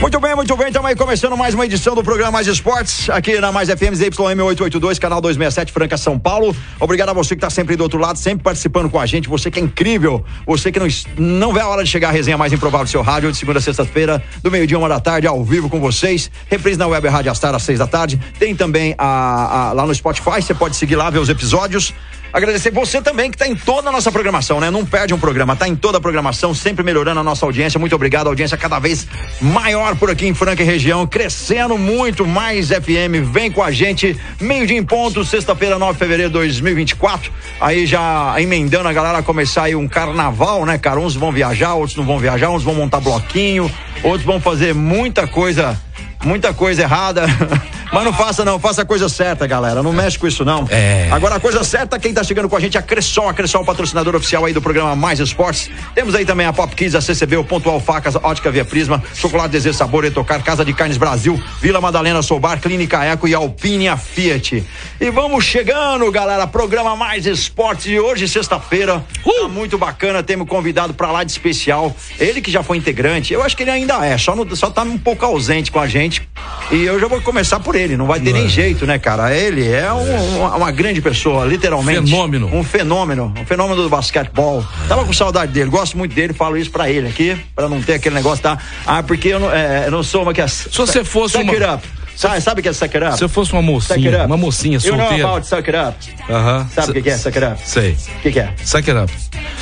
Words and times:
Muito 0.00 0.20
bem, 0.20 0.34
muito 0.36 0.56
bem. 0.56 0.68
Estamos 0.68 0.88
aí 0.88 0.94
começando 0.96 1.36
mais 1.36 1.54
uma 1.54 1.66
edição 1.66 1.92
do 1.94 2.04
programa 2.04 2.30
Mais 2.30 2.46
Esportes, 2.46 3.10
aqui 3.10 3.40
na 3.40 3.50
Mais 3.50 3.68
FM 3.68 3.94
ZYM 3.94 4.40
882, 4.40 4.96
canal 4.98 5.20
267, 5.20 5.72
Franca, 5.72 5.96
São 5.96 6.16
Paulo. 6.16 6.54
Obrigado 6.78 7.08
a 7.08 7.12
você 7.12 7.34
que 7.34 7.38
está 7.44 7.50
sempre 7.50 7.74
do 7.74 7.82
outro 7.82 7.98
lado, 7.98 8.16
sempre 8.16 8.44
participando 8.44 8.88
com 8.88 8.98
a 9.00 9.04
gente. 9.06 9.28
Você 9.28 9.50
que 9.50 9.58
é 9.58 9.62
incrível, 9.62 10.24
você 10.46 10.70
que 10.70 10.78
não, 10.78 10.86
não 11.18 11.52
vê 11.52 11.60
a 11.60 11.66
hora 11.68 11.82
de 11.82 11.90
chegar 11.90 12.10
a 12.10 12.12
resenha 12.12 12.38
mais 12.38 12.52
improvável 12.52 12.84
do 12.84 12.90
seu 12.90 13.02
rádio, 13.02 13.32
de 13.32 13.36
segunda 13.38 13.58
a 13.58 13.62
sexta-feira, 13.62 14.22
do 14.40 14.50
meio-dia, 14.52 14.78
uma 14.78 14.88
da 14.88 15.00
tarde, 15.00 15.26
ao 15.26 15.44
vivo 15.44 15.68
com 15.68 15.80
vocês. 15.80 16.30
Reprise 16.48 16.78
na 16.78 16.86
web 16.86 17.06
Rádio 17.08 17.32
Astar 17.32 17.52
às 17.54 17.64
seis 17.64 17.80
da 17.80 17.86
tarde. 17.88 18.20
Tem 18.38 18.54
também 18.54 18.94
a, 18.96 19.70
a- 19.70 19.72
lá 19.72 19.84
no 19.84 19.92
Spotify, 19.94 20.40
você 20.40 20.54
pode 20.54 20.76
seguir 20.76 20.94
lá, 20.94 21.10
ver 21.10 21.18
os 21.18 21.28
episódios. 21.28 21.92
Agradecer 22.32 22.70
você 22.70 23.00
também 23.00 23.30
que 23.30 23.36
está 23.36 23.48
em 23.48 23.56
toda 23.56 23.88
a 23.88 23.92
nossa 23.92 24.12
programação, 24.12 24.60
né? 24.60 24.70
Não 24.70 24.84
perde 24.84 25.14
um 25.14 25.18
programa, 25.18 25.56
tá 25.56 25.66
em 25.66 25.74
toda 25.74 25.96
a 25.98 26.00
programação, 26.00 26.54
sempre 26.54 26.84
melhorando 26.84 27.20
a 27.20 27.24
nossa 27.24 27.46
audiência. 27.46 27.80
Muito 27.80 27.94
obrigado, 27.94 28.26
audiência 28.26 28.56
cada 28.56 28.78
vez 28.78 29.06
maior 29.40 29.96
por 29.96 30.10
aqui 30.10 30.26
em 30.26 30.34
Franca 30.34 30.62
e 30.62 30.66
região, 30.66 31.06
crescendo 31.06 31.78
muito 31.78 32.26
mais 32.26 32.68
FM. 32.68 33.32
Vem 33.32 33.50
com 33.50 33.62
a 33.62 33.70
gente, 33.70 34.18
meio-dia 34.38 34.76
em 34.76 34.84
ponto, 34.84 35.24
sexta-feira, 35.24 35.78
9 35.78 35.94
de 35.94 35.98
fevereiro 35.98 36.30
de 36.30 36.38
2024. 36.38 37.32
Aí 37.60 37.86
já 37.86 38.34
emendando 38.38 38.88
a 38.88 38.92
galera 38.92 39.18
a 39.18 39.22
começar 39.22 39.64
aí 39.64 39.74
um 39.74 39.88
carnaval, 39.88 40.66
né, 40.66 40.76
cara? 40.76 41.00
Uns 41.00 41.14
vão 41.14 41.32
viajar, 41.32 41.74
outros 41.74 41.96
não 41.96 42.04
vão 42.04 42.18
viajar, 42.18 42.50
uns 42.50 42.62
vão 42.62 42.74
montar 42.74 43.00
bloquinho, 43.00 43.70
outros 44.02 44.24
vão 44.24 44.38
fazer 44.38 44.74
muita 44.74 45.26
coisa 45.26 45.80
muita 46.24 46.52
coisa 46.52 46.82
errada. 46.82 47.26
Mas 47.92 48.04
não 48.04 48.12
faça 48.12 48.44
não, 48.44 48.58
faça 48.58 48.82
a 48.82 48.84
coisa 48.84 49.08
certa, 49.08 49.46
galera. 49.46 49.82
Não 49.82 49.92
mexe 49.92 50.18
com 50.18 50.26
isso 50.26 50.44
não. 50.44 50.66
É. 50.70 51.08
Agora 51.10 51.36
a 51.36 51.40
coisa 51.40 51.64
certa, 51.64 51.98
quem 51.98 52.12
tá 52.12 52.22
chegando 52.22 52.48
com 52.48 52.56
a 52.56 52.60
gente 52.60 52.76
é 52.76 52.80
a 52.80 52.82
Cressol, 52.82 53.28
a 53.28 53.34
Cressol 53.34 53.64
patrocinador 53.64 54.14
oficial 54.14 54.44
aí 54.44 54.52
do 54.52 54.60
programa 54.60 54.94
Mais 54.94 55.20
Esportes. 55.20 55.70
Temos 55.94 56.14
aí 56.14 56.24
também 56.24 56.46
a 56.46 56.52
Pop 56.52 56.74
Kids, 56.74 56.94
a 56.94 57.00
CCB, 57.00 57.36
o 57.36 57.44
Pontual 57.44 57.80
Facas, 57.80 58.14
Ótica 58.16 58.50
Via 58.50 58.64
Prisma, 58.64 59.02
Chocolate 59.14 59.50
Desejo 59.50 59.76
Sabor, 59.76 60.04
Etocar, 60.04 60.42
Casa 60.42 60.64
de 60.64 60.72
Carnes 60.72 60.96
Brasil, 60.96 61.42
Vila 61.60 61.80
Madalena 61.80 62.22
Soubar, 62.22 62.60
Clínica 62.60 63.02
Eco 63.04 63.26
e 63.26 63.34
Alpine 63.34 63.88
a 63.88 63.96
Fiat. 63.96 64.64
E 65.00 65.10
vamos 65.10 65.44
chegando, 65.44 66.10
galera, 66.10 66.44
programa 66.44 66.96
Mais 66.96 67.24
Esportes 67.24 67.84
de 67.84 68.00
hoje, 68.00 68.26
sexta-feira. 68.26 69.04
Tá 69.24 69.46
muito 69.46 69.78
bacana, 69.78 70.24
temos 70.24 70.48
convidado 70.48 70.92
pra 70.92 71.12
lá 71.12 71.22
de 71.22 71.30
especial. 71.30 71.94
Ele 72.18 72.40
que 72.40 72.50
já 72.50 72.64
foi 72.64 72.78
integrante, 72.78 73.32
eu 73.32 73.40
acho 73.40 73.56
que 73.56 73.62
ele 73.62 73.70
ainda 73.70 74.04
é, 74.04 74.18
só, 74.18 74.34
no- 74.34 74.56
só 74.56 74.70
tá 74.70 74.82
um 74.82 74.98
pouco 74.98 75.24
ausente 75.24 75.70
com 75.70 75.78
a 75.78 75.86
gente. 75.86 76.28
E 76.72 76.82
eu 76.82 76.98
já 76.98 77.06
vou 77.06 77.20
começar 77.20 77.60
por 77.60 77.76
ele, 77.76 77.96
não 77.96 78.06
vai 78.06 78.18
ter 78.18 78.32
nem 78.32 78.48
jeito, 78.48 78.86
né, 78.86 78.98
cara? 78.98 79.32
Ele 79.32 79.70
é 79.70 79.92
um- 79.92 80.38
uma, 80.38 80.56
uma 80.56 80.70
grande 80.72 81.00
pessoa, 81.00 81.44
literalmente. 81.44 82.10
Fenômeno. 82.10 82.52
Um 82.52 82.64
fenômeno, 82.64 83.32
um 83.40 83.46
fenômeno 83.46 83.80
do 83.80 83.88
basquetebol. 83.88 84.64
Tava 84.88 85.04
com 85.04 85.12
saudade 85.12 85.52
dele, 85.52 85.70
gosto 85.70 85.96
muito 85.96 86.12
dele, 86.12 86.32
falo 86.32 86.56
isso 86.56 86.72
pra 86.72 86.90
ele 86.90 87.06
aqui, 87.06 87.36
pra 87.54 87.68
não 87.68 87.80
ter 87.80 87.94
aquele 87.94 88.16
negócio, 88.16 88.42
tá? 88.42 88.58
Ah, 88.84 89.00
porque 89.04 89.28
eu 89.28 89.38
não, 89.38 89.52
é, 89.52 89.84
eu 89.86 89.92
não 89.92 90.02
sou 90.02 90.22
uma 90.24 90.34
que 90.34 90.40
é. 90.40 90.48
Se 90.48 90.68
você 90.76 91.04
fosse 91.04 91.34
suck 91.34 91.44
uma-. 91.44 91.80
Sabe, 92.18 92.40
sabe 92.40 92.58
o 92.58 92.62
que 92.64 92.68
é 92.68 92.72
suck 92.72 92.96
it 92.96 93.06
up? 93.06 93.16
Se 93.16 93.22
eu 93.22 93.28
fosse 93.28 93.52
uma 93.52 93.62
mocinha, 93.62 94.26
uma 94.26 94.36
mocinha 94.36 94.78
You 94.82 94.96
know 94.96 95.06
solteira. 95.06 95.28
about 95.28 95.46
suck 95.46 95.70
it 95.70 95.76
up? 95.88 95.96
Aham. 96.28 96.66
Sabe 96.74 96.90
o 96.90 96.94
que, 96.94 97.02
que 97.02 97.10
é 97.10 97.16
suck 97.16 97.38
it 97.38 97.46
up? 97.52 97.62
Sei. 97.64 97.92
O 97.92 98.20
que, 98.22 98.32
que 98.32 98.40
é? 98.40 98.52
Suck 98.64 98.90
it 98.90 99.00
up. 99.00 99.12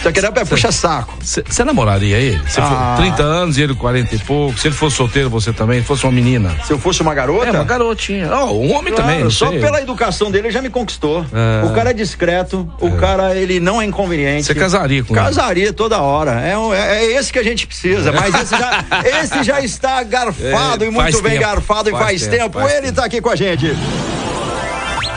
Suck 0.03 0.19
it 0.19 0.27
up 0.27 0.39
é 0.41 0.45
puxa-saco. 0.47 1.15
Você 1.21 1.65
namoraria 1.65 2.17
ele? 2.17 2.41
Se 2.49 2.59
Ah. 2.59 2.95
for 2.97 3.03
30 3.03 3.23
anos 3.23 3.59
e 3.59 3.63
ele 3.63 3.75
40 3.75 4.15
e 4.15 4.19
pouco. 4.21 4.59
Se 4.59 4.69
ele 4.69 4.75
fosse 4.75 4.97
solteiro, 4.97 5.29
você 5.29 5.53
também. 5.53 5.81
Se 5.83 5.87
fosse 5.87 6.05
uma 6.05 6.13
menina. 6.13 6.51
Se 6.67 6.73
eu 6.73 6.79
fosse 6.79 7.03
uma 7.03 7.13
garota. 7.13 7.47
É, 7.49 7.51
uma 7.51 7.63
garotinha. 7.65 8.27
Oh, 8.35 8.53
um 8.53 8.75
homem 8.75 8.95
Claro, 8.95 9.11
também. 9.13 9.31
só 9.31 9.51
sei. 9.51 9.61
pela 9.61 9.83
educação 9.83 10.31
dele 10.31 10.47
ele 10.47 10.55
já 10.55 10.63
me 10.63 10.71
conquistou. 10.71 11.27
É. 11.35 11.67
O 11.67 11.75
cara 11.75 11.91
é 11.91 11.93
discreto, 11.93 12.67
o 12.81 12.91
cara 12.93 13.35
ele 13.37 13.61
não 13.61 13.83
é 13.83 13.85
inconveniente. 13.85 14.45
Você 14.47 14.55
casaria 14.55 15.05
com 15.05 15.15
ele? 15.15 15.23
Casaria 15.25 15.73
toda 15.75 16.01
hora. 16.01 16.41
É, 16.41 16.57
um- 16.57 16.73
é- 16.73 17.05
é 17.05 17.13
esse 17.19 17.31
que 17.31 17.39
a 17.39 17.45
gente 17.45 17.67
precisa. 17.67 18.11
Mas 18.13 18.35
esse 18.35 18.57
já, 18.57 18.85
esse 19.23 19.43
já 19.43 19.61
está 19.61 20.03
garfado 20.03 20.85
É, 20.85 20.89
e 20.89 20.91
muito 20.91 21.21
bem 21.21 21.33
tempo, 21.33 21.45
garfado 21.45 21.91
e 21.91 21.93
faz 21.93 22.05
faz, 22.07 22.23
tempo, 22.23 22.33
tempo. 22.37 22.46
Faz 22.51 22.75
ele 22.75 22.89
está 22.89 23.05
aqui 23.05 23.21
com 23.21 23.31
a 23.31 23.37
gente. 23.37 23.67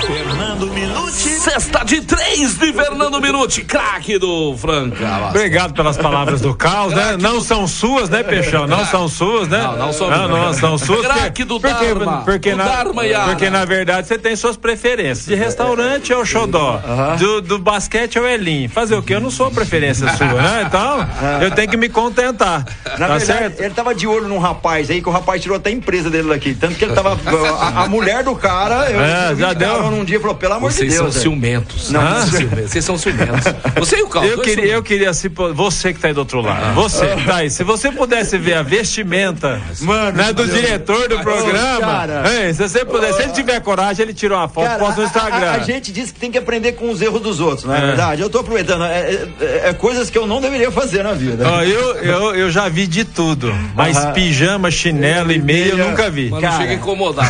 Fernando 0.09 0.67
Minuti. 0.73 1.11
Sexta 1.11 1.83
de 1.85 2.01
três 2.01 2.55
de 2.55 2.73
Fernando 2.73 3.21
Minuti, 3.21 3.63
craque 3.63 4.17
do 4.17 4.57
Franca. 4.57 5.27
Obrigado 5.29 5.73
pelas 5.75 5.97
palavras 5.97 6.41
do 6.41 6.55
caos, 6.55 6.93
né? 6.93 7.15
Não 7.19 7.39
são 7.41 7.67
suas, 7.67 8.09
né, 8.09 8.23
Peixão? 8.23 8.65
Não 8.65 8.83
são 8.85 9.07
suas, 9.07 9.47
né? 9.47 9.59
Não, 9.61 9.77
não 9.77 9.93
são 9.93 10.09
Não, 10.09 10.27
não 10.27 10.53
são 10.53 10.77
suas. 10.79 11.01
Craque 11.05 11.43
do 11.43 11.59
porque, 11.59 11.93
Dharma. 11.93 12.21
Porque, 12.25 12.51
Do 12.51 12.57
na, 12.57 12.65
Dharma, 12.65 13.05
Yara. 13.05 13.25
porque 13.25 13.49
na 13.51 13.65
verdade 13.65 14.07
você 14.07 14.17
tem 14.17 14.35
suas 14.35 14.57
preferências. 14.57 15.27
De 15.27 15.35
restaurante 15.35 16.11
é 16.11 16.17
o 16.17 16.25
xodó. 16.25 16.81
Do, 17.19 17.41
do 17.41 17.59
basquete 17.59 18.17
é 18.17 18.21
o 18.21 18.27
Elim. 18.27 18.67
Fazer 18.67 18.95
o 18.95 19.03
quê? 19.03 19.13
Eu 19.13 19.21
não 19.21 19.29
sou 19.29 19.45
a 19.47 19.51
preferência 19.51 20.11
sua, 20.15 20.27
né? 20.41 20.63
Então, 20.65 21.07
eu 21.41 21.51
tenho 21.51 21.69
que 21.69 21.77
me 21.77 21.87
contentar. 21.87 22.65
Na 22.83 22.91
tá 22.91 23.17
verdade, 23.17 23.25
certo? 23.25 23.61
ele 23.61 23.73
tava 23.75 23.93
de 23.93 24.07
olho 24.07 24.27
num 24.27 24.39
rapaz 24.39 24.89
aí, 24.89 25.01
que 25.03 25.09
o 25.09 25.11
rapaz 25.11 25.39
tirou 25.41 25.57
até 25.57 25.69
a 25.69 25.73
empresa 25.73 26.09
dele 26.09 26.29
daqui. 26.29 26.55
Tanto 26.55 26.75
que 26.75 26.85
ele 26.85 26.93
tava. 26.93 27.19
A, 27.59 27.83
a 27.83 27.87
mulher 27.89 28.23
do 28.23 28.35
cara, 28.35 28.89
eu, 28.89 28.99
É, 29.01 29.35
já 29.35 29.53
deu. 29.53 29.98
Num 29.99 30.05
dia 30.05 30.17
e 30.17 30.19
falou: 30.19 30.35
pelo 30.35 30.53
amor 30.55 30.71
Vocês 30.71 30.89
de 30.89 30.95
são 30.95 31.05
Deus. 31.05 31.15
velho. 31.15 31.23
ciumentos. 31.23 31.91
Não, 31.91 32.01
Ah, 32.01 32.25
ciumentos. 32.25 32.71
Vocês 32.71 32.85
são 32.85 32.97
ciumentos. 32.97 33.43
Você 33.77 33.97
e 33.97 34.01
o 34.03 34.07
Carlos. 34.09 34.31
Eu 34.31 34.39
queria, 34.41 34.63
são- 34.65 34.73
eu 34.73 34.83
queria 34.83 35.13
se 35.13 35.27
você 35.53 35.93
que 35.93 35.99
tá 35.99 36.07
aí 36.07 36.13
do 36.13 36.19
outro 36.19 36.41
lado, 36.41 36.73
você, 36.75 37.05
tá 37.25 37.35
aí, 37.37 37.49
se 37.49 37.63
você 37.63 37.91
pudesse 37.91 38.37
ver 38.37 38.55
a 38.55 38.61
vestimenta 38.63 39.61
Mano, 39.81 40.17
né, 40.17 40.33
do 40.33 40.45
Deus. 40.45 40.53
diretor 40.53 41.07
do 41.07 41.19
programa, 41.19 41.79
cara. 41.79 42.23
ei, 42.45 42.53
se 42.53 42.67
você 42.67 42.83
puder, 42.85 43.13
se 43.13 43.21
ele 43.23 43.31
tiver 43.33 43.59
coragem, 43.61 44.03
ele 44.03 44.13
tira 44.13 44.35
uma 44.35 44.47
foto, 44.47 44.65
Cara, 44.67 44.79
posta 44.79 45.01
no 45.01 45.07
Instagram. 45.07 45.47
A, 45.47 45.51
a- 45.51 45.55
a 45.55 45.59
gente 45.59 45.91
diz 45.91 46.11
que 46.11 46.19
tem 46.19 46.31
que 46.31 46.37
aprender 46.37 46.73
com 46.73 46.89
os 46.89 47.01
erros 47.01 47.21
dos 47.21 47.39
outros, 47.39 47.65
não 47.65 47.75
é, 47.75 47.77
É. 47.79 47.85
verdade? 47.87 48.21
Eu 48.21 48.29
tô 48.29 48.39
aproveitando. 48.39 48.83
É, 48.85 49.27
é- 49.41 49.61
é 49.69 49.73
coisas 49.73 50.09
que 50.09 50.17
eu 50.17 50.25
não 50.25 50.39
deveria 50.41 50.71
fazer 50.71 51.03
na 51.03 51.13
vida. 51.13 51.47
Ó, 51.47 51.61
eu, 51.63 51.95
eu, 51.97 52.35
eu 52.35 52.51
já 52.51 52.69
vi 52.69 52.87
de 52.87 53.03
tudo, 53.03 53.53
mas 53.75 53.97
Aham. 53.97 54.13
pijama, 54.13 54.71
chinelo 54.71 55.31
e 55.31 55.39
meia 55.41 55.71
eu 55.71 55.77
nunca 55.77 56.09
vi. 56.09 56.29
Mas 56.29 56.41
Cara. 56.41 56.53
não 56.53 56.61
chega 56.61 56.73
a 56.73 56.75
incomodar. 56.75 57.29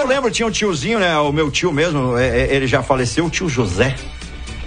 Eu 0.00 0.06
lembro, 0.06 0.30
tinha 0.30 0.46
um 0.46 0.50
tiozinho, 0.50 0.98
né? 1.00 1.16
O 1.18 1.32
meu 1.32 1.50
tio 1.50 1.72
mesmo, 1.72 2.16
é, 2.16 2.42
é, 2.42 2.54
ele 2.54 2.66
já 2.66 2.82
faleceu, 2.82 3.24
o 3.26 3.30
tio 3.30 3.48
José. 3.48 3.94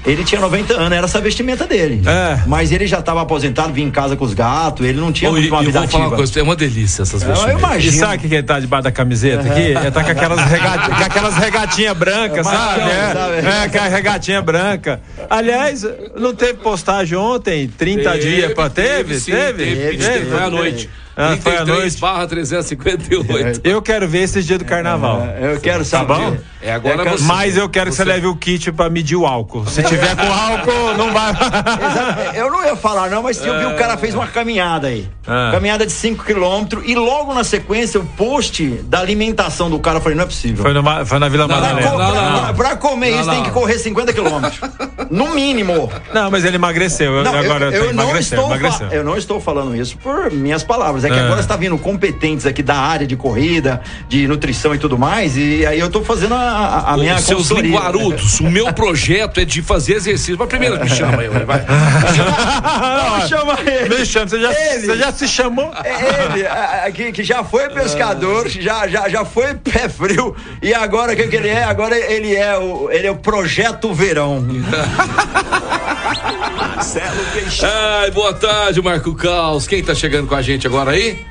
Ele 0.05 0.21
tinha 0.25 0.41
90 0.41 0.73
anos, 0.73 0.91
era 0.91 1.05
essa 1.05 1.21
vestimenta 1.21 1.65
dele. 1.65 2.01
É. 2.05 2.37
Mas 2.45 2.73
ele 2.73 2.85
já 2.85 2.99
estava 2.99 3.21
aposentado, 3.21 3.71
vinha 3.71 3.87
em 3.87 3.91
casa 3.91 4.17
com 4.17 4.25
os 4.25 4.33
gatos, 4.33 4.85
ele 4.85 4.99
não 4.99 5.13
tinha 5.13 5.29
e- 5.29 5.33
uma 5.33 5.39
e 5.39 5.47
eu 5.47 5.65
vida 5.65 5.79
uma 5.79 5.85
ativa. 5.85 6.15
coisa, 6.17 6.39
é 6.41 6.43
uma 6.43 6.57
delícia 6.57 7.03
essas 7.03 7.21
Eu 7.21 7.29
vestimentas. 7.29 7.61
E 7.61 7.63
imagino. 7.65 7.97
sabe 7.99 8.17
o 8.17 8.19
que 8.19 8.27
que 8.27 8.35
ele 8.35 8.43
tá 8.43 8.59
debaixo 8.59 8.83
da 8.83 8.91
camiseta 8.91 9.47
aqui? 9.47 9.61
Ele 9.61 9.91
tá 9.91 10.03
com 10.03 10.11
aquelas, 10.11 10.41
regati, 10.51 10.89
com 10.89 11.03
aquelas 11.05 11.35
regatinhas 11.35 11.95
brancas, 11.97 12.45
sabe? 12.45 12.81
machão, 12.81 12.89
É, 12.89 13.13
sabe? 13.13 13.47
é, 13.47 13.63
aquela 13.63 13.87
regatinha 13.87 14.41
branca. 14.41 14.99
Aliás, 15.29 15.85
não 16.17 16.35
teve 16.35 16.55
postagem 16.55 17.17
ontem? 17.17 17.69
30 17.69 18.19
dias 18.19 18.53
pra 18.53 18.69
teve? 18.69 19.17
sim, 19.21 19.31
Teve? 19.31 19.63
teve, 19.73 19.97
Teve, 20.03 20.25
Foi 20.31 20.43
à 20.43 20.49
noite. 20.49 20.89
Ah, 21.15 21.37
foi 21.41 21.51
à 21.53 21.57
33 21.57 21.67
noite. 21.67 22.01
barra 22.01 22.27
358. 22.27 23.61
Eu 23.63 23.81
quero 23.81 24.07
ver 24.07 24.23
esses 24.23 24.45
dias 24.45 24.59
do 24.59 24.65
carnaval. 24.65 25.21
Eu 25.39 25.59
quero 25.59 25.85
saber. 25.85 26.13
bom? 26.13 26.37
É, 26.61 26.71
agora 26.73 27.03
É 27.07 27.11
você. 27.11 27.23
Mas 27.25 27.57
eu 27.57 27.67
quero 27.69 27.89
que 27.89 27.95
você 27.95 28.03
Você- 28.03 28.09
leve 28.09 28.25
o 28.25 28.35
kit 28.35 28.71
pra 28.71 28.89
medir 28.89 29.15
o 29.17 29.25
álcool. 29.25 29.65
Se 29.67 29.83
tiver 29.83 30.15
com 30.15 30.21
álcool, 30.23 30.97
não 30.97 31.11
vai. 31.11 31.31
Exato. 31.33 32.35
Eu 32.35 32.49
não 32.49 32.65
ia 32.65 32.75
falar, 32.75 33.09
não, 33.09 33.21
mas 33.21 33.45
eu 33.45 33.59
vi 33.59 33.65
o 33.65 33.75
cara 33.75 33.97
fez 33.97 34.15
uma 34.15 34.27
caminhada 34.27 34.87
aí. 34.87 35.07
Ah. 35.27 35.49
Caminhada 35.51 35.85
de 35.85 35.91
5 35.91 36.23
quilômetros 36.23 36.83
e 36.87 36.95
logo 36.95 37.33
na 37.33 37.43
sequência 37.43 37.99
o 37.99 38.05
post 38.05 38.65
da 38.85 38.99
alimentação 38.99 39.69
do 39.69 39.77
cara, 39.79 39.97
eu 39.97 40.01
falei, 40.01 40.15
não 40.17 40.23
é 40.23 40.27
possível. 40.27 40.63
Foi, 40.63 40.73
numa- 40.73 41.05
foi 41.05 41.19
na 41.19 41.27
Vila 41.29 41.47
Pra, 41.47 41.57
Madalena. 41.57 41.91
co- 41.91 41.97
não, 41.97 42.11
pra- 42.11 42.21
não. 42.21 42.39
pra- 42.43 42.53
pra 42.53 42.75
comer 42.77 43.11
Não, 43.11 43.17
isso 43.19 43.27
não. 43.27 43.35
tem 43.35 43.43
que 43.43 43.51
correr 43.51 43.77
50 43.77 44.13
quilômetros. 44.13 44.59
No 45.11 45.33
mínimo. 45.35 45.91
Não, 46.13 46.31
mas 46.31 46.45
ele 46.45 46.55
emagreceu. 46.55 47.23
Não, 47.23 47.33
agora 47.37 47.65
eu, 47.65 47.71
tá- 47.71 47.77
eu 47.77 47.93
não 47.93 48.03
emagreceu, 48.05 48.39
estou 48.39 48.55
emagreceu. 48.55 48.87
eu 48.87 49.03
não 49.03 49.17
estou 49.17 49.39
falando 49.41 49.75
isso 49.75 49.97
por 49.97 50.31
minhas 50.31 50.63
palavras. 50.63 51.02
É 51.03 51.09
que 51.09 51.15
É. 51.17 51.19
agora 51.21 51.39
está 51.41 51.55
vindo 51.55 51.77
competentes 51.77 52.45
aqui 52.45 52.61
da 52.63 52.75
área 52.75 53.05
de 53.07 53.15
corrida, 53.15 53.81
de 54.07 54.27
nutrição 54.27 54.73
e 54.73 54.77
tudo 54.77 54.97
mais, 54.97 55.35
e 55.37 55.65
aí 55.65 55.79
eu 55.79 55.87
estou 55.87 56.03
fazendo 56.03 56.33
a, 56.35 56.93
a- 56.93 56.97
minha 56.97 57.17
seus 57.19 57.49
linguarudos, 57.49 58.39
o 58.39 58.49
meu 58.49 58.71
projeto 58.73 59.39
é 59.39 59.45
de 59.45 59.61
fazer 59.61 59.95
exercício. 59.95 60.35
Mas 60.37 60.47
primeiro 60.47 60.79
me 60.79 60.89
chama 60.89 61.21
aí, 61.21 61.27
vai. 61.29 61.63
Não, 63.19 63.27
chama 63.27 63.57
ele. 63.65 63.97
Me 63.99 64.05
chama, 64.05 64.27
você 64.27 64.39
já, 64.39 64.51
Ele. 64.53 64.85
você 64.85 64.97
já 64.97 65.11
se 65.11 65.27
chamou? 65.27 65.71
É 65.83 66.33
ele, 66.33 66.47
a- 66.47 66.83
a- 66.85 66.91
que, 66.91 67.11
que 67.11 67.23
já 67.23 67.43
foi 67.43 67.69
pescador, 67.69 68.47
já, 68.49 68.87
já, 68.87 69.09
já 69.09 69.25
foi 69.25 69.53
pé 69.55 69.89
frio, 69.89 70.35
e 70.61 70.73
agora 70.73 71.13
o 71.13 71.15
que, 71.15 71.27
que 71.27 71.35
ele 71.35 71.49
é? 71.49 71.63
Agora 71.63 71.97
ele 71.97 72.35
é 72.35 72.57
o, 72.57 72.89
ele 72.91 73.07
é 73.07 73.11
o 73.11 73.15
Projeto 73.15 73.93
Verão. 73.93 74.45
Marcelo 76.83 77.25
Peixão. 77.31 77.69
Ai, 77.71 78.11
boa 78.11 78.33
tarde, 78.33 78.81
Marco 78.81 79.15
Caos. 79.15 79.65
Quem 79.65 79.81
tá 79.81 79.95
chegando 79.95 80.27
com 80.27 80.35
a 80.35 80.41
gente 80.41 80.67
agora 80.67 80.91
aí? 80.91 81.25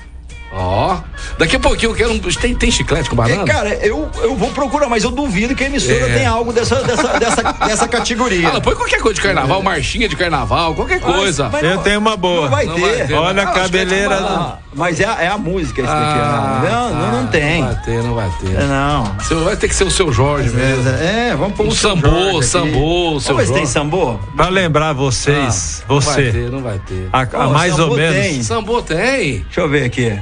Ó, 0.55 0.99
daqui 1.39 1.57
a 1.57 1.59
pouquinho 1.61 1.93
eu 1.93 1.95
quero 1.97 2.13
um. 2.13 2.19
Tem, 2.19 2.55
tem 2.55 2.71
chiclete 2.71 3.09
com 3.09 3.17
banana? 3.17 3.43
É, 3.43 3.47
cara, 3.47 3.75
eu, 3.77 4.11
eu 4.23 4.37
vou 4.37 4.51
procurar, 4.51 4.87
mas 4.89 5.03
eu 5.03 5.11
duvido 5.11 5.55
que 5.55 5.65
a 5.65 5.67
emissora 5.67 6.11
É. 6.11 6.15
tenha 6.19 6.31
algo 6.31 6.53
dessa, 6.53 6.77
dessa, 6.83 7.19
dessa, 7.19 7.43
dessa 7.67 7.89
categoria. 7.89 8.49
Fala, 8.49 8.61
põe 8.61 8.75
qualquer 8.75 9.01
coisa 9.01 9.15
de 9.15 9.23
carnaval, 9.23 9.63
marchinha 9.63 10.09
de 10.09 10.15
carnaval, 10.17 10.75
qualquer 10.75 11.01
coisa. 11.01 11.49
mas 11.51 11.63
Eu 11.63 11.77
não- 11.77 11.83
tenho 11.83 11.99
uma 11.99 12.17
boa. 12.19 12.43
Não 12.43 12.51
vai 12.51 12.67
Não 12.67 12.75
ter. 12.75 12.81
vai 12.99 13.07
ter. 13.07 13.15
Olha 13.15 13.43
a 13.43 13.45
Ah, 13.45 13.53
que 13.53 13.59
é 13.59 13.63
cabeleira. 13.63 14.15
Ah, 14.17 14.59
mas 14.75 15.01
é, 15.01 15.05
a- 15.07 15.23
é 15.23 15.29
a 15.29 15.39
música 15.39 15.81
isso 15.81 15.91
daqui. 15.91 16.19
Ah, 16.21 16.61
não, 16.71 16.95
não, 16.95 17.23
não 17.23 17.27
tem. 17.29 17.63
Não 17.63 17.69
vai 17.73 17.83
ter, 17.85 18.03
não 18.03 18.15
vai 18.15 18.31
ter. 18.41 18.55
É, 18.55 18.67
Não. 18.67 19.17
Seu- 19.21 19.45
vai 19.45 19.57
ter 19.57 19.69
que 19.69 19.75
ser 19.75 19.85
o 19.85 19.91
seu 19.91 20.13
Jorge 20.13 20.51
mesmo. 20.51 20.87
É, 20.89 21.35
vamos 21.35 21.57
pôr 21.57 21.65
O 21.65 21.69
o 21.71 21.75
seu 21.75 21.91
sambô, 21.91 22.43
sambô, 22.43 23.13
o 23.15 23.21
seu 23.21 23.39
se 23.47 23.53
tem 23.55 23.65
sambô. 23.65 24.17
Pra 24.37 24.49
lembrar 24.51 24.93
vocês, 24.93 25.83
Não 25.89 25.99
vai 25.99 26.15
você, 26.15 26.31
ter, 26.31 26.51
não 26.51 26.61
vai 26.63 26.79
ter. 26.79 27.09
a, 27.11 27.23
a 27.23 27.49
mais 27.49 27.79
ou 27.79 27.97
menos. 27.97 28.47
Sambô 28.47 28.83
tem. 28.83 29.41
Deixa 29.41 29.61
eu 29.61 29.69
ver 29.69 29.85
aqui. 29.85 30.13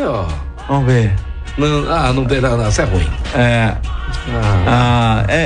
Aí, 0.00 0.06
ó. 0.06 0.24
Vamos 0.68 0.86
ver. 0.86 1.12
Não, 1.58 1.92
ah, 1.92 2.12
não 2.12 2.24
tem, 2.24 2.40
não, 2.40 2.56
não, 2.56 2.68
isso 2.68 2.80
é 2.80 2.84
ruim. 2.84 3.06
É, 3.34 3.74
ah, 4.66 5.24
é, 5.28 5.36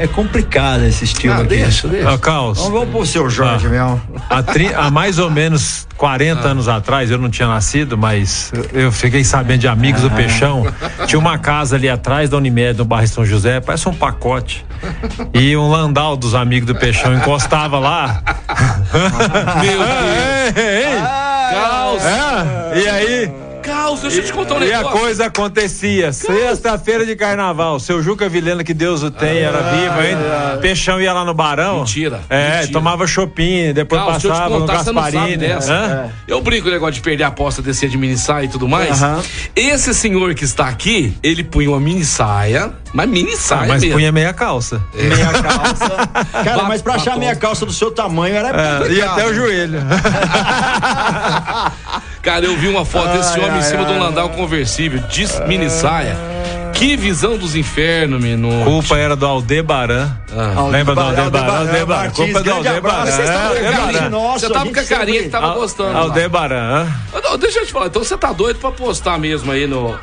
é- 0.00 0.04
é 0.04 0.06
complicado 0.08 0.84
esse 0.84 1.04
estilo 1.04 1.34
Ah, 1.34 1.38
aqui. 1.38 1.48
deixa, 1.48 1.88
deixa. 1.88 2.12
Ó, 2.12 2.18
Caos, 2.18 2.58
Vamos, 2.58 2.72
vamos 2.74 2.90
pôr 2.90 3.02
o 3.02 3.06
seu 3.06 3.28
Jorge 3.30 3.66
Ah. 3.66 3.70
mesmo. 3.70 4.02
há, 4.30 4.42
tri- 4.42 4.72
há 4.72 4.90
mais 4.90 5.18
ou 5.18 5.30
menos 5.30 5.88
40 5.96 6.46
anos 6.48 6.68
atrás, 6.68 7.10
eu 7.10 7.18
não 7.18 7.28
tinha 7.30 7.48
nascido, 7.48 7.96
mas 7.98 8.52
eu 8.72 8.92
fiquei 8.92 9.24
sabendo 9.24 9.60
de 9.60 9.68
amigos 9.68 10.02
do 10.02 10.10
Peixão. 10.10 10.64
Tinha 11.06 11.18
uma 11.18 11.38
casa 11.38 11.74
ali 11.76 11.88
atrás 11.88 12.28
da 12.30 12.36
Unimed, 12.36 12.78
no 12.78 12.84
bairro 12.84 13.08
São 13.08 13.24
José, 13.24 13.58
parece 13.58 13.88
um 13.88 13.94
pacote. 13.94 14.64
E 15.32 15.56
um 15.56 15.70
landau 15.70 16.14
dos 16.14 16.34
amigos 16.36 16.66
do 16.66 16.74
Peixão 16.74 17.14
encostava 17.14 17.78
lá. 17.80 18.22
Meu 19.62 19.78
Deus. 19.78 19.88
É, 19.88 20.52
é, 20.60 20.82
é. 20.82 21.00
Caos. 21.52 22.02
É, 22.04 22.80
E 22.80 22.88
aí, 22.88 23.32
Deixa 24.02 24.18
eu 24.18 24.24
te 24.24 24.32
contar 24.32 24.54
um 24.56 24.62
e 24.62 24.72
a 24.72 24.78
negócio. 24.78 24.98
coisa 24.98 25.26
acontecia. 25.26 26.12
Sexta-feira 26.12 27.04
de 27.06 27.16
carnaval, 27.16 27.78
seu 27.80 28.02
Juca 28.02 28.28
Vilena, 28.28 28.62
que 28.64 28.74
Deus 28.74 29.02
o 29.02 29.10
tem, 29.10 29.38
era 29.38 29.58
vivo 29.62 29.94
ainda. 29.98 30.58
Peixão 30.60 31.00
ia 31.00 31.12
lá 31.12 31.24
no 31.24 31.32
Barão. 31.34 31.78
Mentira, 31.78 32.20
É, 32.28 32.56
mentira. 32.58 32.72
tomava 32.72 33.06
chopinho, 33.06 33.72
depois 33.74 34.00
te 34.18 34.28
passava 34.28 34.48
no 34.54 34.60
contar, 34.60 34.84
você 34.84 34.92
não 34.92 35.02
sabe 35.02 35.12
Gasparini. 35.16 35.36
dessa. 35.48 35.72
Hã? 35.72 36.10
Eu 36.28 36.40
brinco 36.40 36.64
com 36.64 36.68
o 36.68 36.72
negócio 36.72 36.94
de 36.94 37.00
perder 37.00 37.24
a 37.24 37.28
aposta, 37.28 37.60
descer 37.62 37.88
de 37.88 37.96
mini 37.98 38.16
saia 38.18 38.44
e 38.44 38.48
tudo 38.48 38.68
mais. 38.68 39.00
Esse 39.56 39.94
senhor 39.94 40.34
que 40.34 40.44
está 40.44 40.66
aqui, 40.68 41.16
ele 41.22 41.42
punha 41.44 41.70
uma 41.70 41.80
mini 41.80 42.04
saia, 42.04 42.72
mas 42.92 43.08
mini 43.08 43.36
saia 43.36 43.62
Ah, 43.62 43.66
mas 43.68 43.82
mesmo. 43.82 43.96
punha 43.96 44.12
meia 44.12 44.32
calça. 44.32 44.80
Meia 44.94 45.32
calça. 45.42 46.08
Cara, 46.44 46.62
mas 46.64 46.82
pra 46.82 46.94
achar 46.94 47.16
meia 47.18 47.34
calça 47.36 47.64
do 47.66 47.72
seu 47.72 47.90
tamanho 47.90 48.34
era 48.36 48.48
É, 48.88 48.92
e 48.92 49.02
até 49.02 49.26
o 49.26 49.34
joelho. 49.34 49.80
Cara, 52.24 52.46
eu 52.46 52.56
vi 52.56 52.68
uma 52.68 52.86
foto 52.86 53.18
desse 53.18 53.38
homem 53.38 53.58
em 53.58 53.62
cima 53.62 53.84
de 53.84 53.92
um 53.92 53.98
landau 53.98 54.30
conversível, 54.30 54.98
de 55.00 55.26
mini 55.46 55.68
saia. 55.68 56.16
Que 56.84 56.98
visão 56.98 57.38
dos 57.38 57.56
infernos, 57.56 58.22
menino. 58.22 58.62
Culpa 58.62 58.98
era 58.98 59.16
do 59.16 59.24
Aldebaran. 59.24 60.14
Ah. 60.30 60.66
Lembra 60.68 60.94
do 60.94 61.00
Aldebaran, 61.00 61.58
Aldebaran? 61.60 62.10
Culpa 62.10 62.42
do 62.42 62.52
Aldebaran. 62.52 63.08
É, 63.08 64.10
Você 64.38 64.50
tava 64.50 64.70
com 64.70 64.80
a 64.80 64.84
carinha 64.84 65.22
que 65.22 65.28
tava 65.30 65.54
gostando. 65.54 65.94
lá. 65.94 66.00
Aldebaran. 66.00 66.86
Deixa 67.40 67.60
eu 67.60 67.66
te 67.66 67.72
falar, 67.72 67.86
então 67.86 68.04
você 68.04 68.16
tá 68.18 68.32
doido 68.32 68.58
pra 68.58 68.70
postar 68.70 69.18
mesmo 69.18 69.50
aí 69.50 69.66
no. 69.66 69.98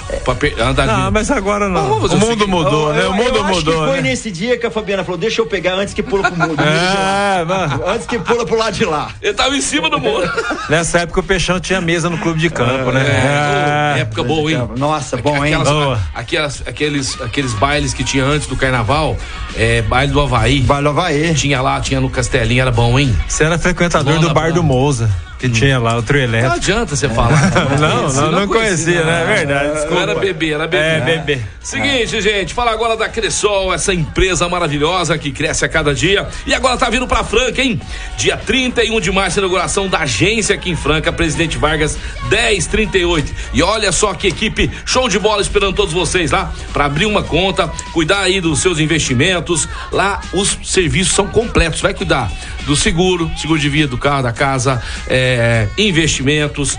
Andar 0.60 0.88
Não, 0.88 1.12
mas 1.12 1.30
agora 1.30 1.70
não. 1.70 2.00
O 2.00 2.18
mundo 2.18 2.48
mudou, 2.48 2.92
né? 2.94 3.06
O 3.06 3.14
mundo 3.14 3.44
mudou, 3.44 3.86
foi 3.86 3.98
né? 3.98 4.10
nesse 4.10 4.32
dia 4.32 4.58
que 4.58 4.66
a 4.66 4.72
Fabiana 4.72 5.04
falou: 5.04 5.20
deixa 5.20 5.40
eu 5.40 5.46
pegar 5.46 5.76
antes 5.76 5.94
que 5.94 6.02
pula 6.02 6.32
pro 6.32 6.48
mundo. 6.48 6.62
É, 6.72 7.92
Antes 7.94 8.08
que 8.08 8.18
pula 8.20 8.46
pro 8.46 8.58
lado 8.58 8.74
de 8.74 8.86
lá. 8.86 9.12
Ele 9.22 9.34
tava 9.34 9.56
em 9.56 9.62
cima 9.62 9.90
do 9.90 10.00
muro. 10.00 10.30
nessa 10.70 11.00
época 11.00 11.20
o 11.20 11.24
Peixão 11.24 11.60
tinha 11.60 11.80
mesa 11.80 12.10
no 12.10 12.18
clube 12.18 12.40
de 12.40 12.50
campo, 12.50 12.92
né? 12.92 13.02
É, 13.02 13.81
É. 13.98 14.02
época 14.02 14.24
boa, 14.24 14.52
hein? 14.52 14.70
Nossa, 14.78 15.18
bom, 15.18 15.36
hein? 15.46 15.54
Aquelas- 15.54 15.68
Boa. 15.70 16.00
aquelas- 16.14 16.64
aqueles, 16.68 17.22
aqueles 17.22 17.54
bailes 17.54 17.94
que 17.94 18.04
tinha 18.04 18.24
antes 18.26 18.48
do 18.48 18.56
carnaval, 18.56 19.18
é, 19.56 19.82
baile 19.84 20.12
do 20.12 20.20
Havaí. 20.22 20.62
Vai 20.62 20.82
no 20.82 20.90
Havaí. 20.90 21.34
Tinha 21.34 21.62
lá, 21.62 21.80
tinha 21.82 22.00
no 22.00 22.10
Castelinho, 22.10 22.62
era 22.62 22.72
bom, 22.72 22.98
hein? 23.00 23.16
Você 23.28 23.44
era 23.44 23.58
frequentador 23.58 24.14
Lona 24.16 24.28
do 24.28 24.34
bar 24.34 24.52
do 24.54 24.62
Blanc. 24.64 25.08
Que 25.42 25.50
tinha 25.50 25.80
lá 25.80 25.98
o 25.98 26.04
trio 26.04 26.20
Não 26.22 26.30
elétrico. 26.30 26.56
adianta 26.56 26.96
você 26.96 27.10
falar. 27.10 27.52
Não, 27.80 28.14
não, 28.14 28.32
não 28.32 28.48
conhecia, 28.48 29.04
né? 29.04 29.22
É 29.24 29.36
verdade, 29.38 29.68
Não 29.68 29.74
desculpa. 29.74 30.02
era 30.04 30.16
bebê, 30.16 30.54
era 30.54 30.68
bebê. 30.68 30.84
É, 30.84 31.00
bebê. 31.18 31.42
Seguinte, 31.62 32.22
gente, 32.22 32.54
fala 32.54 32.72
agora 32.72 32.96
da 32.96 33.10
Cressol, 33.10 33.74
essa 33.74 33.94
empresa 33.94 34.48
maravilhosa 34.48 35.18
que 35.18 35.32
cresce 35.32 35.66
a 35.66 35.70
cada 35.70 35.94
dia. 35.96 36.28
E 36.46 36.54
agora 36.54 36.78
tá 36.78 36.90
vindo 36.90 37.08
pra 37.08 37.24
Franca, 37.24 37.62
hein? 37.62 37.82
Dia 38.18 38.38
31 38.38 39.00
de 39.02 39.12
março, 39.12 39.40
inauguração 39.40 39.88
da 39.88 40.00
agência 40.00 40.54
aqui 40.56 40.70
em 40.70 40.76
Franca, 40.76 41.12
Presidente 41.12 41.58
Vargas 41.58 41.98
1038. 42.30 43.34
E 43.54 43.64
olha 43.64 43.92
só 43.92 44.14
que 44.14 44.28
equipe 44.28 44.70
show 44.86 45.10
de 45.10 45.18
bola 45.20 45.42
esperando 45.42 45.74
todos 45.74 45.94
vocês 45.94 46.32
lá 46.32 46.52
pra 46.72 46.86
abrir 46.86 47.06
uma 47.06 47.24
conta, 47.24 47.68
cuidar 47.94 48.22
aí 48.22 48.40
dos 48.40 48.60
seus 48.60 48.80
investimentos. 48.80 49.68
Lá 49.92 50.22
os 50.34 50.58
serviços 50.64 51.14
são 51.14 51.28
completos. 51.28 51.82
Vai 51.82 51.94
cuidar 51.94 52.32
do 52.66 52.76
seguro, 52.76 53.30
seguro 53.38 53.60
de 53.60 53.70
vida 53.70 53.88
do 53.88 53.98
carro, 53.98 54.24
da 54.24 54.32
casa, 54.32 54.82
é, 55.08 55.68
investimentos. 55.78 56.78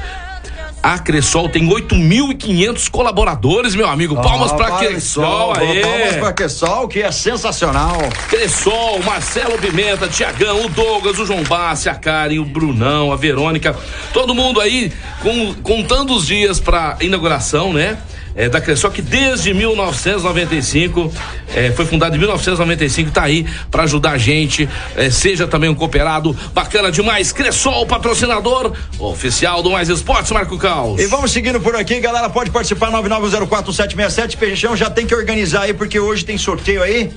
A 0.83 0.99
Cressol 0.99 1.49
tem 1.49 1.65
8.500 1.69 2.91
colaboradores, 2.91 3.73
meu 3.77 3.89
amigo. 3.89 4.17
Palmas 4.21 4.51
Ah, 4.51 4.55
pra 4.57 4.67
para 4.67 4.79
Cressol, 4.89 5.53
aê! 5.57 5.81
Palmas 5.81 6.17
pra 6.17 6.33
Cressol, 6.33 6.89
que 6.89 7.01
é 7.01 7.13
sensacional. 7.13 7.99
Cressol, 8.29 9.01
Marcelo 9.05 9.57
Pimenta, 9.59 10.09
Tiagão, 10.09 10.65
o 10.65 10.69
Douglas, 10.69 11.21
o 11.21 11.25
João 11.25 11.45
Bassi, 11.45 11.89
a 11.89 11.95
Karen, 11.95 12.41
o 12.41 12.45
Brunão, 12.45 13.13
a 13.13 13.17
Verônica, 13.17 13.77
todo 14.13 14.35
mundo 14.35 14.61
aí 14.61 14.93
com- 15.21 15.55
contando 15.63 16.15
os 16.17 16.27
dias 16.27 16.59
pra 16.59 16.97
inauguração, 17.01 17.73
né? 17.73 17.97
É, 18.35 18.49
da 18.49 18.61
Cressol, 18.61 18.91
que 18.91 19.03
desde 19.03 19.53
1995, 19.53 21.13
é, 21.55 21.71
foi 21.73 21.85
fundada 21.85 22.15
em 22.17 22.19
1995, 22.19 23.11
tá 23.11 23.25
aí 23.25 23.47
pra 23.71 23.83
ajudar 23.83 24.13
a 24.13 24.19
gente, 24.19 24.69
é, 24.97 25.11
seja 25.11 25.47
também 25.47 25.69
um 25.69 25.75
cooperado, 25.75 26.37
bacana 26.55 26.91
demais, 26.91 27.33
Cressol, 27.33 27.87
patrocinador 27.87 28.73
oficial 28.99 29.63
do 29.63 29.71
Mais 29.71 29.89
Esportes, 29.89 30.33
Marco 30.33 30.57
Caos. 30.59 31.01
E 31.01 31.07
vamos 31.07 31.31
seguindo 31.33 31.61
por 31.61 31.77
aqui, 31.77 32.01
galera. 32.01 32.31
Pode 32.31 32.51
participar 32.51 32.91
9904-767. 32.91 34.37
Peixão 34.37 34.77
já 34.77 34.89
tem 34.89 35.07
que 35.07 35.15
organizar 35.15 35.63
aí, 35.63 35.75
porque 35.75 35.99
hoje 35.99 36.25
tem 36.25 36.39
sorteio 36.39 36.83
aí. 36.83 37.11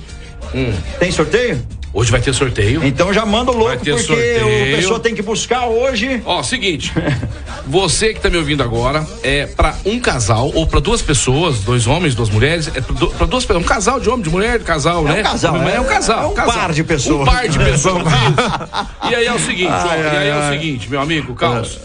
Hum. 0.54 0.72
Tem 0.98 1.10
sorteio? 1.10 1.75
Hoje 1.98 2.10
vai 2.10 2.20
ter 2.20 2.34
sorteio. 2.34 2.84
Então 2.84 3.10
já 3.10 3.24
manda 3.24 3.50
o 3.50 3.54
Vai 3.54 3.62
louco, 3.68 3.82
ter 3.82 3.92
porque 3.92 4.06
sorteio. 4.06 4.46
o 4.46 4.76
pessoa 4.76 5.00
tem 5.00 5.14
que 5.14 5.22
buscar 5.22 5.64
hoje. 5.64 6.20
Ó, 6.26 6.42
seguinte, 6.42 6.92
você 7.66 8.12
que 8.12 8.20
tá 8.20 8.28
me 8.28 8.36
ouvindo 8.36 8.62
agora, 8.62 9.06
é 9.22 9.46
pra 9.46 9.74
um 9.82 9.98
casal 9.98 10.50
ou 10.54 10.66
pra 10.66 10.78
duas 10.78 11.00
pessoas, 11.00 11.60
dois 11.60 11.86
homens, 11.86 12.14
duas 12.14 12.28
mulheres, 12.28 12.68
é 12.74 12.82
pra 12.82 13.26
duas 13.26 13.46
pessoas, 13.46 13.64
um 13.64 13.66
casal 13.66 13.98
de 13.98 14.10
homem, 14.10 14.20
de 14.22 14.28
mulher, 14.28 14.58
de 14.58 14.64
casal, 14.66 15.04
né? 15.04 15.22
casal, 15.22 15.56
é, 15.66 15.76
é- 15.76 15.80
um 15.80 15.84
casal, 15.84 16.22
é 16.24 16.26
um 16.26 16.34
casal. 16.34 16.54
par 16.54 16.72
de 16.74 16.84
pessoas. 16.84 17.22
Um 17.22 17.24
par 17.24 17.48
de 17.48 17.58
pessoas, 17.64 18.02
isso. 18.02 19.10
E 19.10 19.14
aí 19.14 19.24
é 19.26 19.32
o 19.32 19.38
seguinte, 19.38 19.72
ó, 19.72 19.94
e 19.96 20.16
aí 20.18 20.28
é 20.28 20.36
o 20.36 20.52
seguinte, 20.52 20.90
meu 20.90 21.00
amigo, 21.00 21.34
Carlos, 21.34 21.78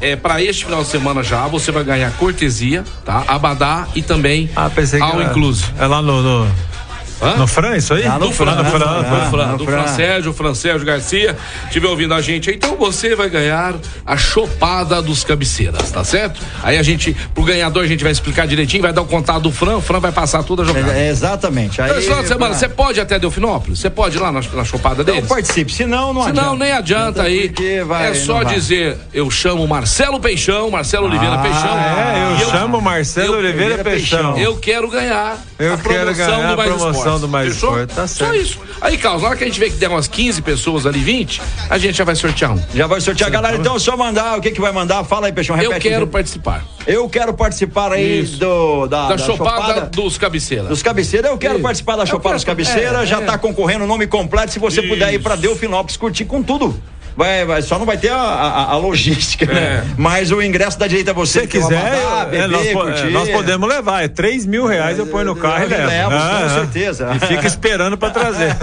é 0.00 0.14
pra 0.14 0.40
este 0.40 0.64
final 0.64 0.82
de 0.84 0.88
semana 0.88 1.24
já, 1.24 1.44
você 1.48 1.72
vai 1.72 1.82
ganhar 1.82 2.12
cortesia, 2.12 2.84
tá? 3.04 3.24
Abadá 3.26 3.88
e 3.96 4.00
também 4.02 4.48
Ah, 4.54 4.70
pensei 4.72 5.00
que 5.00 5.04
ao 5.04 5.20
era- 5.20 5.30
incluso. 5.30 5.64
É 5.76 5.86
lá 5.88 6.00
no. 6.00 6.22
no... 6.22 6.75
Hã? 7.20 7.36
No 7.36 7.46
Fran, 7.46 7.76
isso 7.76 7.94
aí? 7.94 8.02
Lá 8.04 8.18
no 8.18 8.26
Do 8.26 8.32
Fran, 8.32 8.52
Fran, 8.52 8.62
do 8.62 8.70
Fran, 8.70 8.84
ah, 8.86 9.02
do 9.24 9.30
Fran, 9.30 9.46
no 9.52 9.58
do 9.58 9.64
Fran. 9.64 9.86
Sérgio, 9.88 10.32
Fran 10.32 10.54
Sérgio 10.54 10.84
Garcia, 10.86 11.36
estiver 11.66 11.88
ouvindo 11.88 12.12
a 12.14 12.20
gente 12.20 12.50
aí, 12.50 12.56
então 12.56 12.76
você 12.76 13.14
vai 13.14 13.28
ganhar 13.30 13.74
a 14.04 14.16
chopada 14.16 15.00
dos 15.00 15.24
cabeceiras, 15.24 15.90
tá 15.90 16.04
certo? 16.04 16.40
Aí 16.62 16.76
a 16.76 16.82
gente, 16.82 17.16
pro 17.34 17.42
ganhador, 17.44 17.84
a 17.84 17.86
gente 17.86 18.02
vai 18.02 18.12
explicar 18.12 18.46
direitinho, 18.46 18.82
vai 18.82 18.92
dar 18.92 19.02
o 19.02 19.06
contato 19.06 19.40
do 19.42 19.50
Fran, 19.52 19.76
o 19.76 19.80
Fran 19.80 19.98
vai 20.00 20.12
passar 20.12 20.42
toda 20.42 20.62
a 20.62 20.66
jogada. 20.66 20.92
É, 20.92 21.08
exatamente. 21.08 21.80
Aí, 21.80 21.90
Esse 21.92 22.02
final 22.02 22.22
de 22.22 22.28
semana, 22.28 22.54
você 22.54 22.68
pode 22.68 23.00
até 23.00 23.18
Delfinópolis? 23.18 23.78
Você 23.78 23.88
pode 23.90 24.16
ir 24.16 24.20
lá 24.20 24.30
na, 24.30 24.40
na 24.52 24.64
chopada 24.64 25.02
Então 25.02 25.14
deles? 25.14 25.28
participe, 25.28 25.72
senão 25.72 26.12
não 26.12 26.22
Se 26.24 26.28
adianta. 26.30 26.48
não, 26.50 26.56
nem 26.56 26.72
adianta 26.72 27.22
aí. 27.22 27.52
Vai- 27.86 28.10
é 28.10 28.14
só 28.14 28.42
dizer, 28.42 28.96
eu 29.14 29.30
chamo 29.30 29.66
Marcelo 29.66 30.20
Peixão, 30.20 30.70
Marcelo 30.70 31.06
Oliveira 31.06 31.34
Ah, 31.36 31.38
Peixão. 31.38 31.78
É, 31.78 32.38
E 32.38 32.42
eu, 32.42 32.50
chamo 32.50 32.80
Marcelo 32.80 33.34
eu- 33.34 33.38
Oliveira 33.38 33.74
Oliveira 33.74 33.84
Peixão. 33.84 34.34
Peixão. 34.34 34.38
Eu 34.38 34.56
quero 34.58 34.88
ganhar 34.90 35.38
Eu 35.58 35.74
a 35.74 35.76
quero 35.78 35.88
promoção 36.04 36.14
ganhar 36.36 36.50
do 36.50 36.56
Mais 36.56 36.68
promoção 36.70 37.05
Esportes. 37.14 37.20
do 37.22 37.28
Mais 37.28 37.54
Fechou? 37.54 37.70
Esportes, 37.70 37.96
tá 37.96 38.06
Só 38.06 38.24
certo. 38.26 38.36
isso. 38.36 38.60
Aí, 38.80 38.98
Carlos, 38.98 39.22
na 39.22 39.28
hora 39.28 39.36
que 39.36 39.44
a 39.44 39.46
gente 39.46 39.58
vê 39.60 39.70
que 39.70 39.76
der 39.76 39.88
umas 39.88 40.06
15 40.08 40.42
pessoas 40.42 40.86
ali, 40.86 40.98
20, 41.00 41.40
a 41.70 41.78
gente 41.78 41.96
já 41.96 42.04
vai 42.04 42.14
sortear 42.14 42.52
um. 42.52 42.62
Já 42.74 42.86
vai 42.86 43.00
sortear. 43.00 43.30
Galera, 43.30 43.56
então 43.56 43.76
é 43.76 43.78
só 43.78 43.96
mandar. 43.96 44.38
O 44.38 44.40
que 44.40 44.50
que 44.50 44.60
vai 44.60 44.72
mandar? 44.72 45.02
Fala 45.04 45.26
aí, 45.26 45.32
Peixão. 45.32 45.56
Eu 45.56 45.70
repete. 45.70 45.88
quero 45.88 46.06
participar 46.06 46.64
Eu 46.86 47.08
quero 47.08 47.32
participar 47.34 47.92
aí 47.92 48.20
Isso. 48.20 48.38
do, 48.38 48.86
da, 48.86 49.08
da, 49.08 49.16
da 49.16 49.18
chopada, 49.18 49.80
dos 49.86 50.16
cabeceiras. 50.18 50.68
Dos 50.68 50.82
cabeceiras, 50.82 51.30
eu 51.30 51.38
quero 51.38 51.54
Isso. 51.54 51.62
participar 51.62 51.96
da 51.96 52.02
Eu 52.02 52.06
Chopada 52.06 52.34
dos 52.36 52.44
quero- 52.44 52.56
Cabeceiras, 52.56 53.02
é, 53.02 53.06
já 53.06 53.20
é. 53.20 53.24
tá 53.24 53.36
concorrendo 53.38 53.84
o 53.84 53.86
nome 53.86 54.06
completo. 54.06 54.52
Se 54.52 54.58
você 54.58 54.82
puder 54.82 55.10
ir 55.12 55.14
Isso. 55.16 55.22
pra 55.22 55.36
Delfinópolis 55.36 55.96
curtir 55.96 56.24
com 56.24 56.42
tudo. 56.42 56.80
Vai, 57.16 57.46
vai, 57.46 57.62
só 57.62 57.78
não 57.78 57.86
vai 57.86 57.96
ter 57.96 58.10
a, 58.10 58.16
a- 58.16 58.72
a 58.72 58.76
logística, 58.76 59.46
né? 59.46 59.84
Mas 59.96 60.30
o 60.30 60.42
ingresso 60.42 60.78
dá 60.78 60.86
direito 60.86 61.08
a 61.10 61.14
você. 61.14 61.40
Se 61.40 61.46
que 61.46 61.58
vai 61.58 61.68
quiser, 61.68 62.34
é, 62.44 62.46
nós, 62.46 62.62
beber, 62.62 62.72
curtir. 62.74 63.06
é, 63.06 63.10
nós 63.10 63.28
podemos 63.30 63.68
levar. 63.68 64.04
É 64.04 64.08
3 64.08 64.44
mil 64.44 64.66
reais 64.66 64.98
eu 64.98 65.06
ponho 65.06 65.24
no 65.24 65.36
carro 65.36 65.60
e 65.60 65.64
Eu 65.64 65.68
levo. 65.70 65.86
levo, 65.88 66.10
com 66.10 66.16
Ah, 66.16 66.42
ah. 66.44 66.48
certeza. 66.50 67.10
E 67.16 67.26
fica 67.26 67.46
esperando 67.46 67.96
pra 67.96 68.10
trazer. 68.10 68.54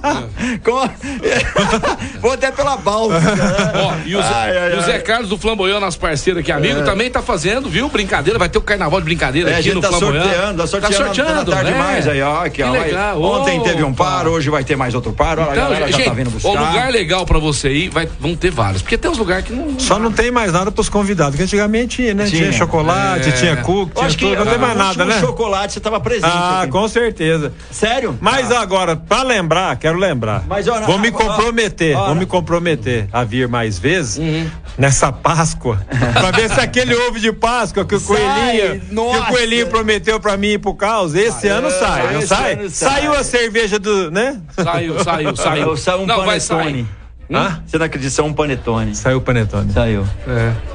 Com- 0.64 0.88
Vou 2.20 2.32
até 2.32 2.50
pela 2.50 2.76
Báltica. 2.76 3.20
né? 3.20 3.72
Ó, 3.74 3.92
e 4.06 4.16
o, 4.16 4.22
Zé, 4.22 4.28
Ai, 4.34 4.56
ai, 4.58 4.72
e 4.74 4.76
o 4.78 4.82
Zé. 4.82 4.98
Carlos 5.00 5.28
do 5.28 5.36
Flamboyant, 5.38 5.80
nosso 5.80 5.98
parceiro 5.98 6.40
aqui, 6.40 6.50
amigo, 6.52 6.82
também 6.82 7.10
tá 7.10 7.20
fazendo, 7.22 7.68
viu? 7.68 7.88
Brincadeira, 7.88 8.38
vai 8.38 8.48
ter 8.48 8.58
o 8.58 8.62
carnaval 8.62 8.98
de 9.00 9.04
brincadeira 9.04 9.50
É, 9.50 9.54
a 9.54 9.56
aqui 9.56 9.64
gente 9.64 9.74
no 9.74 9.80
tá 9.80 9.88
Flamboyant. 9.88 10.22
sorteando, 10.24 10.58
tá 10.62 10.66
sorteando, 10.66 11.34
na 11.34 11.44
tarde 11.44 11.70
é. 11.72 11.74
mais 11.74 12.08
aí, 12.08 12.22
ó, 12.22 12.44
aqui, 12.44 12.62
ó. 12.62 13.18
Ontem 13.18 13.60
teve 13.62 13.82
um 13.84 13.92
par, 13.92 14.26
hoje 14.26 14.48
vai 14.50 14.64
ter 14.64 14.76
mais 14.76 14.94
outro 14.94 15.12
par, 15.12 15.38
olha, 15.38 15.48
a 15.48 15.52
Então, 15.52 15.64
galera 15.64 15.86
já 15.90 15.96
gente, 15.98 16.06
tá 16.08 16.14
vindo 16.14 16.30
buscar. 16.30 16.48
o 16.48 16.52
lugar 16.52 16.90
legal 16.90 17.26
pra 17.26 17.38
você 17.38 17.70
ir, 17.70 17.89
vai, 17.90 18.08
vão 18.18 18.34
ter 18.36 18.50
vários. 18.50 18.82
Porque 18.82 18.96
tem 18.96 19.10
uns 19.10 19.18
lugares 19.18 19.44
que 19.44 19.52
não. 19.52 19.78
Só 19.78 19.98
não 19.98 20.10
tem 20.12 20.30
mais 20.30 20.52
nada 20.52 20.70
pros 20.70 20.88
convidados, 20.88 21.36
que 21.36 21.42
antigamente 21.42 21.96
tinha, 21.96 22.14
né? 22.14 22.26
Tinha, 22.26 22.42
Tinha. 22.42 22.52
chocolate, 22.52 23.28
É. 23.28 23.32
tinha 23.32 23.56
cookie, 23.58 23.94
tinha 23.94 24.06
acho 24.06 24.16
que 24.18 24.24
tudo. 24.24 24.36
Não 24.44 24.46
tem 24.46 24.58
mais 24.58 24.76
nada, 24.76 25.04
né? 25.04 25.20
chocolate 25.20 25.72
você 25.74 25.80
tava 25.80 26.00
presente. 26.00 26.30
Ah, 26.32 26.62
aqui. 26.62 26.72
com 26.72 26.86
certeza. 26.88 27.52
Sério? 27.70 28.16
Mas 28.20 28.50
agora, 28.52 28.96
pra 28.96 29.22
lembrar, 29.22 29.76
quero 29.76 29.98
lembrar. 29.98 30.44
Mas, 30.48 30.66
ó, 30.68 30.80
vou 30.82 30.98
me 30.98 31.10
comprometer, 31.10 31.96
ó, 31.96 32.06
vou 32.06 32.14
me 32.14 32.26
comprometer 32.26 33.08
a 33.12 33.24
vir 33.24 33.48
mais 33.48 33.78
vezes 33.78 34.18
Uhum. 34.18 34.48
nessa 34.78 35.10
Páscoa, 35.12 35.80
pra 36.12 36.30
ver 36.30 36.50
se 36.50 36.60
aquele 36.60 36.94
ovo 36.94 37.18
de 37.18 37.32
Páscoa 37.32 37.84
que 37.84 37.94
o 37.94 38.00
Sai, 38.00 38.16
coelhinho, 38.16 38.80
que 38.80 38.94
nossa. 38.94 39.20
o 39.20 39.26
coelhinho 39.26 39.66
prometeu 39.66 40.18
pra 40.20 40.36
mim 40.36 40.48
ir 40.48 40.58
pro 40.58 40.74
caos, 40.74 41.14
esse 41.14 41.48
ano 41.48 41.70
sai, 41.70 42.12
não 42.14 42.22
sai? 42.22 42.52
ano 42.54 42.70
sai. 42.70 42.90
Saiu 42.90 43.12
a 43.14 43.24
cerveja 43.24 43.78
do, 43.78 44.10
né? 44.10 44.40
Saiu, 44.62 45.02
saiu, 45.02 45.36
saiu. 45.36 45.76
Saiu 45.76 46.00
um 46.02 46.06
não, 46.06 46.24
vai 46.24 46.40
sair. 46.40 46.86
Panetone. 47.30 47.46
Hã? 47.56 47.62
Você 47.66 47.78
não 47.78 47.86
acredita, 47.86 48.10
saiu 48.12 48.26
um 48.28 48.32
panetone. 48.32 48.94
Saiu 48.94 49.18
o 49.18 49.20
panetone. 49.20 49.72
Saiu. 49.72 50.04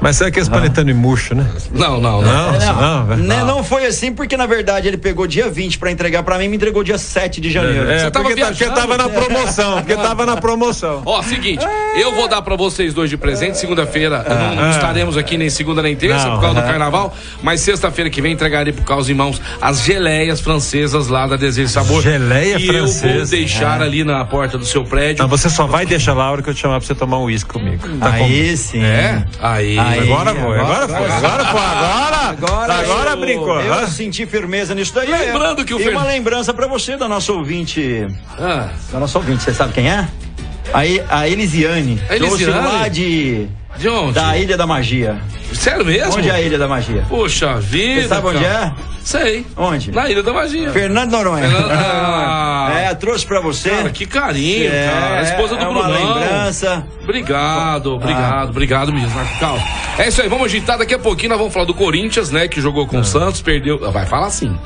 Mas 0.00 0.16
sabe 0.16 0.30
aqueles 0.30 0.48
panetone 0.48 0.92
murcho, 0.94 1.34
né? 1.34 1.46
Não, 1.72 2.00
não, 2.00 2.22
não. 2.22 2.52
Não, 2.52 2.58
Não, 2.58 3.06
não, 3.06 3.16
né, 3.16 3.44
não 3.44 3.62
foi 3.64 3.86
assim, 3.86 4.12
porque 4.12 4.36
na 4.36 4.46
verdade 4.46 4.88
ele 4.88 4.96
pegou 4.96 5.26
dia 5.26 5.48
20 5.50 5.78
pra 5.78 5.90
entregar 5.90 6.22
pra 6.22 6.38
mim 6.38 6.44
e 6.44 6.48
me 6.48 6.56
entregou 6.56 6.82
dia 6.82 6.98
7 6.98 7.40
de 7.40 7.50
janeiro. 7.50 7.90
É, 7.90 7.98
Você 8.00 8.10
tava 8.10 8.24
porque, 8.26 8.40
tá- 8.40 8.46
porque 8.48 8.64
viajando? 8.64 8.80
tava 8.80 8.96
na 8.96 9.08
promoção, 9.08 9.72
porque 9.82 9.94
tava 9.96 10.26
na 10.26 10.36
promoção. 10.36 11.02
Ó, 11.04 11.22
seguinte, 11.22 11.64
eu 11.96 12.14
vou 12.14 12.28
dar 12.28 12.42
pra 12.42 12.56
vocês 12.56 12.94
dois 12.94 13.10
de 13.10 13.16
presente. 13.16 13.58
Segunda-feira 13.58 14.24
não, 14.28 14.54
não 14.56 14.64
Ah. 14.64 14.70
estaremos 14.70 15.16
aqui 15.16 15.36
nem 15.36 15.50
segunda 15.50 15.82
nem 15.82 15.94
terça 15.96 16.26
Não, 16.26 16.34
por 16.36 16.40
causa 16.40 16.54
do 16.54 16.60
aham. 16.60 16.68
carnaval. 16.70 17.16
Mas 17.42 17.60
sexta-feira 17.60 18.10
que 18.10 18.20
vem 18.22 18.32
entregarei 18.32 18.72
pro 18.72 18.84
Caos 18.84 19.08
em 19.08 19.14
Mãos 19.14 19.40
as 19.60 19.82
geleias 19.84 20.40
francesas 20.40 21.08
lá 21.08 21.26
da 21.26 21.36
Desejo 21.36 21.68
e 21.68 21.72
Sabor. 21.72 22.02
Geleia 22.02 22.58
e 22.58 22.66
eu 22.68 22.72
vou 22.86 22.92
francesa? 22.92 23.30
deixar 23.36 23.80
ali 23.82 24.04
na 24.04 24.24
porta 24.24 24.56
do 24.58 24.64
seu 24.64 24.84
prédio. 24.84 25.22
Não, 25.22 25.28
você 25.28 25.48
só 25.50 25.66
vai 25.66 25.84
deixar 25.86 26.14
lá 26.14 26.24
a 26.24 26.30
hora 26.32 26.42
que 26.46 26.50
eu 26.50 26.54
te 26.54 26.60
chamar 26.60 26.78
pra 26.78 26.86
você 26.86 26.94
tomar 26.94 27.18
um 27.18 27.24
uísque 27.24 27.50
comigo. 27.50 27.86
Tá 27.98 28.12
Aí 28.12 28.56
sim. 28.56 28.82
É? 28.82 29.24
Aí. 29.40 29.78
Aí. 29.78 30.00
Agora 30.10 30.34
foi, 30.34 30.58
agora 30.60 30.88
foi, 30.88 30.96
agora 31.10 31.44
foi, 31.44 31.60
agora, 31.60 32.16
Agora 32.30 32.74
agora, 32.74 33.10
eu- 33.10 33.16
brincou. 33.20 33.60
Eu 33.60 33.72
hã? 33.74 33.86
senti 33.88 34.24
firmeza 34.26 34.74
nisso 34.74 34.94
daí. 34.94 35.10
Lembrando 35.10 35.64
que 35.64 35.74
o 35.74 35.80
E 35.80 35.84
Fer- 35.84 35.92
uma 35.92 36.04
lembrança 36.04 36.54
pra 36.54 36.66
você 36.66 36.96
da 36.96 37.08
nossa 37.08 37.32
ouvinte. 37.32 38.06
Ah, 38.38 38.70
Da 38.92 38.98
nossa 39.00 39.18
ouvinte, 39.18 39.42
você 39.42 39.52
sabe 39.52 39.72
quem 39.72 39.90
é? 39.90 40.06
A, 40.72 40.86
E- 40.86 41.02
a 41.08 41.28
Elisiane. 41.28 42.00
A 42.08 42.16
Elisiane? 42.16 42.52
Trouxe 42.52 42.66
lá 42.66 42.88
de. 42.88 43.46
De 43.78 43.88
onde? 43.88 44.12
Da 44.12 44.36
Ilha 44.36 44.56
da 44.56 44.66
Magia. 44.66 45.16
Sério 45.52 45.84
mesmo? 45.84 46.16
Onde 46.16 46.28
é 46.28 46.32
a 46.32 46.40
Ilha 46.40 46.58
da 46.58 46.66
Magia? 46.68 47.04
Poxa 47.08 47.54
vida. 47.60 48.02
Você 48.02 48.08
sabe 48.08 48.26
onde 48.26 48.44
cara. 48.44 48.74
é? 48.78 48.96
Sei. 49.04 49.46
Onde? 49.56 49.92
Na 49.92 50.08
Ilha 50.10 50.22
da 50.22 50.32
Magia. 50.32 50.70
Fernando 50.70 51.12
Noronha. 51.12 51.48
Fernando- 51.48 51.70
Ah. 52.68 52.72
É, 52.90 52.94
trouxe 52.94 53.24
pra 53.24 53.40
você. 53.40 53.70
Cara, 53.70 53.90
que 53.90 54.06
carinho, 54.06 54.68
É, 54.72 54.88
cara. 54.88 55.18
A 55.20 55.22
esposa 55.22 55.54
do 55.56 55.62
é 55.62 55.64
Brunão. 55.64 56.14
lembrança. 56.18 56.84
Obrigado, 57.04 57.90
Ah. 57.90 57.94
obrigado, 57.94 58.48
obrigado 58.50 58.92
mesmo, 58.92 59.10
Marco 59.10 59.38
Cal. 59.38 59.58
É 59.98 60.08
isso 60.08 60.20
aí, 60.20 60.28
vamos 60.28 60.46
agitar 60.46 60.76
daqui 60.76 60.92
a 60.94 60.98
pouquinho, 60.98 61.30
nós 61.30 61.38
vamos 61.38 61.54
falar 61.54 61.64
do 61.66 61.74
Corinthians, 61.74 62.30
né, 62.30 62.48
que 62.48 62.60
jogou 62.60 62.84
Ah. 62.84 62.88
com 62.88 62.98
o 62.98 63.04
Santos, 63.04 63.40
perdeu. 63.40 63.78
Vai 63.92 64.04
falar 64.06 64.26
assim. 64.26 64.56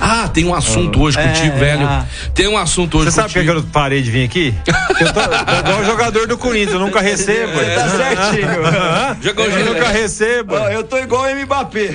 Ah, 0.00 0.26
tem 0.32 0.46
um 0.46 0.54
assunto 0.54 1.02
hoje 1.02 1.18
contigo, 1.18 1.56
É, 1.56 1.58
velho. 1.58 1.86
ah. 1.86 2.06
Tem 2.34 2.48
um 2.48 2.56
assunto 2.56 2.96
hoje 2.98 3.10
Você 3.10 3.16
sabe 3.20 3.34
por 3.34 3.42
que 3.44 3.50
eu 3.50 3.62
parei 3.64 4.00
de 4.00 4.10
vir 4.10 4.24
aqui? 4.24 4.54
Eu 4.98 5.12
tô, 5.12 5.20
tô 5.20 5.58
igual 5.58 5.80
o 5.80 5.84
jogador 5.84 6.26
do 6.26 6.38
Corinthians, 6.38 6.72
eu 6.72 6.80
nunca 6.80 7.00
recebo. 7.02 7.52
Você 7.52 7.64
tá 7.76 7.88
certinho. 7.90 8.43
Hã? 8.44 9.16
Jogou 9.20 9.44
eu 9.44 9.50
geleia. 9.50 9.72
nunca 9.72 9.88
recebo. 9.88 10.54
Ó, 10.54 10.68
eu 10.68 10.82
tô 10.84 10.98
igual 10.98 11.24
o 11.24 11.44
Mbappé. 11.44 11.90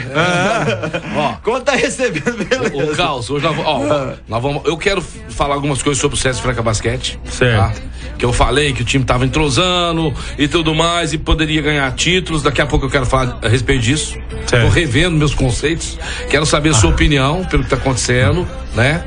Ó. 1.16 1.34
Quando 1.44 1.64
tá 1.64 1.74
recebendo, 1.74 2.44
beleza. 2.44 2.92
Ô, 2.92 2.96
Caos, 2.96 3.30
hoje 3.30 3.44
nós 3.46 3.56
vamos, 3.56 3.72
ó, 3.72 4.14
nós 4.28 4.42
vamos. 4.42 4.62
Eu 4.66 4.78
quero 4.78 5.02
falar 5.30 5.56
algumas 5.56 5.82
coisas 5.82 6.02
sobre 6.02 6.18
o 6.18 6.20
César 6.20 6.42
Franca 6.42 6.62
Basquete. 6.62 7.20
Certo. 7.26 7.82
Que 8.18 8.26
eu 8.26 8.34
falei 8.34 8.74
que 8.74 8.82
o 8.82 8.86
time 8.86 9.06
tava 9.06 9.26
entrosando 9.26 10.14
e 10.38 10.48
tudo 10.48 10.76
mais 10.76 11.14
e 11.14 11.18
poderia 11.18 11.62
ganhar 11.62 11.90
títulos. 11.96 12.44
Daqui 12.44 12.62
a 12.62 12.66
pouco 12.66 12.86
eu 12.86 12.90
quero 12.90 13.06
falar 13.06 13.40
a 13.42 13.48
respeito 13.48 13.82
disso. 13.82 14.18
Certo. 14.46 14.66
Tô 14.66 14.70
revendo 14.70 15.16
meus 15.16 15.34
conceitos. 15.34 15.98
Quero 16.30 16.46
saber 16.46 16.70
a 16.70 16.74
sua 16.74 16.90
opinião 16.90 17.46
pelo 17.46 17.64
que 17.64 17.70
tá 17.70 17.78
acontecendo, 17.78 18.46
né? 18.76 19.06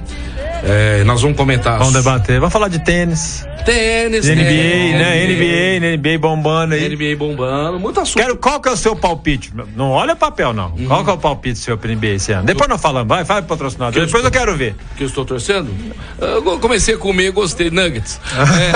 É, 0.64 1.02
nós 1.04 1.21
vamos 1.21 1.37
comentar. 1.37 1.78
Vamos 1.78 1.92
debater. 1.95 2.38
Vamos 2.38 2.52
falar 2.52 2.69
de 2.69 2.78
tênis. 2.78 3.47
Tênis, 3.64 4.25
De 4.25 4.35
NBA, 4.35 4.45
tênis, 4.45 4.92
né? 4.95 5.26
NBA, 5.26 5.81
né? 5.81 5.97
NBA 5.97 6.19
bombando 6.19 6.75
aí. 6.75 6.88
NBA 6.88 7.16
bombando, 7.16 7.78
muito 7.81 7.99
assunto. 8.00 8.21
Quero, 8.23 8.37
qual 8.37 8.61
que 8.61 8.69
é 8.69 8.73
o 8.73 8.76
seu 8.76 8.95
palpite? 8.97 9.52
Não 9.76 9.90
olha 9.90 10.14
papel, 10.16 10.52
não. 10.52 10.71
Qual 10.87 11.04
que 11.04 11.11
é 11.11 11.12
o 11.12 11.19
palpite 11.19 11.59
seu 11.59 11.76
pra 11.78 11.92
NBA 11.92 12.07
esse 12.14 12.33
ano? 12.33 12.45
Depois 12.45 12.69
nós 12.69 12.81
falamos, 12.81 13.09
vai, 13.09 13.25
fala 13.25 13.42
pro 13.42 13.50
patrocinador. 13.57 13.92
Que 13.92 13.99
eu 14.00 14.07
Depois 14.07 14.25
eu 14.25 14.31
quero 14.31 14.57
ver. 14.57 14.75
que 14.97 15.04
eu 15.04 15.07
estou 15.09 15.25
torcendo? 15.25 15.71
Eu 16.19 16.42
comecei 16.61 16.95
a 16.95 16.99
comer, 16.99 17.31
gostei. 17.33 17.71
Nuggets. 17.71 18.21
É, 18.52 18.73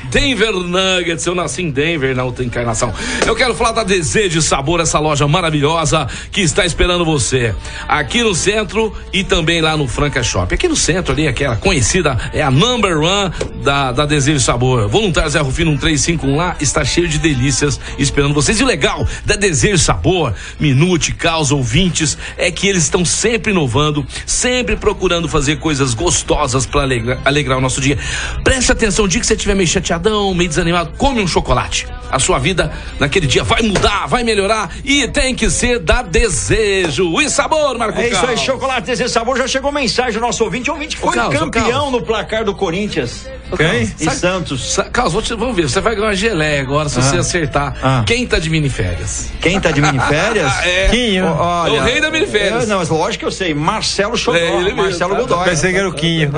Denver 0.10 0.52
Nuggets. 0.52 1.24
Eu 1.26 1.34
nasci 1.34 1.62
em 1.62 1.70
Denver 1.70 2.14
na 2.14 2.24
outra 2.24 2.44
encarnação. 2.44 2.92
Eu 3.26 3.34
quero 3.34 3.54
falar 3.54 3.72
da 3.72 3.82
Desejo 3.84 4.40
de 4.40 4.42
Sabor, 4.42 4.80
essa 4.80 4.98
loja 4.98 5.26
maravilhosa 5.26 6.06
que 6.30 6.40
está 6.40 6.64
esperando 6.64 7.04
você. 7.04 7.54
Aqui 7.88 8.22
no 8.22 8.34
centro 8.34 8.94
e 9.12 9.24
também 9.24 9.60
lá 9.60 9.76
no 9.76 9.86
Franca 9.88 10.19
Shop. 10.22 10.52
Aqui 10.54 10.68
no 10.68 10.76
centro 10.76 11.12
ali, 11.12 11.26
aquela 11.26 11.56
conhecida, 11.56 12.16
é 12.32 12.42
a 12.42 12.50
number 12.50 12.98
one 12.98 13.32
da, 13.62 13.92
da 13.92 14.06
Desejo 14.06 14.38
de 14.38 14.44
Sabor. 14.44 14.88
Voluntário 14.88 15.30
Zé 15.30 15.40
Rufino 15.40 15.70
1351 15.72 16.36
lá 16.36 16.56
está 16.60 16.84
cheio 16.84 17.08
de 17.08 17.18
delícias 17.18 17.80
esperando 17.98 18.34
vocês. 18.34 18.60
E 18.60 18.62
o 18.62 18.66
legal 18.66 19.06
da 19.24 19.36
Desejo 19.36 19.76
de 19.76 19.82
Sabor, 19.82 20.34
Minute, 20.58 21.12
Causa, 21.12 21.54
ouvintes, 21.54 22.16
é 22.36 22.50
que 22.50 22.66
eles 22.66 22.84
estão 22.84 23.04
sempre 23.04 23.52
inovando, 23.52 24.06
sempre 24.26 24.76
procurando 24.76 25.28
fazer 25.28 25.56
coisas 25.56 25.94
gostosas 25.94 26.66
para 26.66 26.82
alegrar, 26.82 27.20
alegrar 27.24 27.58
o 27.58 27.60
nosso 27.60 27.80
dia. 27.80 27.98
Preste 28.42 28.72
atenção, 28.72 29.04
o 29.04 29.08
dia 29.08 29.20
que 29.20 29.26
você 29.26 29.34
estiver 29.34 29.54
meio 29.54 29.68
chateadão, 29.68 30.34
meio 30.34 30.48
desanimado, 30.48 30.92
come 30.96 31.20
um 31.20 31.26
chocolate. 31.26 31.86
A 32.10 32.18
sua 32.18 32.38
vida 32.38 32.72
naquele 32.98 33.26
dia 33.26 33.42
vai 33.44 33.62
mudar, 33.62 34.06
vai 34.06 34.22
melhorar 34.24 34.70
e 34.84 35.06
tem 35.08 35.34
que 35.34 35.48
ser 35.50 35.78
da 35.78 36.02
Desejo. 36.02 37.20
E 37.20 37.28
sabor, 37.30 37.76
Marco 37.78 38.00
É 38.00 38.08
isso 38.08 38.26
aí, 38.26 38.36
chocolate 38.36 38.86
desse 38.86 39.08
sabor. 39.08 39.36
Já 39.38 39.46
chegou 39.46 39.70
mensagem 39.72 40.14
do 40.14 40.20
nosso 40.20 40.42
ouvinte. 40.44 40.70
O 40.70 40.74
ouvinte 40.74 40.96
que 40.96 41.02
foi 41.02 41.14
Carlos, 41.14 41.38
campeão 41.38 41.90
no 41.90 42.02
placar 42.02 42.44
do 42.44 42.54
Corinthians 42.54 43.28
Quem? 43.56 43.82
e 43.82 43.86
Sabe- 44.04 44.16
Santos. 44.16 44.72
Sa- 44.74 44.84
Carlos, 44.84 45.12
vou 45.12 45.22
te- 45.22 45.34
vamos 45.34 45.54
ver, 45.56 45.68
você 45.68 45.80
vai 45.80 45.94
ganhar 45.94 46.08
uma 46.08 46.14
geleia 46.14 46.60
agora 46.62 46.88
se 46.88 47.00
você 47.00 47.16
acertar. 47.16 47.74
Ah. 47.82 48.02
Quem 48.06 48.26
tá 48.26 48.38
de 48.38 48.50
miniférias? 48.50 49.30
Quem 49.40 49.60
tá 49.60 49.70
de 49.70 49.80
miniférias? 49.80 50.50
É. 50.64 50.88
Quinho. 50.88 51.26
Olha, 51.26 51.80
O 51.80 51.84
rei 51.84 52.00
da 52.00 52.10
miniférias. 52.10 52.62
eu- 52.62 52.68
Não, 52.68 52.78
mas 52.78 52.88
lógico 52.88 53.20
que 53.20 53.24
eu 53.26 53.30
sei. 53.30 53.54
Marcelo 53.54 54.16
Xodó. 54.16 54.36
É, 54.36 54.48
ele 54.56 54.64
mesmo, 54.66 54.82
Marcelo 54.82 55.14
tá? 55.14 55.20
Godoy. 55.20 55.44
Pensei 55.44 55.72
que 55.72 55.78
era 55.78 55.88
o 55.88 55.92
Quinho. 55.92 56.30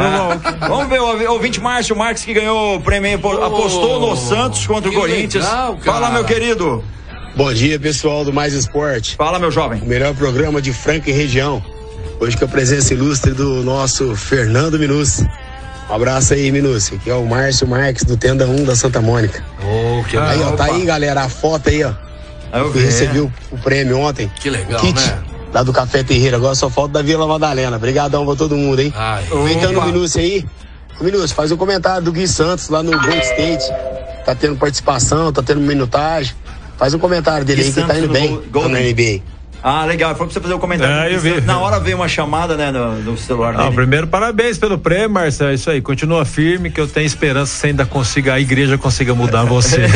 Vamos 0.68 0.88
ver 0.88 1.00
o 1.00 1.32
ouvinte 1.32 1.60
Márcio 1.60 1.96
Marques 1.96 2.24
que 2.24 2.32
ganhou 2.32 2.76
o 2.76 2.80
prêmio, 2.80 3.14
apo- 3.16 3.42
apostou 3.42 4.00
no 4.00 4.16
Santos 4.16 4.66
contra 4.66 4.90
o 4.90 4.94
Corinthians. 4.94 5.44
legal, 5.44 5.61
cara. 5.70 5.80
Fala, 5.80 6.10
meu 6.10 6.24
querido. 6.24 6.82
Bom 7.36 7.52
dia, 7.52 7.78
pessoal 7.78 8.24
do 8.24 8.32
Mais 8.32 8.52
Esporte. 8.52 9.16
Fala, 9.16 9.38
meu 9.38 9.50
jovem. 9.50 9.80
O 9.80 9.86
melhor 9.86 10.14
programa 10.14 10.60
de 10.60 10.72
Franca 10.72 11.10
e 11.10 11.12
região. 11.12 11.62
Hoje 12.20 12.36
com 12.36 12.44
a 12.44 12.48
presença 12.48 12.92
ilustre 12.92 13.32
do 13.32 13.62
nosso 13.62 14.14
Fernando 14.16 14.78
Minucci. 14.78 15.28
Um 15.88 15.94
abraço 15.94 16.34
aí, 16.34 16.50
Minucci, 16.50 16.98
que 16.98 17.10
é 17.10 17.14
o 17.14 17.24
Márcio 17.24 17.66
Marques 17.66 18.04
do 18.04 18.16
Tenda 18.16 18.46
1 18.46 18.64
da 18.64 18.76
Santa 18.76 19.00
Mônica. 19.00 19.42
Oh, 19.62 20.04
que 20.04 20.16
aí, 20.16 20.40
ó, 20.40 20.50
legal. 20.50 20.56
tá 20.56 20.64
aí, 20.66 20.84
galera, 20.84 21.22
a 21.22 21.28
foto 21.28 21.68
aí, 21.68 21.84
ó. 21.84 21.92
Eu 22.52 22.70
vi. 22.70 22.80
recebi 22.80 23.20
o, 23.20 23.32
o 23.50 23.58
prêmio 23.58 23.98
ontem. 23.98 24.30
Que 24.40 24.50
legal, 24.50 24.80
kit 24.80 24.94
né? 24.94 25.22
lá 25.52 25.62
do 25.62 25.72
Café 25.72 26.02
Terreira. 26.02 26.36
Agora 26.36 26.54
só 26.54 26.68
falta 26.68 26.94
da 26.94 27.02
Vila 27.02 27.26
Madalena. 27.26 27.76
Obrigadão 27.76 28.26
pra 28.26 28.36
todo 28.36 28.56
mundo, 28.56 28.80
hein? 28.80 28.92
Aproveitando 28.96 29.78
o 29.78 29.86
Minucci 29.86 30.18
aí. 30.18 30.46
Ô, 31.00 31.04
Minucci, 31.04 31.34
faz 31.34 31.50
um 31.50 31.56
comentário 31.56 32.02
do 32.02 32.12
Gui 32.12 32.28
Santos 32.28 32.68
lá 32.68 32.82
no 32.82 32.90
Gold 32.92 33.20
State. 33.20 33.64
Tá 34.24 34.34
tendo 34.34 34.56
participação, 34.56 35.32
tá 35.32 35.42
tendo 35.42 35.60
minutagem. 35.60 36.34
Faz 36.78 36.94
um 36.94 36.98
comentário 36.98 37.44
dele 37.44 37.62
Gui 37.62 37.68
aí 37.68 37.74
que 37.74 37.80
tá 37.80 37.86
Santos 37.88 38.04
indo 38.04 38.12
bem 38.12 38.28
Gol- 38.28 38.42
Golden. 38.50 38.72
na 38.72 38.80
NBA. 38.80 39.22
Ah, 39.62 39.84
legal. 39.84 40.14
Foi 40.16 40.26
pra 40.26 40.34
você 40.34 40.40
fazer 40.40 40.54
o 40.54 40.58
comentário. 40.58 40.92
É, 40.92 41.14
eu 41.14 41.20
vi. 41.20 41.40
Na 41.42 41.60
hora 41.60 41.78
veio 41.78 41.96
uma 41.96 42.08
chamada, 42.08 42.56
né, 42.56 42.72
no, 42.72 42.96
no 43.00 43.16
celular 43.16 43.52
Não, 43.52 43.64
dele. 43.64 43.76
primeiro, 43.76 44.06
parabéns 44.08 44.58
pelo 44.58 44.76
prêmio, 44.76 45.10
Marcelo. 45.10 45.50
É 45.50 45.54
isso 45.54 45.70
aí. 45.70 45.80
Continua 45.80 46.24
firme, 46.24 46.70
que 46.70 46.80
eu 46.80 46.88
tenho 46.88 47.06
esperança 47.06 47.52
que 47.52 47.58
você 47.60 47.66
ainda 47.68 47.86
consiga, 47.86 48.34
a 48.34 48.40
igreja 48.40 48.76
consiga 48.76 49.14
mudar 49.14 49.44
você. 49.44 49.86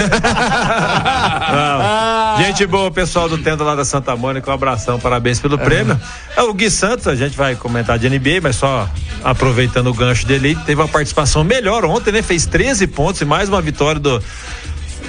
Gente 2.38 2.66
boa, 2.66 2.90
pessoal 2.90 3.28
do 3.28 3.38
Tenda 3.38 3.64
lá 3.64 3.74
da 3.74 3.84
Santa 3.84 4.14
Mônica, 4.14 4.50
um 4.50 4.54
abração, 4.54 5.00
parabéns 5.00 5.40
pelo 5.40 5.58
prêmio. 5.58 5.98
É, 6.36 6.42
o 6.42 6.52
Gui 6.52 6.70
Santos, 6.70 7.08
a 7.08 7.14
gente 7.14 7.36
vai 7.36 7.56
comentar 7.56 7.98
de 7.98 8.08
NBA, 8.08 8.40
mas 8.42 8.56
só 8.56 8.88
aproveitando 9.24 9.88
o 9.88 9.94
gancho 9.94 10.26
dele, 10.26 10.56
teve 10.66 10.80
uma 10.80 10.88
participação 10.88 11.42
melhor 11.42 11.84
ontem, 11.84 12.12
né? 12.12 12.22
Fez 12.22 12.46
13 12.46 12.86
pontos 12.88 13.20
e 13.20 13.24
mais 13.24 13.48
uma 13.48 13.60
vitória 13.62 14.00
do. 14.00 14.22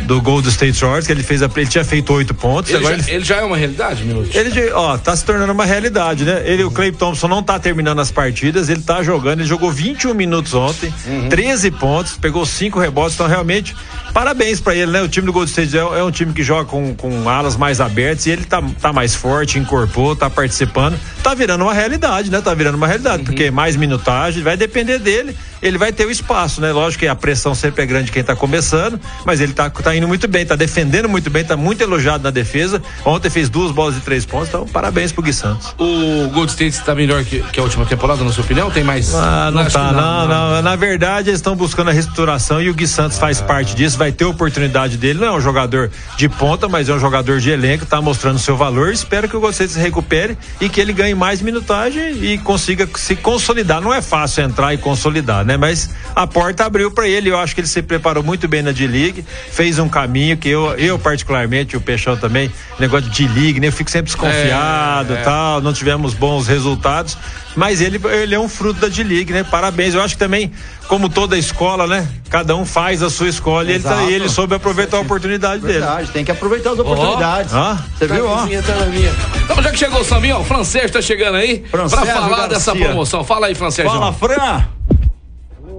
Do 0.03 0.21
Gold 0.21 0.47
State 0.49 0.79
Warriors, 0.79 1.05
que 1.05 1.11
ele 1.11 1.23
fez 1.23 1.41
a, 1.41 1.49
ele 1.55 1.65
tinha 1.67 1.83
feito 1.83 2.13
oito 2.13 2.33
pontos. 2.33 2.69
Ele, 2.71 2.79
agora 2.79 3.01
já, 3.01 3.11
ele 3.11 3.25
já 3.25 3.35
é 3.37 3.43
uma 3.43 3.57
realidade, 3.57 4.03
Minuto? 4.03 4.29
ele, 4.35 4.49
de- 4.51 4.71
ó, 4.71 4.97
tá 4.97 5.15
se 5.15 5.25
tornando 5.25 5.51
uma 5.51 5.65
realidade, 5.65 6.23
né? 6.23 6.41
Ele, 6.45 6.63
o 6.63 6.71
Clay 6.71 6.91
Thompson 6.91 7.27
não 7.27 7.41
tá 7.43 7.59
terminando 7.59 7.99
as 7.99 8.11
partidas, 8.11 8.69
ele 8.69 8.81
tá 8.81 9.01
jogando, 9.03 9.39
ele 9.39 9.47
jogou 9.49 9.71
21 9.71 10.13
minutos 10.13 10.53
ontem, 10.53 10.93
13 11.29 11.71
pontos, 11.71 12.13
pegou 12.17 12.45
cinco 12.45 12.79
rebotes, 12.79 13.15
então 13.15 13.27
realmente, 13.27 13.75
parabéns 14.13 14.59
pra 14.59 14.75
ele, 14.75 14.91
né? 14.91 15.01
O 15.01 15.07
time 15.07 15.25
do 15.25 15.33
Gold 15.33 15.49
State 15.49 15.75
é, 15.77 15.81
é 15.81 16.03
um 16.03 16.11
time 16.11 16.33
que 16.33 16.43
joga 16.43 16.65
com, 16.65 16.93
com 16.95 17.27
alas 17.29 17.55
mais 17.57 17.81
abertas 17.81 18.25
e 18.25 18.31
ele 18.31 18.45
tá, 18.45 18.61
tá 18.81 18.93
mais 18.93 19.15
forte, 19.15 19.59
incorporou, 19.59 20.15
tá 20.15 20.29
participando, 20.29 20.97
tá 21.23 21.33
virando 21.33 21.63
uma 21.63 21.73
realidade, 21.73 22.29
né? 22.31 22.41
Tá 22.41 22.53
virando 22.53 22.75
uma 22.75 22.87
realidade, 22.87 23.23
porque 23.23 23.51
mais 23.51 23.75
minutagem, 23.75 24.43
vai 24.43 24.55
depender 24.55 24.99
dele, 24.99 25.35
ele 25.61 25.77
vai 25.77 25.91
ter 25.91 26.05
o 26.05 26.11
espaço, 26.11 26.61
né? 26.61 26.71
Lógico 26.71 27.01
que 27.01 27.07
a 27.07 27.15
pressão 27.15 27.53
sempre 27.55 27.83
é 27.83 27.85
grande 27.85 28.11
quem 28.11 28.23
tá 28.23 28.35
começando, 28.35 28.99
mas 29.25 29.41
ele 29.41 29.53
tá, 29.53 29.69
tá 29.69 29.95
indo 29.95 30.07
muito 30.07 30.27
bem, 30.27 30.45
tá 30.45 30.55
defendendo 30.55 31.09
muito 31.09 31.29
bem, 31.29 31.43
tá 31.43 31.57
muito 31.57 31.81
elogiado 31.81 32.23
na 32.23 32.31
defesa. 32.31 32.81
Ontem 33.05 33.29
fez 33.29 33.49
duas 33.49 33.71
bolas 33.71 33.95
de 33.95 34.01
três 34.01 34.25
pontos, 34.25 34.49
então 34.49 34.65
parabéns 34.65 35.11
pro 35.11 35.21
Gui 35.21 35.33
Santos. 35.33 35.73
O 35.77 36.29
Gold 36.29 36.51
State 36.51 36.77
está 36.77 36.93
melhor 36.93 37.23
que, 37.23 37.41
que 37.41 37.59
a 37.59 37.63
última 37.63 37.85
temporada, 37.85 38.23
na 38.23 38.31
sua 38.31 38.43
opinião? 38.43 38.69
Tem 38.71 38.83
mais? 38.83 39.13
Ah, 39.13 39.51
não 39.51 39.65
tá, 39.65 39.89
que 39.89 39.95
não, 39.95 40.27
não, 40.27 40.61
Na 40.61 40.75
verdade, 40.75 41.29
eles 41.29 41.39
estão 41.39 41.55
buscando 41.55 41.89
a 41.89 41.93
reestruturação 41.93 42.61
e 42.61 42.69
o 42.69 42.73
Gui 42.73 42.87
Santos 42.87 43.17
faz 43.17 43.41
parte 43.41 43.75
disso, 43.75 43.97
vai 43.97 44.11
ter 44.11 44.25
oportunidade 44.25 44.97
dele. 44.97 45.19
Não 45.19 45.27
é 45.27 45.31
um 45.31 45.41
jogador 45.41 45.91
de 46.15 46.29
ponta, 46.29 46.67
mas 46.67 46.89
é 46.89 46.93
um 46.93 46.99
jogador 46.99 47.39
de 47.39 47.49
elenco, 47.49 47.85
tá 47.85 48.01
mostrando 48.01 48.39
seu 48.39 48.55
valor. 48.55 48.91
Espero 48.91 49.27
que 49.27 49.35
o 49.35 49.39
Gostei 49.39 49.67
se 49.67 49.79
recupere 49.79 50.37
e 50.59 50.69
que 50.69 50.79
ele 50.79 50.93
ganhe 50.93 51.15
mais 51.15 51.41
minutagem 51.41 52.23
e 52.23 52.37
consiga 52.37 52.87
se 52.95 53.15
consolidar. 53.15 53.81
Não 53.81 53.93
é 53.93 54.01
fácil 54.01 54.43
entrar 54.43 54.73
e 54.73 54.77
consolidar, 54.77 55.45
né? 55.47 55.57
Mas 55.57 55.89
a 56.15 56.27
porta 56.27 56.65
abriu 56.65 56.91
para 56.91 57.07
ele. 57.07 57.29
Eu 57.29 57.39
acho 57.39 57.55
que 57.55 57.61
ele 57.61 57.67
se 57.67 57.81
preparou 57.81 58.21
muito 58.21 58.47
bem 58.47 58.61
na 58.61 58.71
D-League, 58.71 59.25
fez 59.51 59.79
um 59.79 59.89
caminho 59.89 60.37
que 60.37 60.49
eu, 60.49 60.73
eu 60.75 60.99
particularmente, 60.99 61.75
o 61.75 61.81
Peixão 61.81 62.15
também, 62.17 62.51
negócio 62.77 63.09
de 63.09 63.27
D-League, 63.27 63.59
né? 63.59 63.67
Eu 63.67 63.71
fico 63.71 63.89
sempre 63.89 64.11
desconfiado 64.11 65.13
É, 65.15 65.19
é. 65.19 65.21
tal, 65.23 65.61
não 65.61 65.73
tivemos 65.73 66.13
bons 66.13 66.47
resultados. 66.47 67.17
Mas 67.55 67.81
ele, 67.81 67.99
ele 68.21 68.35
é 68.35 68.39
um 68.39 68.47
fruto 68.47 68.79
da 68.79 68.87
D-League, 68.87 69.33
né? 69.33 69.43
Parabéns. 69.43 69.95
Eu 69.95 70.01
acho 70.03 70.13
que 70.13 70.19
também, 70.19 70.51
como 70.87 71.09
toda 71.09 71.35
escola, 71.35 71.87
né? 71.87 72.07
Cada 72.29 72.55
um 72.55 72.63
faz 72.65 73.01
a 73.01 73.09
sua 73.09 73.27
escola 73.29 73.67
e 73.67 73.73
ele, 73.75 73.83
tá, 73.83 73.93
Exato. 73.95 74.09
ele 74.11 74.29
soube 74.29 74.53
aproveitar 74.53 74.97
a 74.97 74.99
oportunidade 74.99 75.61
dele. 75.63 75.79
Verdade, 75.79 76.11
tem 76.11 76.23
que 76.23 76.29
aproveitar 76.31 76.71
as 76.73 76.79
oportunidades. 76.79 77.53
Ó. 77.55 77.75
Você 77.97 78.05
viu, 78.05 78.27
ó? 78.27 78.45
Tá 78.45 78.75
na 78.75 78.85
minha. 78.85 79.11
Então, 79.43 79.63
já 79.63 79.71
que 79.71 79.79
chegou 79.79 80.01
o 80.01 80.03
Sambinho, 80.03 80.35
ó, 80.35 80.41
o 80.41 80.43
Francês 80.43 80.91
tá 80.91 81.01
chegando 81.01 81.35
aí 81.35 81.59
pra 81.71 81.89
falar 81.89 82.29
Garcia. 82.29 82.47
dessa 82.47 82.75
promoção. 82.75 83.23
Fala 83.23 83.47
aí, 83.47 83.55
Francês. 83.55 83.87
Fala, 83.87 84.13
Fran. 84.13 84.76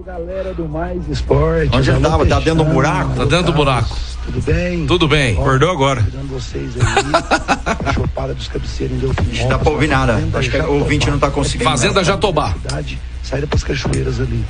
Galera 0.09 0.55
do 0.55 0.67
Mais 0.67 1.07
Esporte. 1.07 1.69
Onde 1.77 1.91
ele 1.91 1.99
Alô, 1.99 2.09
tava? 2.09 2.25
Tá 2.25 2.41
dentro 2.41 2.65
do 2.65 2.73
buraco? 2.73 3.15
Tá 3.15 3.25
dentro 3.27 3.45
do 3.45 3.53
buraco. 3.53 3.95
Tudo 4.25 4.41
bem? 4.41 4.87
Tudo 4.87 5.07
bem. 5.07 5.35
Acordou 5.35 5.71
agora. 5.71 6.03
Cuidando 6.03 6.29
vocês 6.29 6.71
aí. 6.77 7.13
a 7.85 7.93
chopada 7.93 8.33
dos 8.33 8.49
cabeceiros 8.49 8.97
em 8.97 9.01
Delfim. 9.01 9.47
Dá 9.47 9.59
pra 9.59 9.71
ouvir 9.71 9.87
nada. 9.89 10.19
Acho 10.33 10.51
que 10.51 10.57
o 10.57 10.79
ouvinte 10.79 11.11
não 11.11 11.19
tá 11.19 11.31
conseguindo. 11.31 11.69
Fazenda 11.69 12.03
Jatobá. 12.03 12.55
Saída 13.23 13.47
pras 13.47 13.63
cachoeiras 13.63 14.19
ali. 14.19 14.43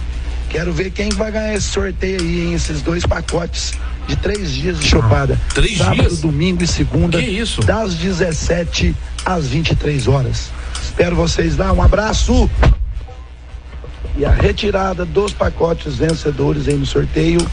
Quero 0.48 0.72
ver 0.72 0.92
quem 0.92 1.08
vai 1.08 1.32
ganhar 1.32 1.54
esse 1.54 1.66
sorteio 1.70 2.20
aí, 2.20 2.40
hein? 2.46 2.54
Esses 2.54 2.80
dois 2.80 3.04
pacotes 3.04 3.72
de 4.06 4.14
três 4.14 4.52
dias 4.52 4.78
de 4.78 4.86
chopada. 4.86 5.36
Três 5.54 5.78
Sábado, 5.78 5.96
dias? 5.96 6.20
domingo 6.20 6.62
e 6.62 6.68
segunda. 6.68 7.18
Que 7.18 7.28
isso? 7.28 7.62
Das 7.62 7.94
17 7.94 8.94
às 9.24 9.48
23 9.48 10.06
horas. 10.06 10.52
Espero 10.80 11.16
vocês 11.16 11.56
lá. 11.56 11.72
Um 11.72 11.82
abraço! 11.82 12.48
E 14.16 14.24
a 14.24 14.30
retirada 14.30 15.04
dos 15.04 15.32
pacotes 15.32 15.96
vencedores 15.96 16.66
aí 16.68 16.74
no 16.74 16.86
sorteio 16.86 17.46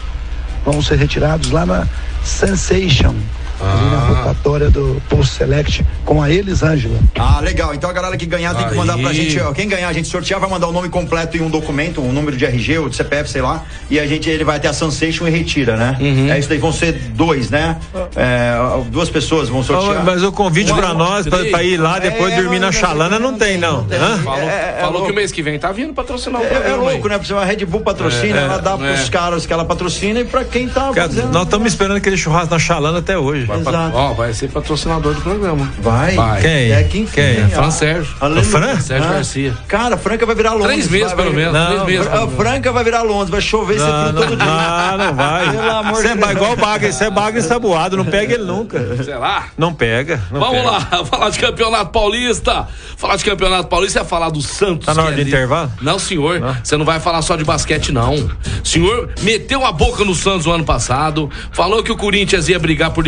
vão 0.64 0.82
ser 0.82 0.98
retirados 0.98 1.52
lá 1.52 1.66
na 1.66 1.88
Sensation, 2.24 3.14
ali 3.62 3.90
na 3.90 3.98
rotatória 4.00 4.70
do 4.70 5.02
Post 5.10 5.36
Select 5.36 5.86
com 6.06 6.22
a 6.22 6.30
Elisângela. 6.30 6.98
Ah, 7.18 7.40
legal. 7.42 7.74
Então 7.74 7.90
a 7.90 7.94
galera 7.94 8.16
que 8.18 8.26
ganhar 8.26 8.54
tem 8.56 8.68
que 8.68 8.76
mandar 8.76 8.98
pra 8.98 9.14
gente. 9.14 9.40
ó, 9.40 9.52
Quem 9.54 9.68
ganhar, 9.68 9.88
a 9.90 9.94
gente 9.94 10.08
sortear, 10.08 10.40
vai 10.40 10.50
mandar 10.50 10.68
o 10.68 10.72
nome 10.72 10.90
completo 10.90 11.38
e 11.38 11.42
um 11.42 11.50
documento, 11.50 12.02
um 12.02 12.12
número 12.12 12.36
de 12.38 12.46
RG 12.46 12.78
ou 12.80 12.90
de 12.90 12.96
CPF, 12.96 13.30
sei 13.30 13.42
lá. 13.42 13.64
E 13.90 14.00
a 14.00 14.06
gente 14.08 14.30
ele 14.30 14.44
vai 14.44 14.58
até 14.58 14.68
a 14.68 14.74
Sensation 14.74 15.28
e 15.28 15.32
retira, 15.32 15.76
né? 15.78 15.98
Uhum. 16.00 16.32
É 16.32 16.40
isso 16.40 16.50
daí. 16.50 16.58
Vão 16.58 16.72
ser 16.74 16.94
dois, 16.94 17.50
né? 17.50 17.78
É, 18.16 18.56
duas 18.90 19.10
pessoas 19.10 19.50
vão 19.50 19.64
sortear. 19.64 20.04
Mas 20.04 20.24
o 20.24 20.32
convite 20.32 20.72
Um, 20.72 20.76
pra 20.76 20.94
nós, 20.94 21.28
pra, 21.28 21.40
pra 21.46 21.64
ir 21.64 21.78
lá, 21.78 22.00
depois 22.00 22.34
É, 22.34 22.42
dormir 22.42 22.60
na 22.60 22.68
mas- 22.68 22.76
chalana, 22.76 23.20
não 23.20 23.38
tem, 23.38 23.58
não. 23.58 23.86
Hã? 23.92 24.18
Falou, 24.24 24.40
É, 24.50 24.76
é 24.78 24.82
falou 24.82 25.06
que 25.06 25.12
o 25.12 25.16
mês 25.16 25.32
que 25.32 25.42
vem 25.42 25.58
tá 25.60 25.72
vindo 25.72 25.94
patrocinar 25.94 26.42
o 26.42 26.44
É, 26.44 26.48
é 26.48 26.52
programa 26.52 26.84
aí. 26.88 26.94
louco, 26.94 27.08
né? 27.08 27.18
Porque 27.18 27.34
a 27.34 27.44
Red 27.44 27.66
Bull 27.66 27.82
patrocina, 27.82 28.40
ela 28.40 28.58
dá 28.58 28.74
é. 28.74 28.94
pros 28.94 29.10
caras 29.10 29.46
que 29.46 29.54
ela 29.54 29.66
patrocina 29.66 30.20
e 30.20 30.26
pra 30.26 30.44
quem 30.44 30.68
tá 30.68 30.92
Cara, 30.94 31.08
fazendo. 31.10 31.32
Nós 31.32 31.44
estamos 31.44 31.68
esperando 31.68 31.98
aquele 31.98 32.18
churrasco 32.18 32.54
na 32.54 32.60
chalana 32.60 33.00
até 33.00 33.18
hoje. 33.18 33.45
Exato. 33.54 33.96
Ó, 33.98 34.14
vai 34.14 34.34
ser 34.34 34.50
patrocinador 34.50 35.14
do 35.14 35.22
programa. 35.22 35.70
Vai. 35.80 36.16
Vai. 36.16 36.42
Quem? 36.42 36.72
É 36.72 36.84
quem 36.84 37.06
Quem? 37.06 37.46
ó. 37.46 37.50
Fran 37.50 37.72
Sérgio. 37.72 38.16
Aleluia. 38.20 38.42
O 38.44 38.46
Fran? 38.46 38.80
Sérgio 38.80 39.10
Ah. 39.10 39.14
Garcia. 39.14 39.54
Cara, 39.68 39.98
Franca 39.98 40.26
vai 40.26 40.36
virar 40.36 40.54
Londres. 40.54 40.68
Três 40.72 40.90
meses, 40.90 41.08
vai- 41.08 41.16
pelo 41.16 41.30
vai- 41.36 41.38
menos. 41.46 41.54
Não, 41.54 41.68
três 41.86 42.00
meses, 42.00 42.08
A. 42.14 42.28
Franca 42.28 42.72
vai 42.72 42.84
virar 42.84 43.02
Londres, 43.04 43.30
vai 43.30 43.42
chover 43.42 43.76
esse 43.76 43.86
Não, 43.86 44.14
todo 44.14 44.36
dia. 44.36 44.46
não, 44.46 44.98
não 44.98 45.14
vai. 45.16 45.46
Pelo 45.56 45.72
amor 45.72 45.96
Você 45.96 46.02
de 46.04 46.08
é 46.08 46.16
Deus. 46.16 46.32
igual 46.32 46.54
o 46.54 46.56
Bagre, 46.56 46.92
você 46.92 47.04
é 47.06 47.10
Bagre 47.10 47.42
saboado, 47.42 47.98
não 47.98 48.06
pega 48.06 48.34
ele 48.34 48.44
nunca. 48.44 49.04
Será? 49.04 49.46
Não 49.58 49.74
pega. 49.74 50.22
não 50.32 50.40
Vamos 50.40 50.58
pega. 50.58 50.72
lá, 50.72 51.06
falar 51.06 51.30
de 51.30 51.40
campeonato 51.40 51.92
paulista. 51.92 52.68
Falar 52.98 53.16
de 53.18 53.26
campeonato 53.26 53.68
paulista 53.68 54.00
é 54.00 54.04
falar 54.04 54.30
do 54.30 54.42
Santos. 54.42 54.86
Tá 54.86 54.94
na 54.94 55.04
hora 55.04 55.12
é 55.14 55.16
do 55.18 55.22
li- 55.22 55.28
intervalo? 55.30 55.72
Não, 55.82 56.00
senhor. 56.00 56.42
Você 56.64 56.78
não 56.78 56.86
vai 56.86 57.00
falar 57.00 57.22
só 57.22 57.36
de 57.36 57.44
basquete, 57.44 57.92
não. 57.92 58.14
O 58.16 58.30
senhor 58.68 59.10
meteu 59.22 59.66
a 59.66 59.72
boca 59.72 60.04
no 60.04 60.16
Santos 60.16 60.46
no 60.46 60.52
ano 60.54 60.64
passado, 60.64 61.30
falou 61.52 61.84
que 61.84 61.92
o 61.92 61.98
Corinthians 61.98 62.48
ia 62.50 62.58
brigar 62.60 62.92
por 62.92 63.06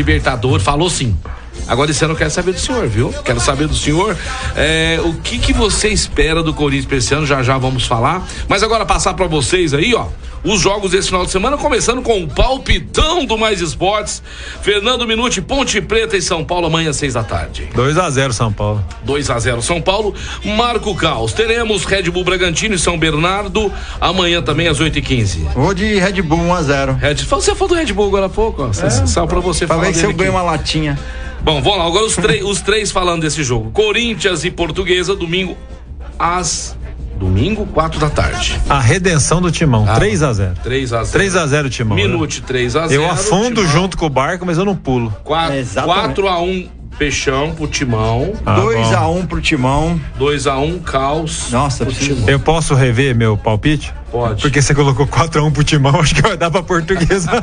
Falou 0.59 0.89
sim. 0.89 1.15
Agora 1.67 1.91
esse 1.91 2.03
ano 2.03 2.13
eu 2.13 2.17
quero 2.17 2.31
saber 2.31 2.53
do 2.53 2.59
senhor, 2.59 2.87
viu? 2.87 3.13
Quero 3.23 3.39
saber 3.39 3.67
do 3.67 3.75
senhor 3.75 4.15
é, 4.55 4.99
o 5.03 5.13
que, 5.15 5.37
que 5.39 5.53
você 5.53 5.89
espera 5.89 6.41
do 6.43 6.53
Corinthians 6.53 7.03
esse 7.05 7.13
ano, 7.13 7.25
já 7.25 7.41
já 7.43 7.57
vamos 7.57 7.85
falar. 7.85 8.25
Mas 8.47 8.63
agora 8.63 8.85
passar 8.85 9.13
pra 9.13 9.27
vocês 9.27 9.73
aí, 9.73 9.93
ó. 9.93 10.05
Os 10.43 10.61
jogos 10.61 10.91
desse 10.91 11.07
final 11.07 11.25
de 11.25 11.31
semana, 11.31 11.57
começando 11.57 12.01
com 12.01 12.23
o 12.23 12.27
palpitão 12.27 13.25
do 13.25 13.37
Mais 13.37 13.59
Esportes. 13.59 14.21
Fernando 14.61 15.05
Minuti, 15.05 15.41
Ponte 15.41 15.81
Preta 15.81 16.15
e 16.15 16.21
São 16.21 16.45
Paulo, 16.45 16.67
amanhã, 16.67 16.93
seis 16.93 17.15
da 17.15 17.23
tarde. 17.23 17.67
2 17.73 17.97
a 17.97 18.09
0 18.09 18.31
São 18.31 18.53
Paulo. 18.53 18.83
2 19.03 19.29
a 19.29 19.39
0 19.39 19.61
São 19.61 19.81
Paulo. 19.81 20.13
Marco 20.45 20.95
Caos. 20.95 21.33
Teremos 21.33 21.83
Red 21.85 22.03
Bull 22.11 22.23
Bragantino 22.23 22.75
e 22.75 22.79
São 22.79 22.97
Bernardo 22.97 23.71
amanhã 23.99 24.41
também 24.41 24.67
às 24.67 24.79
8h15. 24.79 25.53
Vou 25.53 25.73
de 25.73 25.95
Red 25.95 26.21
Bull 26.21 26.37
1x0. 26.39 26.97
Red... 26.97 27.15
Você 27.15 27.53
falou 27.55 27.69
do 27.69 27.75
Red 27.75 27.91
Bull 27.91 28.07
agora 28.07 28.27
há 28.27 28.29
pouco, 28.29 28.63
ó. 28.63 28.71
Cê- 28.71 29.07
Só 29.07 29.25
pra 29.25 29.39
você 29.39 29.65
falar 29.67 29.85
ver 29.85 29.95
se 29.95 30.03
eu 30.05 30.11
aqui. 30.11 30.29
uma 30.29 30.43
latinha. 30.43 30.97
Bom, 31.41 31.61
vamos 31.61 31.77
lá. 31.79 31.85
Agora 31.85 32.05
os, 32.05 32.15
três- 32.15 32.43
os 32.43 32.61
três 32.61 32.91
falando 32.91 33.21
desse 33.21 33.43
jogo. 33.43 33.71
Corinthians 33.71 34.43
e 34.43 34.51
Portuguesa, 34.51 35.15
domingo 35.15 35.57
às. 36.19 36.75
Domingo, 37.17 37.65
4 37.73 37.99
da 37.99 38.11
tarde. 38.11 38.61
A 38.69 38.79
redenção 38.79 39.41
do 39.41 39.49
Timão, 39.49 39.85
Ah, 39.89 39.95
3 39.95 40.21
a 40.21 40.33
0 40.33 40.53
3 40.61 40.93
a 40.93 41.03
0 41.03 41.11
3 41.11 41.35
a 41.35 41.47
0 41.47 41.67
Timão. 41.67 41.97
né? 41.97 42.03
Minute 42.03 42.41
3 42.43 42.75
a 42.75 42.87
0 42.87 43.01
Eu 43.01 43.09
afundo 43.09 43.65
junto 43.65 43.97
com 43.97 44.05
o 44.05 44.09
barco, 44.09 44.45
mas 44.45 44.59
eu 44.59 44.63
não 44.65 44.75
pulo. 44.75 45.11
4, 45.23 45.55
Exatamente. 45.55 45.99
4 45.99 46.27
a 46.27 46.39
1 46.39 46.69
Peixão 46.97 47.53
pro 47.53 47.67
Timão. 47.67 48.33
Ah, 48.45 48.55
bom. 48.55 48.67
2x1 48.67 49.27
pro 49.27 49.41
Timão. 49.41 50.01
2 50.17 50.47
a 50.47 50.57
1 50.57 50.79
Caos. 50.79 51.51
Nossa, 51.51 51.85
pro 51.85 51.93
Timão. 51.93 52.27
Eu 52.27 52.39
posso 52.39 52.73
rever 52.73 53.15
meu 53.15 53.37
palpite? 53.37 53.93
Pode. 54.11 54.41
Porque 54.41 54.61
você 54.61 54.73
colocou 54.73 55.05
4x1 55.05 55.51
pro 55.51 55.63
Timão, 55.63 55.99
acho 56.01 56.15
que 56.15 56.21
vai 56.21 56.37
dar 56.37 56.49
pra 56.49 56.63
portuguesa. 56.63 57.29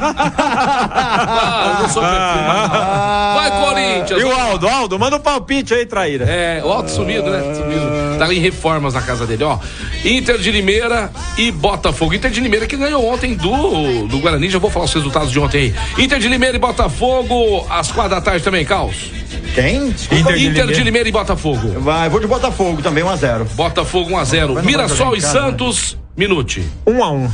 Ah, 0.97 1.77
eu 1.77 1.83
não 1.83 1.89
sou 1.89 2.03
não. 2.03 2.09
Vai, 2.09 3.51
Corinthians! 3.51 4.21
E 4.21 4.25
o 4.25 4.33
Aldo, 4.33 4.69
Aldo, 4.69 4.99
manda 4.99 5.17
um 5.17 5.21
palpite 5.21 5.75
aí, 5.75 5.87
traíra. 5.87 6.25
É, 6.25 6.63
o 6.65 6.69
Alto 6.69 6.91
sumido, 6.91 7.29
né? 7.31 7.41
Sumido. 7.55 8.19
Tá 8.19 8.33
em 8.33 8.39
reformas 8.39 8.95
na 8.95 9.03
casa 9.03 9.27
dele, 9.27 9.45
ó. 9.45 9.59
Inter 10.05 10.39
de 10.39 10.51
Limeira 10.51 11.11
e 11.37 11.51
Botafogo. 11.51 12.15
Inter 12.15 12.31
de 12.31 12.41
Limeira 12.41 12.67
que 12.67 12.77
ganhou 12.77 13.05
ontem 13.07 13.35
do, 13.35 14.07
do 14.07 14.19
Guarani. 14.19 14.49
Já 14.49 14.59
vou 14.59 14.71
falar 14.71 14.85
os 14.87 14.95
resultados 14.95 15.31
de 15.31 15.39
ontem 15.39 15.75
aí. 15.97 16.05
Inter 16.05 16.19
de 16.19 16.29
Limeira 16.29 16.57
e 16.57 16.61
Botafogo, 16.61 17.67
às 17.69 17.91
quatro 17.91 18.11
da 18.11 18.21
tarde 18.21 18.45
também, 18.45 18.65
Caos. 18.65 19.11
Quem? 19.55 19.91
Desculpa. 19.91 20.23
Inter 20.23 20.37
de 20.37 20.47
Inter 20.47 20.53
de 20.53 20.63
Limeira. 20.63 20.85
Limeira 20.85 21.09
e 21.09 21.13
Botafogo. 21.13 21.81
Vai, 21.81 22.09
vou 22.09 22.21
de 22.21 22.27
Botafogo 22.27 22.83
também, 22.83 23.05
1x0. 23.05 23.45
Botafogo 23.55 24.11
1 24.11 24.19
a 24.19 24.25
0 24.25 24.47
Mas 24.47 24.49
não 24.49 24.55
vai 24.55 24.65
Mirassol 24.65 24.97
jogar 24.97 25.17
em 25.17 25.19
e 25.19 25.23
casa, 25.23 25.33
Santos, 25.33 25.99
Minute. 26.17 26.65
1 26.87 27.05
a 27.05 27.11
1 27.11 27.31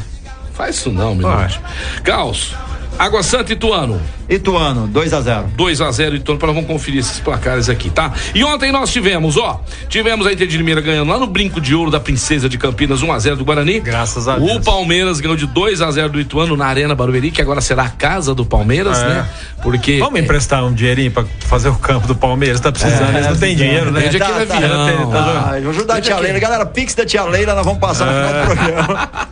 Faz 0.52 0.76
isso 0.76 0.90
não, 0.90 1.14
Minute. 1.14 1.60
Caos. 2.02 2.54
Água 3.00 3.22
Santa 3.22 3.50
Ituano. 3.54 3.98
Ituano, 4.28 4.86
2 4.86 5.12
a 5.14 5.20
0 5.22 5.46
2 5.56 5.80
a 5.80 5.90
0 5.90 6.16
Ituano, 6.16 6.38
para 6.38 6.52
vamos 6.52 6.66
conferir 6.68 7.00
esses 7.00 7.18
placares 7.18 7.68
aqui, 7.70 7.88
tá? 7.90 8.12
E 8.34 8.44
ontem 8.44 8.70
nós 8.70 8.92
tivemos, 8.92 9.36
ó, 9.38 9.60
tivemos 9.88 10.24
a 10.26 10.32
Inter 10.32 10.46
de 10.46 10.56
Limeira 10.58 10.80
ganhando 10.82 11.08
lá 11.10 11.18
no 11.18 11.26
Brinco 11.26 11.60
de 11.60 11.74
Ouro 11.74 11.90
da 11.90 11.98
Princesa 11.98 12.46
de 12.48 12.58
Campinas 12.58 13.02
1 13.02 13.10
a 13.10 13.18
0 13.18 13.36
do 13.36 13.44
Guarani. 13.44 13.80
Graças 13.80 14.28
a 14.28 14.36
O 14.36 14.40
Deus. 14.46 14.64
Palmeiras 14.64 15.18
ganhou 15.18 15.34
de 15.36 15.46
2 15.46 15.80
a 15.82 15.90
0 15.90 16.10
do 16.10 16.20
Ituano 16.20 16.56
na 16.58 16.66
Arena 16.66 16.94
Barueri, 16.94 17.30
que 17.30 17.40
agora 17.40 17.60
será 17.62 17.84
a 17.84 17.88
casa 17.88 18.34
do 18.34 18.44
Palmeiras, 18.44 18.98
É. 19.02 19.08
né? 19.08 19.28
Porque 19.62 19.98
Vamos 19.98 20.20
emprestar 20.20 20.62
um 20.64 20.72
dinheirinho 20.72 21.10
pra 21.10 21.24
fazer 21.40 21.70
o 21.70 21.74
campo 21.76 22.06
do 22.06 22.14
Palmeiras? 22.14 22.60
Tá 22.60 22.70
precisando, 22.70 23.14
eles 23.16 23.26
não 23.26 23.36
tem 23.36 23.56
dinheiro, 23.56 23.90
né? 23.90 24.02
Vende 24.02 24.22
aqui 24.22 24.32
no 24.32 24.38
avião. 24.42 25.12
Ah, 25.12 25.56
eu 25.56 25.62
vou 25.62 25.70
ajudar 25.72 25.96
a 25.96 26.00
tia 26.02 26.18
Leila. 26.18 26.38
Galera, 26.38 26.66
Pix 26.66 26.94
da 26.94 27.04
tia 27.06 27.24
Leila, 27.24 27.54
nós 27.54 27.64
vamos 27.64 27.80
passar 27.80 28.06
no 28.06 28.12
final 28.12 28.34
É. 28.34 28.40
do 28.42 28.46
programa. 28.46 29.10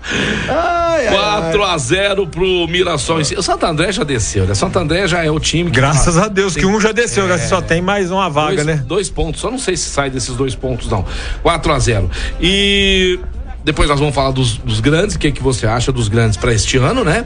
Ai, 0.50 1.06
ai, 1.06 1.14
4 1.14 1.64
a 1.64 1.78
0 1.78 2.26
pro 2.26 2.66
Mirassol. 2.66 3.20
em 3.20 3.24
si. 3.24 3.34
Santo 3.58 3.66
André 3.72 3.90
já 3.90 4.04
desceu, 4.04 4.46
né? 4.46 4.54
Santo 4.54 4.78
André 4.78 5.08
já 5.08 5.24
é 5.24 5.30
o 5.30 5.40
time 5.40 5.68
que 5.68 5.76
Graças 5.76 6.16
a 6.16 6.28
Deus 6.28 6.54
que 6.54 6.64
um 6.64 6.80
já 6.80 6.92
desceu, 6.92 7.28
É. 7.28 7.38
só 7.38 7.60
tem 7.60 7.82
mais 7.82 8.08
uma 8.08 8.30
vaga, 8.30 8.54
dois, 8.62 8.66
né? 8.66 8.84
dois 8.86 9.10
pontos. 9.10 9.40
Só 9.40 9.50
não 9.50 9.58
sei 9.58 9.76
se 9.76 9.88
sai 9.90 10.08
desses 10.10 10.36
dois 10.36 10.54
pontos, 10.54 10.88
não. 10.88 11.04
4 11.42 11.72
a 11.72 11.78
0 11.80 12.08
E 12.40 13.18
depois 13.64 13.88
nós 13.88 13.98
vamos 13.98 14.14
falar 14.14 14.30
dos, 14.30 14.58
dos 14.58 14.78
grandes. 14.78 15.16
O 15.16 15.18
que, 15.18 15.32
que 15.32 15.42
você 15.42 15.66
acha 15.66 15.90
dos 15.90 16.06
grandes 16.06 16.36
para 16.36 16.52
este 16.54 16.76
ano, 16.76 17.02
né? 17.02 17.24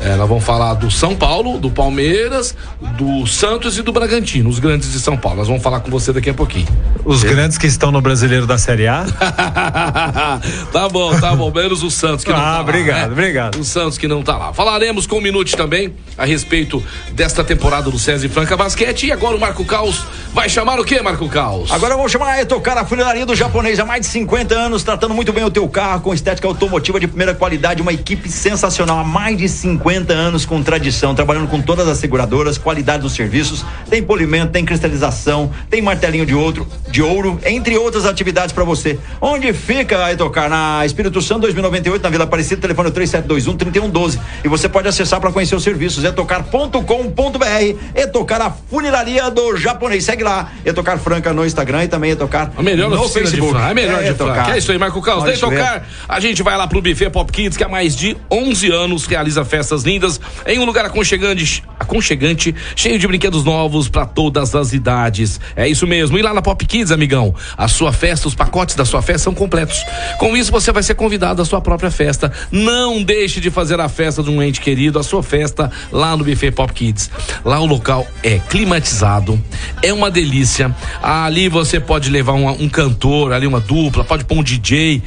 É, 0.00 0.16
nós 0.16 0.28
vamos 0.28 0.44
falar 0.44 0.74
do 0.74 0.90
São 0.90 1.14
Paulo, 1.14 1.58
do 1.58 1.70
Palmeiras, 1.70 2.54
do 2.98 3.26
Santos 3.26 3.78
e 3.78 3.82
do 3.82 3.92
Bragantino, 3.92 4.50
os 4.50 4.58
grandes 4.58 4.92
de 4.92 4.98
São 5.00 5.16
Paulo. 5.16 5.38
Nós 5.38 5.48
vamos 5.48 5.62
falar 5.62 5.80
com 5.80 5.90
você 5.90 6.12
daqui 6.12 6.28
a 6.28 6.34
pouquinho. 6.34 6.66
Os 7.04 7.22
grandes 7.22 7.56
que 7.56 7.66
estão 7.66 7.90
no 7.90 8.00
brasileiro 8.00 8.46
da 8.46 8.58
Série 8.58 8.86
A. 8.86 9.04
tá 10.72 10.88
bom, 10.90 11.18
tá 11.18 11.34
bom. 11.34 11.50
Menos 11.50 11.82
o 11.82 11.90
Santos 11.90 12.24
que 12.24 12.30
não 12.30 12.38
Ah, 12.38 12.42
tá 12.42 12.50
lá, 12.52 12.60
obrigado, 12.60 13.06
né? 13.06 13.12
obrigado. 13.12 13.58
O 13.58 13.64
Santos 13.64 13.96
que 13.96 14.08
não 14.08 14.22
tá 14.22 14.36
lá. 14.36 14.52
Falaremos 14.52 15.06
com 15.06 15.16
o 15.18 15.20
Minute 15.20 15.56
também 15.56 15.94
a 16.18 16.24
respeito 16.24 16.82
desta 17.12 17.44
temporada 17.44 17.90
do 17.90 17.98
César 17.98 18.26
e 18.26 18.28
Franca 18.28 18.56
Basquete. 18.56 19.06
E 19.06 19.12
agora 19.12 19.36
o 19.36 19.40
Marco 19.40 19.64
Caos 19.64 20.04
vai 20.32 20.48
chamar 20.48 20.80
o 20.80 20.84
quê, 20.84 21.00
Marco 21.00 21.28
Caos? 21.28 21.70
Agora 21.70 21.96
vamos 21.96 22.10
chamar 22.10 22.32
a 22.32 22.42
Etocar, 22.42 22.76
a 22.78 22.84
funilaria 22.84 23.24
do 23.24 23.34
japonês 23.34 23.78
há 23.78 23.84
mais 23.84 24.00
de 24.02 24.08
50 24.08 24.54
anos, 24.54 24.82
tratando 24.82 25.14
muito 25.14 25.32
bem 25.32 25.44
o 25.44 25.50
teu 25.50 25.68
carro 25.68 26.00
com 26.00 26.12
estética 26.12 26.48
automotiva 26.48 26.98
de 26.98 27.06
primeira 27.06 27.34
qualidade, 27.34 27.80
uma 27.80 27.92
equipe 27.92 28.28
sensacional 28.28 28.98
há 28.98 29.04
mais 29.04 29.38
de 29.38 29.48
50 29.48 29.83
anos 30.12 30.44
com 30.46 30.62
tradição, 30.62 31.14
trabalhando 31.14 31.48
com 31.48 31.60
todas 31.60 31.86
as 31.88 31.98
seguradoras, 31.98 32.56
qualidade 32.58 33.02
dos 33.02 33.12
serviços, 33.12 33.64
tem 33.90 34.02
polimento, 34.02 34.52
tem 34.52 34.64
cristalização, 34.64 35.50
tem 35.70 35.82
martelinho 35.82 36.24
de 36.26 36.34
outro, 36.34 36.66
de 36.88 37.02
ouro, 37.02 37.38
entre 37.44 37.76
outras 37.76 38.06
atividades 38.06 38.52
para 38.52 38.64
você. 38.64 38.98
Onde 39.20 39.52
fica 39.52 40.04
a 40.04 40.12
Etocar? 40.12 40.48
Na 40.48 40.84
Espírito 40.86 41.20
Santo 41.20 41.42
2098, 41.42 42.02
na 42.02 42.10
Vila 42.10 42.24
Aparecida, 42.24 42.60
telefone 42.60 42.90
3721 42.90 43.56
3112. 43.56 44.20
E 44.42 44.48
você 44.48 44.68
pode 44.68 44.88
acessar 44.88 45.20
para 45.20 45.30
conhecer 45.32 45.54
os 45.54 45.62
serviços 45.62 46.04
etocar.com.br. 46.04 47.76
Etocar 47.94 48.40
a 48.42 48.50
funilaria 48.50 49.30
do 49.30 49.56
japonês. 49.56 50.04
Segue 50.04 50.22
lá, 50.22 50.52
Etocar 50.64 50.98
Franca 50.98 51.32
no 51.32 51.44
Instagram 51.44 51.84
e 51.84 51.88
também 51.88 52.10
Etocar 52.12 52.52
A 52.56 52.62
melhor 52.62 52.90
no 52.90 53.08
Facebook. 53.08 53.52
de 53.52 53.62
a 53.62 53.74
melhor 53.74 54.00
É, 54.00 54.04
de. 54.04 54.08
Etocar. 54.10 54.46
Que 54.46 54.50
é 54.52 54.58
isso 54.58 54.70
aí, 54.72 54.78
Marco 54.78 55.00
Caos. 55.02 55.20
Pode 55.20 55.32
Deixa 55.32 55.48
ver. 55.48 55.58
tocar. 55.58 55.86
A 56.08 56.20
gente 56.20 56.42
vai 56.42 56.56
lá 56.56 56.66
pro 56.66 56.80
Buffet 56.80 57.10
Pop 57.10 57.30
Kids, 57.32 57.56
que 57.56 57.64
há 57.64 57.68
mais 57.68 57.96
de 57.96 58.16
11 58.30 58.70
anos 58.70 59.06
realiza 59.06 59.44
festas 59.44 59.73
lindas 59.82 60.20
em 60.46 60.58
um 60.58 60.64
lugar 60.64 60.84
aconchegante, 60.84 61.62
aconchegante 61.78 62.54
cheio 62.76 62.98
de 62.98 63.06
brinquedos 63.06 63.44
novos 63.44 63.88
para 63.88 64.06
todas 64.06 64.54
as 64.54 64.72
idades. 64.72 65.40
É 65.56 65.68
isso 65.68 65.86
mesmo. 65.86 66.16
E 66.18 66.22
lá 66.22 66.32
na 66.32 66.40
Pop 66.40 66.64
Kids, 66.64 66.92
amigão, 66.92 67.34
a 67.56 67.68
sua 67.68 67.92
festa, 67.92 68.28
os 68.28 68.34
pacotes 68.34 68.74
da 68.74 68.84
sua 68.84 69.02
festa 69.02 69.24
são 69.24 69.34
completos. 69.34 69.84
Com 70.18 70.36
isso, 70.36 70.52
você 70.52 70.70
vai 70.72 70.82
ser 70.82 70.94
convidado 70.94 71.42
à 71.42 71.44
sua 71.44 71.60
própria 71.60 71.90
festa. 71.90 72.32
Não 72.50 73.02
deixe 73.02 73.40
de 73.40 73.50
fazer 73.50 73.80
a 73.80 73.88
festa 73.88 74.22
de 74.22 74.30
um 74.30 74.42
ente 74.42 74.60
querido, 74.60 74.98
a 74.98 75.02
sua 75.02 75.22
festa 75.22 75.70
lá 75.90 76.16
no 76.16 76.24
Buffet 76.24 76.52
Pop 76.52 76.72
Kids. 76.72 77.10
Lá 77.44 77.58
o 77.60 77.66
local 77.66 78.06
é 78.22 78.38
climatizado, 78.38 79.42
é 79.82 79.92
uma 79.92 80.10
delícia. 80.10 80.74
Ali 81.02 81.48
você 81.48 81.80
pode 81.80 82.10
levar 82.10 82.34
um, 82.34 82.48
um 82.48 82.68
cantor, 82.68 83.32
ali 83.32 83.46
uma 83.46 83.60
dupla, 83.60 84.04
pode 84.04 84.24
pôr 84.24 84.38
um 84.38 84.42
DJ. 84.42 85.02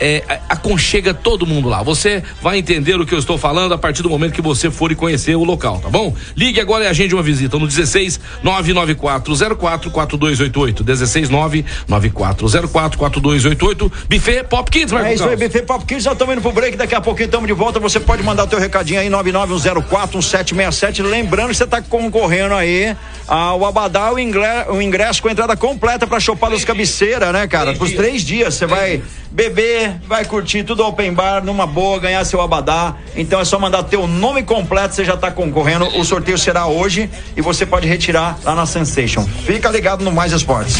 É, 0.00 0.40
aconchega 0.48 1.12
todo 1.12 1.46
mundo 1.46 1.68
lá. 1.68 1.82
Você 1.82 2.22
vai 2.40 2.58
entender 2.58 2.98
o 2.98 3.04
que 3.04 3.14
eu 3.14 3.18
estou 3.18 3.36
falando 3.36 3.74
a 3.74 3.78
partir 3.78 4.02
do 4.02 4.08
momento 4.08 4.32
que 4.32 4.40
você 4.40 4.70
for 4.70 4.90
e 4.90 4.94
conhecer 4.94 5.36
o 5.36 5.44
local, 5.44 5.78
tá 5.78 5.90
bom? 5.90 6.14
Ligue 6.34 6.60
agora 6.60 6.84
e 6.84 6.86
agende 6.86 7.14
uma 7.14 7.22
visita 7.22 7.58
no 7.58 7.66
16 7.66 8.18
99404 8.42 9.90
4288. 9.90 10.82
16 10.82 11.28
99404 11.28 12.98
4288. 12.98 13.92
Buffet 14.08 14.44
Pop 14.44 14.70
Kids, 14.70 14.92
Marcos. 14.92 15.10
É 15.10 15.14
isso 15.14 15.28
aí. 15.28 15.36
BF 15.36 15.62
Pop 15.62 15.84
Kids, 15.84 16.04
já 16.04 16.12
estamos 16.12 16.34
indo 16.34 16.42
pro 16.42 16.52
break, 16.52 16.76
daqui 16.76 16.94
a 16.94 17.00
pouquinho 17.00 17.26
estamos 17.26 17.46
de 17.46 17.52
volta. 17.52 17.78
Você 17.78 18.00
pode 18.00 18.22
mandar 18.22 18.44
o 18.44 18.46
teu 18.46 18.58
recadinho 18.58 19.00
aí, 19.00 19.08
991041767. 19.08 21.02
Lembrando 21.02 21.50
que 21.50 21.56
você 21.56 21.64
está 21.64 21.82
concorrendo 21.82 22.54
aí 22.54 22.96
ao 23.26 23.64
Abadá, 23.64 24.12
o 24.12 24.18
ingresso, 24.18 24.72
o 24.72 24.82
ingresso 24.82 25.22
com 25.22 25.28
entrada 25.28 25.56
completa 25.56 26.06
pra 26.06 26.18
Chopar 26.18 26.50
dos 26.50 26.64
Cabeceira, 26.64 27.32
né, 27.32 27.46
cara? 27.46 27.74
Dias. 27.74 27.92
três 27.92 28.22
dias. 28.22 28.54
Você 28.54 28.66
vai 28.66 29.02
beber, 29.30 29.89
vai 30.06 30.24
curtir 30.24 30.64
tudo 30.64 30.84
open 30.84 31.12
bar, 31.12 31.44
numa 31.44 31.66
boa, 31.66 31.98
ganhar 31.98 32.24
seu 32.24 32.40
Abadá. 32.40 32.94
Então 33.16 33.40
é 33.40 33.44
só 33.44 33.58
mandar 33.58 33.82
teu 33.84 34.06
nome 34.06 34.42
completo, 34.42 34.94
você 34.94 35.04
já 35.04 35.16
tá 35.16 35.30
concorrendo. 35.30 35.86
O 35.98 36.04
sorteio 36.04 36.38
será 36.38 36.66
hoje 36.66 37.10
e 37.36 37.40
você 37.40 37.64
pode 37.66 37.86
retirar 37.86 38.38
lá 38.44 38.54
na 38.54 38.66
Sensation. 38.66 39.24
Fica 39.44 39.68
ligado 39.70 40.04
no 40.04 40.12
Mais 40.12 40.32
Esportes. 40.32 40.76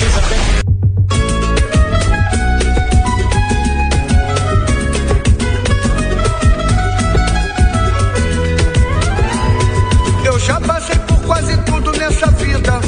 Eu 10.25 10.39
já 10.39 10.61
passei 10.61 10.97
por 11.01 11.19
quase 11.23 11.57
tudo 11.59 11.93
nessa 11.93 12.27
vida. 12.33 12.81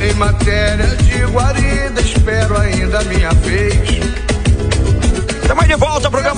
Em 0.00 0.14
matéria 0.14 0.86
de 0.96 1.24
guarida, 1.26 2.00
espero 2.00 2.58
ainda 2.58 3.00
a 3.00 3.04
minha 3.04 3.30
vez. 3.30 3.81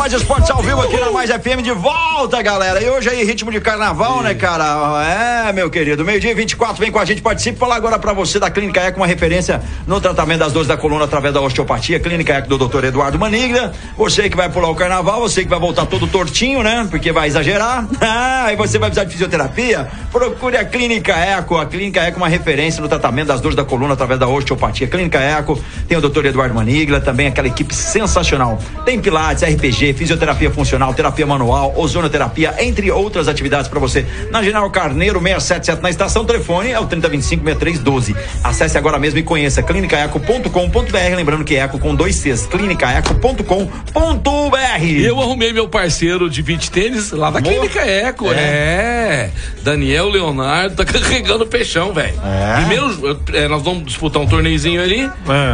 Mais 0.04 0.12
Esportes 0.12 0.50
ao 0.50 0.60
vivo 0.60 0.82
aqui 0.82 0.98
na 0.98 1.10
Mais 1.10 1.30
FM, 1.30 1.62
de 1.62 1.72
volta, 1.72 2.42
galera. 2.42 2.78
E 2.78 2.90
hoje 2.90 3.08
aí, 3.08 3.24
ritmo 3.24 3.50
de 3.50 3.58
carnaval, 3.58 4.22
né, 4.22 4.34
cara? 4.34 5.02
É, 5.48 5.50
meu 5.50 5.70
querido, 5.70 6.04
meio-dia 6.04 6.32
e 6.32 6.34
24, 6.34 6.78
vem 6.78 6.92
com 6.92 6.98
a 6.98 7.06
gente, 7.06 7.22
participe. 7.22 7.58
Falar 7.58 7.76
agora 7.76 7.98
pra 7.98 8.12
você 8.12 8.38
da 8.38 8.50
Clínica 8.50 8.82
Eco, 8.82 9.00
uma 9.00 9.06
referência 9.06 9.62
no 9.86 9.98
tratamento 10.02 10.40
das 10.40 10.52
dores 10.52 10.68
da 10.68 10.76
coluna 10.76 11.06
através 11.06 11.32
da 11.32 11.40
osteopatia. 11.40 11.98
Clínica 11.98 12.34
Eco 12.34 12.48
do 12.48 12.68
Dr. 12.68 12.84
Eduardo 12.84 13.18
Maniglia. 13.18 13.72
Você 13.96 14.28
que 14.28 14.36
vai 14.36 14.50
pular 14.50 14.68
o 14.68 14.74
carnaval, 14.74 15.22
você 15.22 15.42
que 15.42 15.48
vai 15.48 15.58
voltar 15.58 15.86
todo 15.86 16.06
tortinho, 16.06 16.62
né? 16.62 16.86
Porque 16.90 17.10
vai 17.10 17.26
exagerar. 17.26 17.88
Ah, 18.06 18.52
e 18.52 18.56
você 18.56 18.78
vai 18.78 18.90
precisar 18.90 19.04
de 19.04 19.12
fisioterapia? 19.12 19.88
Procure 20.12 20.58
a 20.58 20.64
Clínica 20.64 21.14
Eco. 21.14 21.56
A 21.56 21.64
Clínica 21.64 22.02
Eco, 22.02 22.18
uma 22.18 22.28
referência 22.28 22.82
no 22.82 22.88
tratamento 22.88 23.28
das 23.28 23.40
dores 23.40 23.56
da 23.56 23.64
coluna 23.64 23.94
através 23.94 24.20
da 24.20 24.28
osteopatia. 24.28 24.86
Clínica 24.86 25.18
Eco, 25.18 25.58
tem 25.88 25.96
o 25.96 26.00
Dr. 26.02 26.26
Eduardo 26.26 26.54
Maniglia, 26.54 27.00
também 27.00 27.26
aquela 27.26 27.48
equipe 27.48 27.74
sensacional. 27.74 28.58
Tem 28.84 29.00
Pilates, 29.00 29.42
RPG, 29.42 29.93
fisioterapia 29.94 30.50
funcional, 30.50 30.94
terapia 30.94 31.26
manual, 31.26 31.74
ozonoterapia, 31.76 32.54
entre 32.58 32.90
outras 32.90 33.28
atividades 33.28 33.68
para 33.68 33.80
você. 33.80 34.06
Na 34.30 34.42
General 34.42 34.70
Carneiro 34.70 35.20
677 35.20 35.82
na 35.82 35.90
estação, 35.90 36.24
telefone 36.24 36.70
é 36.70 36.78
o 36.78 36.86
3025 36.86 37.44
6312. 37.44 38.16
Acesse 38.42 38.78
agora 38.78 38.98
mesmo 38.98 39.18
e 39.18 39.22
conheça 39.22 39.62
clinicaeco.com.br, 39.62 41.16
lembrando 41.16 41.44
que 41.44 41.56
é 41.56 41.64
Eco 41.64 41.78
com 41.78 41.94
dois 41.94 42.16
Cs, 42.16 42.46
clinicaeco.com.br. 42.46 44.84
Eu 45.02 45.20
arrumei 45.20 45.52
meu 45.52 45.68
parceiro 45.68 46.28
de 46.28 46.42
20 46.42 46.70
tênis 46.70 47.10
lá 47.10 47.30
da 47.30 47.40
Clínica 47.40 47.80
Eco. 47.80 48.30
É. 48.32 49.30
Daniel 49.62 50.08
Leonardo 50.08 50.76
tá 50.76 50.84
carregando 50.84 51.44
o 51.44 51.46
peixão, 51.46 51.92
velho. 51.92 52.14
É? 52.24 52.56
Primeiro, 52.56 53.20
é, 53.32 53.48
nós 53.48 53.62
vamos 53.62 53.84
disputar 53.84 54.20
um 54.20 54.26
torneizinho 54.26 54.82
ali. 54.82 55.10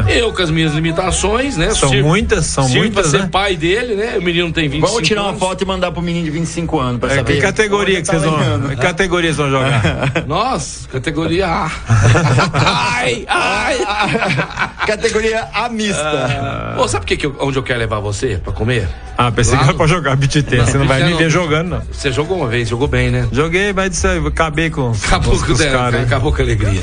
É. 0.08 0.20
Eu 0.20 0.32
com 0.32 0.42
as 0.42 0.50
minhas 0.50 0.74
limitações, 0.74 1.56
né? 1.56 1.70
São 1.70 1.92
muitas, 2.02 2.46
são 2.46 2.64
sirvo 2.64 2.80
muitas, 2.80 3.02
pra 3.02 3.18
ser 3.18 3.24
né? 3.24 3.28
pai 3.30 3.56
dele, 3.56 3.94
né? 3.94 4.16
O 4.18 4.22
menino 4.32 4.52
tem 4.52 4.68
25 4.68 4.86
Vamos 4.86 5.06
tirar 5.08 5.22
uma 5.22 5.28
anos. 5.30 5.40
foto 5.40 5.62
e 5.62 5.64
mandar 5.66 5.90
pro 5.92 6.02
menino 6.02 6.24
de 6.24 6.30
25 6.30 6.78
anos 6.80 7.00
pra 7.00 7.12
É, 7.12 7.16
saber. 7.16 7.34
que 7.34 7.40
categoria 7.40 8.00
que 8.00 8.06
vocês 8.06 8.22
vão. 8.22 8.68
Que 8.70 8.76
categoria 8.76 9.32
vocês 9.32 9.50
vão 9.50 9.50
jogar? 9.62 10.24
Nossa, 10.26 10.88
categoria 10.88 11.46
A. 11.46 11.70
ai, 12.54 13.24
ai. 13.28 13.78
Categoria 14.86 15.48
A 15.52 15.68
mista. 15.68 16.74
Pô, 16.76 16.88
sabe 16.88 17.06
que 17.06 17.16
que 17.16 17.26
eu- 17.26 17.36
onde 17.40 17.58
eu 17.58 17.62
quero 17.62 17.78
levar 17.78 18.00
você 18.00 18.40
pra 18.42 18.52
comer? 18.52 18.88
Ah, 19.16 19.30
pensei 19.30 19.52
Lá 19.52 19.58
que 19.58 19.64
era 19.64 19.72
no- 19.72 19.78
pra 19.78 19.86
jogar 19.86 20.16
beat. 20.16 20.32
Você 20.32 20.78
não 20.78 20.86
vai 20.86 21.00
você 21.02 21.06
me 21.08 21.14
ver 21.14 21.28
jogando, 21.30 21.68
não. 21.68 21.82
Você 21.92 22.10
jogou 22.10 22.38
uma 22.38 22.48
vez, 22.48 22.68
jogou 22.68 22.88
bem, 22.88 23.10
né? 23.10 23.28
Joguei, 23.30 23.72
mas 23.72 24.02
eu 24.02 24.26
acabei 24.26 24.70
com 24.70 24.92
Acabou 24.92 25.38
com 25.38 25.52
os 25.52 25.60
é, 25.60 25.70
caras. 25.70 26.02
acabou 26.02 26.32
com 26.32 26.40
a 26.40 26.44
alegria. 26.44 26.82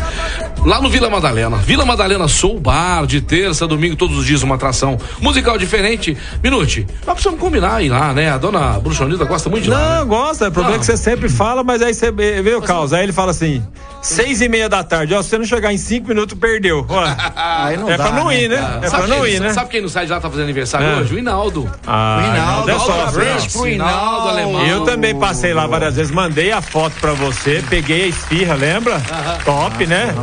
Lá 0.63 0.79
no 0.81 0.89
Vila 0.89 1.09
Madalena. 1.09 1.57
Vila 1.57 1.83
Madalena 1.85 2.27
Soul 2.27 2.59
Bar, 2.59 3.05
de 3.07 3.21
terça, 3.21 3.65
domingo, 3.65 3.95
todos 3.95 4.17
os 4.17 4.25
dias 4.25 4.43
uma 4.43 4.55
atração 4.55 4.99
musical 5.19 5.57
diferente. 5.57 6.15
Minute, 6.43 6.85
nós 7.05 7.13
precisamos 7.15 7.36
combinar 7.37 7.75
aí 7.75 7.89
lá, 7.89 8.13
né? 8.13 8.29
A 8.31 8.37
dona 8.37 8.79
Bruxonilda 8.79 9.25
gosta 9.25 9.49
muito 9.49 9.63
de 9.65 9.69
lá. 9.69 9.77
Não, 9.77 9.99
né? 9.99 10.05
gosta. 10.05 10.47
O 10.47 10.51
problema 10.51 10.69
Não. 10.71 10.75
é 10.77 10.79
que 10.79 10.85
você 10.85 10.97
sempre 10.97 11.29
fala, 11.29 11.63
mas 11.63 11.81
aí 11.81 11.93
você 11.93 12.11
vê 12.11 12.55
o 12.55 12.61
caos. 12.61 12.93
Aí 12.93 13.03
ele 13.03 13.13
fala 13.13 13.31
assim: 13.31 13.63
seis 14.01 14.41
e 14.41 14.49
meia 14.49 14.67
da 14.69 14.83
tarde. 14.83 15.13
Ó, 15.13 15.21
se 15.21 15.29
você 15.29 15.37
não 15.37 15.45
chegar 15.45 15.73
em 15.73 15.77
cinco 15.77 16.07
minutos, 16.09 16.37
perdeu. 16.37 16.85
Ó, 16.89 17.03
Aí 17.35 17.77
não 17.77 17.89
é 17.89 17.97
dá, 17.97 18.03
pra 18.05 18.13
não 18.13 18.27
né, 18.27 18.41
ir, 18.43 18.49
né? 18.49 18.57
cara? 18.57 18.79
É 18.85 18.89
sabe, 18.89 19.03
pra 19.07 19.15
não 19.15 19.23
quem, 19.23 19.33
ir, 19.33 19.39
né? 19.39 19.53
sabe 19.53 19.69
quem 19.69 19.81
no 19.81 19.89
site 19.89 20.09
lá 20.09 20.19
tá 20.19 20.29
fazendo 20.29 20.43
aniversário 20.45 20.87
É. 20.87 20.95
hoje? 20.97 21.15
O 21.15 21.19
Hinaldo. 21.19 21.69
Ah, 21.85 22.23
Hinaldo, 22.27 22.71
é 22.71 22.79
só, 22.79 23.01
abraço 23.07 23.51
pro 23.57 23.67
Hinaldo. 23.67 24.29
alemão. 24.29 24.65
Eu 24.65 24.81
também 24.85 25.15
passei 25.15 25.53
lá 25.53 25.67
várias 25.67 25.95
vezes, 25.95 26.11
mandei 26.11 26.51
a 26.51 26.61
foto 26.61 26.93
pra 26.99 27.13
você, 27.13 27.63
peguei 27.69 28.03
a 28.03 28.07
esfirra, 28.07 28.55
lembra? 28.55 29.01
Top, 29.45 29.85
né? 29.85 30.13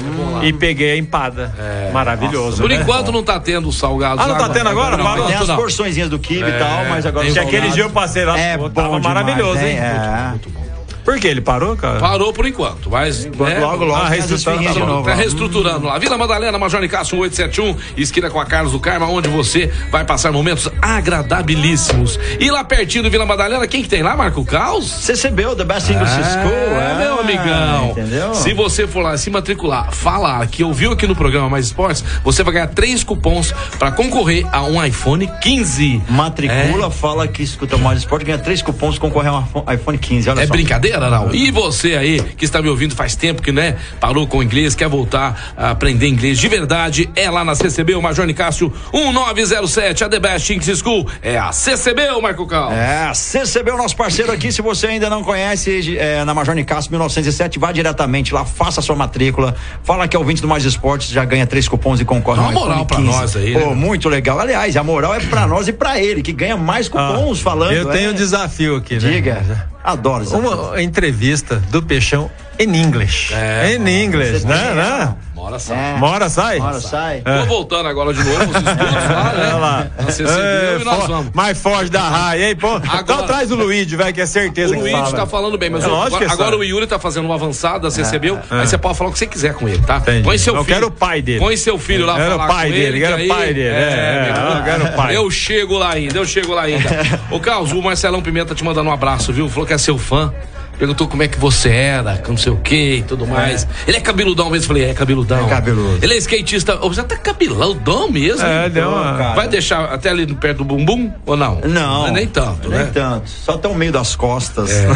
E 0.42 0.52
peguei 0.52 0.92
a 0.92 0.96
empada. 0.96 1.52
Maravilhoso. 1.92 2.60
Por 2.62 2.70
né? 2.70 2.76
enquanto 2.76 3.12
não 3.12 3.22
tá 3.22 3.38
tendo 3.38 3.68
os 3.68 3.78
salgados. 3.78 4.22
Ah, 4.24 4.26
não 4.28 4.34
lá 4.34 4.40
tá 4.40 4.48
tendo 4.50 4.68
agora? 4.68 4.96
Não, 4.96 5.04
Parou? 5.04 5.28
As 5.28 5.46
porçõezinhas 5.50 6.08
do 6.08 6.18
kibe 6.18 6.48
e 6.48 6.58
tal, 6.58 6.84
mas 6.88 7.03
agora 7.08 7.30
Que 7.30 7.38
aquele 7.38 7.70
dia 7.70 7.82
eu 7.84 7.90
passei 7.90 8.24
lá, 8.24 8.38
É 8.38 8.56
pô, 8.56 8.64
bom 8.64 8.70
tava 8.70 9.00
demais, 9.00 9.04
maravilhoso, 9.04 9.60
hein? 9.60 9.78
É. 9.78 10.63
Por 11.04 11.18
que 11.20 11.26
ele 11.28 11.40
parou, 11.40 11.76
cara? 11.76 12.00
Parou 12.00 12.32
por 12.32 12.46
enquanto, 12.46 12.90
mas. 12.90 13.24
né, 13.26 13.58
Logo, 13.60 13.84
logo, 13.84 13.94
Ah, 14.00 14.08
reestrutando, 14.08 14.34
esfirrinhas 14.36 14.74
tá 14.74 14.80
de 14.80 14.86
bom. 14.86 14.92
novo. 14.92 15.04
Tá 15.08 15.12
ó. 15.12 15.16
reestruturando 15.16 15.86
lá. 15.86 15.98
Vila 15.98 16.16
Madalena, 16.16 16.58
Major 16.58 16.80
Nicasso 16.80 17.14
1871, 17.16 17.76
esquina 17.96 18.30
com 18.30 18.40
a 18.40 18.46
Carlos 18.46 18.72
do 18.72 18.80
Carmo, 18.80 19.06
onde 19.06 19.28
você 19.28 19.70
vai 19.90 20.04
passar 20.04 20.32
momentos 20.32 20.68
agradabilíssimos. 20.80 22.18
E 22.38 22.50
lá 22.50 22.64
pertinho 22.64 23.02
do 23.04 23.10
Vila 23.10 23.26
Madalena, 23.26 23.66
quem 23.66 23.82
que 23.82 23.88
tem 23.88 24.02
lá, 24.02 24.16
Marco 24.16 24.44
Caos? 24.44 24.86
CCB, 24.90 25.54
The 25.56 25.64
Best 25.64 25.90
English 25.92 26.12
School. 26.14 26.80
É, 26.80 26.94
meu 26.98 27.20
amigão. 27.20 27.90
Entendeu? 27.90 28.34
Se 28.34 28.52
você 28.54 28.86
for 28.86 29.02
lá 29.02 29.16
se 29.16 29.30
matricular, 29.30 29.92
falar 29.92 30.46
que 30.46 30.62
ouviu 30.64 30.92
aqui 30.92 31.06
no 31.06 31.14
programa 31.16 31.48
Mais 31.48 31.66
Esportes, 31.66 32.04
você 32.22 32.42
vai 32.42 32.54
ganhar 32.54 32.68
três 32.68 33.02
cupons 33.04 33.52
pra 33.78 33.90
concorrer 33.92 34.46
a 34.52 34.62
um 34.62 34.82
iPhone 34.84 35.28
15. 35.40 36.02
Matricula, 36.08 36.90
fala 36.90 37.26
que 37.28 37.42
escuta 37.42 37.76
mais 37.76 37.98
esporte, 38.00 38.24
ganha 38.24 38.38
três 38.38 38.62
cupons, 38.62 38.98
concorrer 38.98 39.30
a 39.32 39.38
um 39.38 39.42
iPhone- 39.42 39.64
iPhone 39.74 39.98
15. 39.98 40.30
Olha 40.30 40.40
É 40.42 40.46
só. 40.46 40.52
brincadeira, 40.52 40.93
E 41.34 41.50
você 41.50 41.96
aí 41.96 42.20
que 42.20 42.44
está 42.44 42.60
me 42.62 42.68
ouvindo 42.68 42.94
faz 42.94 43.14
tempo 43.14 43.42
que, 43.42 43.52
né, 43.52 43.76
parou 44.00 44.26
com 44.26 44.38
o 44.38 44.42
inglês, 44.42 44.74
quer 44.74 44.88
voltar 44.88 45.54
a 45.56 45.70
aprender 45.70 46.08
inglês 46.08 46.38
de 46.38 46.48
verdade, 46.48 47.08
é 47.14 47.30
lá 47.30 47.44
na 47.44 47.54
CCB, 47.54 47.94
o 47.94 48.02
Major 48.02 48.26
Nicásio 48.26 48.72
1907, 48.92 50.04
a 50.04 50.08
The 50.08 50.18
Best 50.18 50.52
English 50.52 50.76
School. 50.76 51.06
É 51.22 51.38
a 51.38 51.52
CCB, 51.52 52.10
o 52.10 52.20
Marco 52.22 52.46
Cal. 52.46 52.72
É, 52.72 53.12
CCB 53.14 53.70
é 53.70 53.74
o 53.74 53.78
nosso 53.78 53.96
parceiro 53.96 54.32
aqui. 54.32 54.52
Se 54.52 54.62
você 54.62 54.86
ainda 54.88 55.08
não 55.10 55.22
conhece, 55.22 55.96
é, 55.98 56.24
na 56.24 56.34
Major 56.34 56.54
Nicasso 56.54 56.90
1907, 56.90 57.58
vá 57.58 57.72
diretamente 57.72 58.32
lá, 58.34 58.44
faça 58.44 58.80
a 58.80 58.82
sua 58.82 58.96
matrícula. 58.96 59.54
Fala 59.82 60.06
que 60.08 60.16
é 60.16 60.18
ouvinte 60.18 60.42
do 60.42 60.48
Mais 60.48 60.64
Esportes, 60.64 61.08
já 61.10 61.24
ganha 61.24 61.46
três 61.46 61.68
cupons 61.68 62.00
e 62.00 62.04
concorre 62.04 62.38
Dá 62.40 62.44
a 62.44 62.48
um 62.48 62.50
uma 62.52 62.60
moral 62.60 62.86
pra 62.86 62.96
15. 62.98 63.08
nós 63.08 63.36
aí, 63.36 63.52
Pô, 63.52 63.70
né? 63.70 63.74
muito 63.74 64.08
legal. 64.08 64.38
Aliás, 64.38 64.76
a 64.76 64.82
moral 64.82 65.14
é 65.14 65.20
pra 65.20 65.46
nós 65.46 65.68
e 65.68 65.72
pra 65.72 65.98
ele, 66.00 66.22
que 66.22 66.32
ganha 66.32 66.56
mais 66.56 66.88
cupons 66.88 67.40
falando. 67.40 67.70
Ah, 67.70 67.74
Eu 67.74 67.86
tenho 67.86 68.10
é. 68.10 68.12
um 68.12 68.14
desafio 68.14 68.76
aqui, 68.76 68.94
né? 68.94 69.10
Diga. 69.10 69.73
Adoro. 69.84 70.24
Uma 70.36 70.82
entrevista 70.82 71.56
do 71.70 71.82
Peixão 71.82 72.30
em 72.58 72.74
inglês. 72.74 73.28
É, 73.32 73.74
em 73.74 74.04
inglês, 74.04 74.40
você 74.40 74.48
né? 74.48 74.74
né? 74.74 75.14
Bora 75.44 75.58
só. 75.58 75.74
É. 75.74 75.96
Mora 75.98 76.28
sai? 76.30 76.58
Bora, 76.58 76.80
sai. 76.80 77.20
Tô 77.20 77.44
voltando 77.46 77.86
agora 77.86 78.14
de 78.14 78.24
novo, 78.24 78.44
estudos 78.44 78.62
lá, 78.64 79.32
né? 79.34 79.44
Olha 79.44 79.56
lá. 79.56 79.86
CCB 80.08 80.30
É, 80.30 80.78
e 80.80 80.84
nós 80.84 81.06
vamos. 81.06 81.32
Mais 81.34 81.58
forte 81.58 81.90
da 81.90 82.00
raia, 82.00 82.48
hein? 82.48 82.56
Pô, 82.56 82.76
então 82.78 82.98
Agora- 82.98 83.22
traz 83.26 83.50
o 83.52 83.54
Luigi, 83.54 83.94
velho, 83.94 84.14
que 84.14 84.22
é 84.22 84.24
O 84.24 84.26
certeza 84.26 84.74
que 84.74 84.80
Luiz 84.80 84.92
fala. 84.92 85.12
tá 85.12 85.26
falando 85.26 85.58
bem, 85.58 85.68
mas 85.68 85.84
É 85.84 85.86
o- 85.86 85.90
lógico 85.90 86.16
que 86.16 86.24
agora, 86.24 86.42
agora 86.48 86.56
o 86.56 86.64
Yuri 86.64 86.86
tá 86.86 86.98
fazendo 86.98 87.26
uma 87.26 87.34
avançada 87.34 87.80
da 87.80 87.90
CCB, 87.90 88.38
aí 88.50 88.66
você 88.66 88.78
pode 88.78 88.96
falar 88.96 89.10
o 89.10 89.12
que 89.12 89.18
você 89.18 89.26
quiser 89.26 89.52
com 89.52 89.68
ele, 89.68 89.82
tá? 89.82 89.98
Entendi. 89.98 90.22
Põe 90.22 90.38
seu 90.38 90.54
Eu 90.54 90.64
filho. 90.64 90.74
quero 90.76 90.86
o 90.86 90.90
pai 90.90 91.20
dele. 91.20 91.40
Põe 91.40 91.56
seu 91.58 91.78
filho 91.78 92.06
lá 92.06 92.16
Quero 92.16 92.30
falar 92.30 92.44
o 92.44 92.48
pai 92.48 92.66
com 92.68 92.72
dele, 92.72 92.86
ele, 92.86 93.00
quero 93.00 93.16
que 93.18 93.24
o 93.24 93.28
pai 93.28 93.46
dele, 93.48 93.60
é, 93.68 93.72
é, 93.72 94.58
eu 94.58 94.64
quero 94.64 94.84
o 94.86 94.92
pai. 94.92 95.16
Eu 95.16 95.30
chego 95.30 95.76
lá 95.76 95.92
ainda, 95.92 96.16
eu 96.18 96.24
chego 96.24 96.54
lá 96.54 96.62
ainda. 96.62 96.88
Ô, 97.30 97.38
Carlos, 97.38 97.72
o 97.72 97.82
Marcelão 97.82 98.22
Pimenta 98.22 98.54
te 98.54 98.64
mandando 98.64 98.88
um 98.88 98.92
abraço, 98.92 99.30
viu? 99.30 99.46
Falou 99.50 99.66
que 99.66 99.74
é 99.74 99.78
seu 99.78 99.98
fã. 99.98 100.32
Perguntou 100.78 101.06
como 101.06 101.22
é 101.22 101.28
que 101.28 101.38
você 101.38 101.70
era, 101.70 102.20
não 102.26 102.36
sei 102.36 102.52
o 102.52 102.56
que 102.56 102.96
e 102.96 103.02
tudo 103.02 103.26
mais. 103.26 103.66
Ele 103.86 103.96
é 103.96 104.00
cabeludão 104.00 104.50
mesmo? 104.50 104.66
Falei, 104.66 104.84
é 104.90 104.94
cabeludão. 104.94 105.46
É 105.46 105.48
cabeludo. 105.48 105.98
Ele 106.02 106.14
é 106.14 106.16
skatista. 106.18 106.76
Você 106.76 107.02
tá 107.02 107.16
cabeludão 107.16 108.10
mesmo? 108.10 108.44
É, 108.44 108.68
deu 108.68 108.88
uma- 108.90 109.16
cara. 109.16 109.34
Vai 109.34 109.48
deixar 109.48 109.84
até 109.84 110.10
ali 110.10 110.26
perto 110.34 110.58
do 110.58 110.64
bumbum 110.64 111.12
ou 111.24 111.36
não? 111.36 111.60
Não. 111.60 112.10
Nem 112.12 112.26
tanto, 112.26 112.68
Nem 112.68 112.78
né? 112.80 112.90
tanto. 112.92 113.28
Só 113.28 113.52
até 113.52 113.68
o 113.68 113.74
meio 113.74 113.92
das 113.92 114.16
costas. 114.16 114.70
É. 114.70 114.86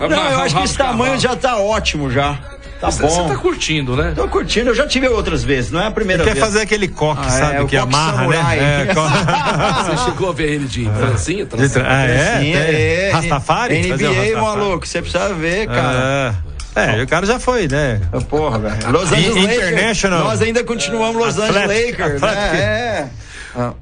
não, 0.08 0.30
eu 0.30 0.38
acho 0.40 0.56
que 0.56 0.62
esse 0.64 0.76
tamanho 0.76 1.18
já 1.18 1.36
tá 1.36 1.56
ótimo 1.58 2.10
já. 2.10 2.38
Tá 2.84 2.90
Você 2.90 3.02
bom. 3.02 3.28
tá 3.28 3.36
curtindo, 3.36 3.96
né? 3.96 4.12
Tô 4.14 4.28
curtindo, 4.28 4.70
eu 4.70 4.74
já 4.74 4.86
tive 4.86 5.08
outras 5.08 5.42
vezes, 5.42 5.70
não 5.70 5.80
é 5.80 5.86
a 5.86 5.90
primeira 5.90 6.22
Quer 6.24 6.34
vez. 6.34 6.44
fazer 6.44 6.60
aquele 6.60 6.88
coque, 6.88 7.22
Ah, 7.24 7.30
sabe? 7.30 7.56
é, 7.56 7.60
o 7.62 7.66
que 7.66 7.76
coque 7.78 7.94
amarra, 7.94 8.16
samurai. 8.18 8.56
né? 8.58 8.82
É, 8.90 8.92
co- 8.94 9.94
Você 9.96 10.04
chegou 10.10 10.28
a 10.28 10.32
ver 10.32 10.50
ele 10.52 10.64
de 10.66 10.84
trancinha? 10.88 11.46
Trancinha? 11.46 11.68
tra- 11.84 11.86
Ah, 11.96 12.04
é? 12.06 12.32
Sim, 12.38 12.52
Tem? 12.52 12.54
é, 12.54 13.10
Rastafari? 13.12 13.74
Um 13.74 13.80
NBA, 13.94 14.08
Rastafari? 14.08 14.34
maluco, 14.36 14.86
você 14.86 15.00
precisa 15.02 15.34
ver, 15.34 15.66
cara. 15.66 16.34
É. 16.50 16.54
É, 16.76 17.02
o 17.04 17.06
cara 17.06 17.24
já 17.24 17.38
foi, 17.38 17.68
né? 17.68 18.00
Porra, 18.28 18.58
velho. 18.58 18.90
Los 18.90 19.12
Angeles 19.12 19.36
In- 19.36 19.46
Lakers. 19.46 19.68
International. 19.70 20.24
Nós 20.24 20.42
ainda 20.42 20.64
continuamos 20.64 21.24
Los 21.24 21.38
Angeles 21.38 21.68
Lakers, 21.68 22.20
Atlético. 22.22 22.26
né? 22.26 22.58
É. 22.60 23.06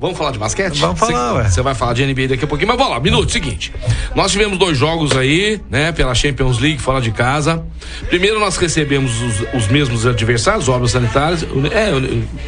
Vamos 0.01 0.19
falar 0.19 0.31
de 0.33 0.39
basquete? 0.39 0.79
Vamos 0.79 0.99
falar, 0.99 1.13
Você- 1.33 1.39
ué. 1.39 1.45
Você 1.51 1.63
vai 1.63 1.75
falar 1.75 1.93
de 1.95 2.03
NBA 2.05 2.29
daqui 2.29 2.45
a 2.45 2.49
pouquinho, 2.49 2.69
mas 2.69 2.77
vamos 2.77 2.93
lá, 2.93 3.01
minuto, 3.01 3.33
seguinte. 3.33 3.73
Nós 4.15 4.31
tivemos 4.33 4.59
dois 4.59 4.77
jogos 4.77 5.17
aí, 5.17 5.61
né, 5.71 5.93
pela 5.93 6.15
Champions 6.15 6.59
League, 6.59 6.79
fora 6.79 7.01
de 7.01 7.11
casa. 7.11 7.63
Primeiro 8.09 8.39
nós 8.39 8.57
recebemos 8.57 9.21
os, 9.23 9.41
os 9.55 9.69
mesmos 9.69 10.07
adversários, 10.07 10.69
obras 10.69 10.91
sanitárias. 10.91 11.43
É, 11.73 11.93
o 11.95 12.01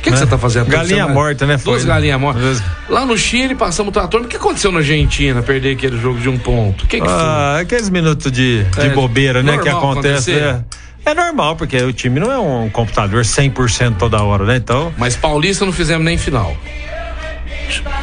que, 0.03 0.11
que 0.11 0.11
você 0.11 0.27
tá 0.27 0.37
fazendo? 0.39 0.67
Galinha 0.69 1.09
morta, 1.09 1.47
né, 1.47 1.57
Duas 1.65 1.85
né? 1.85 1.89
galinhas 1.95 2.21
mortas. 2.21 2.63
Lá 2.89 3.07
no 3.07 3.17
Chile, 3.17 3.55
passamos 3.55 3.89
o 3.91 3.93
trator. 3.93 4.21
Mas 4.21 4.27
o 4.27 4.31
que 4.31 4.37
aconteceu 4.37 4.71
na 4.71 4.79
Argentina, 4.79 5.43
perder 5.43 5.73
aquele 5.77 5.99
jogo 5.99 6.19
de 6.21 6.29
um 6.29 6.39
ponto? 6.39 6.85
O 6.85 6.87
que, 6.87 7.01
que 7.01 7.07
foi? 7.07 7.15
Ah, 7.15 7.59
aqueles 7.61 7.89
minutos 7.89 8.31
de, 8.31 8.65
de 8.65 8.81
É, 8.81 8.89
bobeira, 8.91 9.43
né? 9.43 9.59
Que 9.59 9.69
acontece. 9.69 10.33
É, 10.33 10.61
é 11.07 11.15
normal, 11.15 11.57
porque 11.57 11.77
o 11.79 11.93
time 11.93 12.21
não 12.21 12.31
é 12.31 12.39
um 12.39 12.69
computador 12.71 13.23
100% 13.23 13.97
toda 13.99 14.23
hora, 14.23 14.45
né? 14.45 14.57
Então. 14.57 14.93
Mas 14.99 15.17
Paulista 15.17 15.65
não 15.65 15.73
fizemos 15.73 16.05
nem 16.05 16.17
final. 16.19 16.57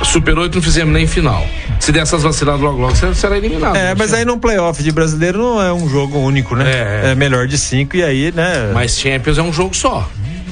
Super 0.04 0.38
8 0.38 0.56
não 0.56 0.62
fizemos 0.62 0.94
nem 0.94 1.08
final. 1.08 1.46
Se 1.80 1.92
der 1.92 2.02
essas 2.02 2.24
vaciladas 2.24 2.62
logo 2.62 2.80
logo, 2.80 2.96
você 2.96 3.14
será 3.16 3.38
eliminado. 3.38 3.76
É, 3.76 3.96
mas 3.96 4.14
aí 4.14 4.26
num 4.26 4.38
playoff 4.38 4.82
de 4.84 4.92
brasileiro 4.92 5.40
não 5.40 5.62
é 5.62 5.72
um 5.74 5.88
jogo 5.90 6.18
único, 6.20 6.56
né? 6.56 6.66
É. 7.06 7.12
É, 7.12 7.16
melhor 7.16 7.48
de 7.48 7.58
cinco 7.58 7.96
e 7.98 8.04
aí, 8.04 8.32
né? 8.36 8.72
Mas 8.74 8.98
Champions 9.00 9.38
é 9.38 9.42
um 9.42 9.52
jogo 9.54 9.76
só. 9.76 10.08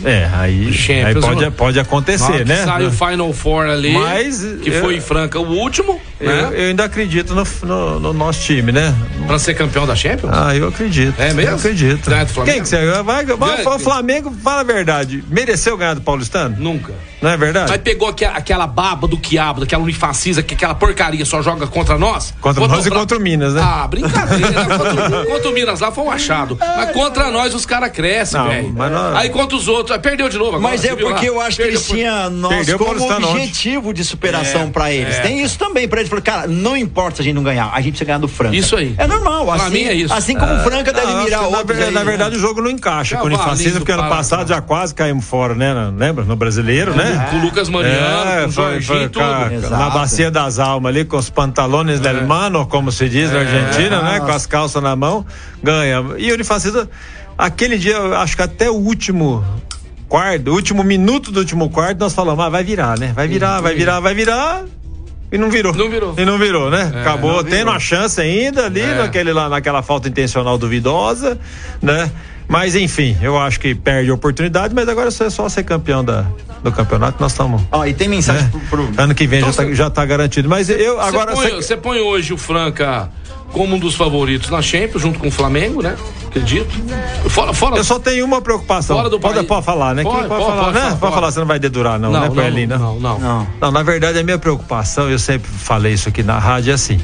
é, 0.05 0.29
aí, 0.33 0.67
aí 0.67 0.73
Champions, 0.73 1.25
pode, 1.25 1.39
mano. 1.41 1.51
pode 1.51 1.77
hora 1.77 1.87
acontecer, 1.87 2.45
né? 2.45 2.63
Sai 2.63 2.85
o 2.85 2.91
Final 2.91 3.33
Four 3.33 3.65
ali, 3.65 3.91
Mas, 3.91 4.41
que 4.63 4.69
eu- 4.69 4.81
foi 4.81 4.95
em 4.95 5.01
Franca 5.01 5.37
o 5.39 5.45
último, 5.45 5.99
eu, 6.19 6.29
né? 6.31 6.49
eu 6.53 6.67
ainda 6.69 6.85
acredito 6.85 7.35
no, 7.35 7.43
no- 7.63 7.99
no 7.99 8.13
nosso 8.13 8.41
time, 8.41 8.71
né? 8.71 8.95
Pra 9.27 9.37
ser 9.37 9.53
campeão 9.55 9.85
da 9.85 9.95
Champions? 9.95 10.31
Ah, 10.33 10.55
eu 10.55 10.67
acredito. 10.69 11.19
É 11.21 11.33
mesmo? 11.33 11.51
Eu 11.51 11.55
acredito. 11.57 12.09
Ganhar 12.09 12.23
do 12.23 12.31
Flamengo? 12.31 12.53
Quem 12.55 12.63
que 12.63 12.69
você 12.69 12.85
vai? 13.03 13.03
vai 13.03 13.25
Ganha- 13.25 13.63
o 13.75 13.79
Flamengo, 13.79 14.33
fala 14.41 14.61
a 14.61 14.63
verdade. 14.63 15.23
Mereceu 15.29 15.75
ganhar 15.77 15.93
do 15.95 16.01
Paulistano? 16.01 16.55
Nunca. 16.57 16.93
Não 17.21 17.29
é 17.29 17.37
verdade? 17.37 17.69
Mas 17.71 17.81
pegou 17.81 18.07
aque- 18.07 18.25
aquela 18.25 18.65
baba 18.67 19.07
do 19.07 19.17
quiabo, 19.17 19.59
daquela 19.61 19.83
unifacisa, 19.83 20.41
que 20.41 20.53
aquela 20.53 20.73
porcaria 20.75 21.25
só 21.25 21.41
joga 21.41 21.67
contra 21.67 21.97
nós? 21.97 22.33
Contra 22.39 22.67
nós 22.67 22.85
e 22.85 22.89
contra 22.89 23.17
o 23.17 23.21
Minas, 23.21 23.53
né? 23.53 23.61
Ah, 23.63 23.87
brincadeira. 23.87 24.53
contra, 24.65 25.25
contra 25.25 25.49
o 25.49 25.53
Minas 25.53 25.79
lá 25.79 25.91
foi 25.91 26.03
um 26.03 26.11
achado. 26.11 26.57
Mas 26.59 26.91
contra 26.91 27.29
nós 27.31 27.53
os 27.53 27.65
caras 27.65 27.91
crescem, 27.91 28.41
velho. 28.43 28.73
não- 28.73 29.17
Aí 29.17 29.29
contra 29.29 29.55
os 29.57 29.67
outros, 29.67 29.97
perdeu 29.99 30.29
de 30.29 30.37
novo 30.37 30.55
agora. 30.57 30.71
Mas 30.71 30.83
é 30.85 30.95
porque 30.95 31.29
lá? 31.29 31.35
eu 31.35 31.41
acho 31.41 31.57
que 31.57 31.63
Perdeu 31.63 31.75
eles 31.79 31.87
por- 31.87 31.95
tinham 31.95 32.29
nós 32.29 32.73
como 32.73 33.13
objetivo 33.27 33.93
de 33.93 34.03
superação 34.03 34.61
É, 34.63 34.67
pra 34.67 34.91
eles. 34.91 35.15
é. 35.17 35.21
Tem 35.21 35.41
isso 35.43 35.57
também 35.57 35.87
pra 35.87 35.99
eles. 36.01 36.11
Cara, 36.23 36.47
não 36.47 36.75
importa 36.75 37.17
se 37.17 37.21
a 37.21 37.25
gente 37.25 37.35
não 37.35 37.43
ganhar, 37.43 37.69
a 37.73 37.77
gente 37.81 37.91
precisa 37.91 38.05
ganhar 38.05 38.17
do 38.19 38.27
Franca. 38.27 38.55
Isso 38.55 38.75
aí. 38.75 38.93
É 38.97 39.07
normal. 39.07 39.45
Pra 39.45 39.55
assim, 39.55 39.69
mim 39.71 39.83
é 39.83 39.93
isso. 39.93 40.13
Assim 40.13 40.37
como 40.37 40.53
o 40.53 40.59
Franca 40.59 40.91
deve 40.93 41.07
Não, 41.13 41.23
mirar 41.23 41.39
que 41.47 41.55
outros. 41.55 41.79
na, 41.79 41.91
né? 41.91 42.03
verdade, 42.03 42.35
o 42.35 42.39
jogo 42.39 42.61
não 42.61 42.69
encaixa 42.69 43.17
com 43.17 43.23
o 43.23 43.27
Unifacisa, 43.27 43.71
do 43.75 43.79
porque 43.79 43.91
ano 43.91 44.07
passado 44.09 44.47
já 44.47 44.61
quase 44.61 44.93
caímos 44.93 45.25
fora, 45.25 45.53
né? 45.55 45.73
Lembra? 45.95 46.23
No 46.25 46.35
brasileiro, 46.35 46.93
né? 46.95 47.08
Com 47.29 47.35
o 47.37 47.41
Lucas 47.41 47.69
Mariano, 47.69 48.41
com 48.43 48.47
o 48.47 48.51
Jorginho 48.51 48.99
foi 48.99 49.09
tudo. 49.09 49.69
na 49.69 49.89
bacia 49.89 50.29
das 50.31 50.59
almas 50.59 50.89
ali, 50.89 51.05
com 51.05 51.17
os 51.17 51.29
pantalones 51.29 51.99
del 51.99 52.25
mano, 52.25 52.65
como 52.67 52.91
se 52.91 53.07
diz 53.09 53.31
na 53.31 53.39
Argentina, 53.39 54.01
né? 54.01 54.19
Com 54.19 54.31
as 54.31 54.45
calças 54.45 54.81
na 54.81 54.95
mão, 54.95 55.25
ganha. 55.63 56.03
E 56.17 56.31
o 56.31 56.33
Unifacisa, 56.33 56.89
aquele 57.37 57.77
dia, 57.77 57.97
acho 58.17 58.35
que 58.35 58.41
até 58.43 58.69
o 58.69 58.75
último 58.75 59.43
quarto, 60.07 60.49
o 60.51 60.53
último 60.53 60.83
minuto 60.83 61.31
do 61.31 61.39
último 61.39 61.69
quarto, 61.69 61.99
nós 61.99 62.13
falamos, 62.13 62.43
ah, 62.43 62.49
vai 62.49 62.63
virar, 62.63 62.97
né? 62.97 63.11
Vai 63.15 63.27
virar, 63.27 63.61
vai 63.61 63.75
virar, 63.75 63.99
vai 63.99 64.13
virar. 64.13 64.63
E 65.31 65.37
não 65.37 65.51
virou. 65.51 65.73
Não 65.75 65.89
virou. 65.91 66.15
E 66.17 66.25
não 66.25 66.39
virou, 66.39 66.71
né? 66.71 66.91
Acabou 67.01 67.33
não 67.35 67.43
tendo 67.43 67.57
virou. 67.57 67.73
a 67.73 67.79
chance 67.79 68.19
ainda 68.19 68.65
ali, 68.65 68.81
É. 68.81 68.95
naquele, 68.95 69.31
lá, 69.31 69.47
naquela 69.47 69.83
falta 69.83 70.09
intencional 70.09 70.57
duvidosa, 70.57 71.37
né? 71.79 72.09
Mas 72.49 72.75
enfim, 72.75 73.15
eu 73.21 73.37
acho 73.37 73.59
que 73.59 73.75
perde 73.75 74.09
a 74.09 74.13
oportunidade, 74.13 74.73
mas 74.73 74.89
agora 74.89 75.09
é 75.09 75.29
só 75.29 75.47
ser 75.47 75.63
campeão 75.63 76.03
da, 76.03 76.25
do 76.63 76.71
campeonato, 76.71 77.21
nós 77.21 77.31
estamos. 77.31 77.61
Ó, 77.71 77.85
e 77.85 77.93
tem 77.93 78.07
mensagem 78.07 78.43
né? 78.43 78.49
pro, 78.69 78.87
pro- 78.87 79.01
Ano 79.03 79.13
que 79.13 79.27
vem 79.27 79.39
Então 79.39 79.51
já, 79.53 79.63
tá, 79.63 79.73
já 79.73 79.89
tá 79.91 80.03
garantido. 80.05 80.49
Mas 80.49 80.67
eu 80.67 80.99
agora. 80.99 81.35
Você 81.35 81.41
põe, 81.41 81.49
cê- 81.49 81.55
você 81.67 81.77
põe 81.77 81.99
hoje 82.01 82.33
o 82.33 82.37
Franca 82.37 83.09
como 83.53 83.75
um 83.75 83.79
dos 83.79 83.93
favoritos 83.95 84.49
na 84.49 84.61
Champions, 84.63 85.01
junto 85.01 85.19
com 85.19 85.27
o 85.27 85.31
Flamengo, 85.31 85.81
né? 85.83 85.95
Acredito. 86.27 86.69
Fora, 87.29 87.53
fora, 87.53 87.77
eu 87.77 87.83
só 87.83 87.97
tenho 87.99 88.25
uma 88.25 88.41
preocupação. 88.41 88.95
Fora 88.97 89.09
do 89.09 89.19
pode, 89.19 89.35
país. 89.35 89.47
pode 89.47 89.65
falar, 89.65 89.93
né? 89.95 90.03
Pode, 90.03 90.19
Quem 90.19 90.27
pode, 90.27 90.43
falar, 90.43 90.63
pode, 90.63 90.73
né? 90.73 90.79
pode, 90.81 90.89
Pode 90.89 90.99
pode. 90.99 91.13
falar, 91.15 91.31
você 91.31 91.39
não 91.39 91.47
vai 91.47 91.59
dedurar, 91.59 91.99
não, 91.99 92.11
não, 92.11 92.19
né, 92.21 92.27
não, 92.27 92.35
Coelhinho? 92.35 92.67
não, 92.69 92.77
não, 92.77 92.99
não. 92.99 93.19
Não. 93.19 93.47
Não, 93.61 93.71
na 93.71 93.81
verdade, 93.83 94.17
a 94.19 94.23
minha 94.23 94.37
preocupação, 94.37 95.09
eu 95.09 95.17
sempre 95.17 95.49
falei 95.51 95.93
isso 95.93 96.09
aqui 96.09 96.21
na 96.23 96.37
rádio, 96.37 96.69
é 96.71 96.73
assim. 96.75 96.99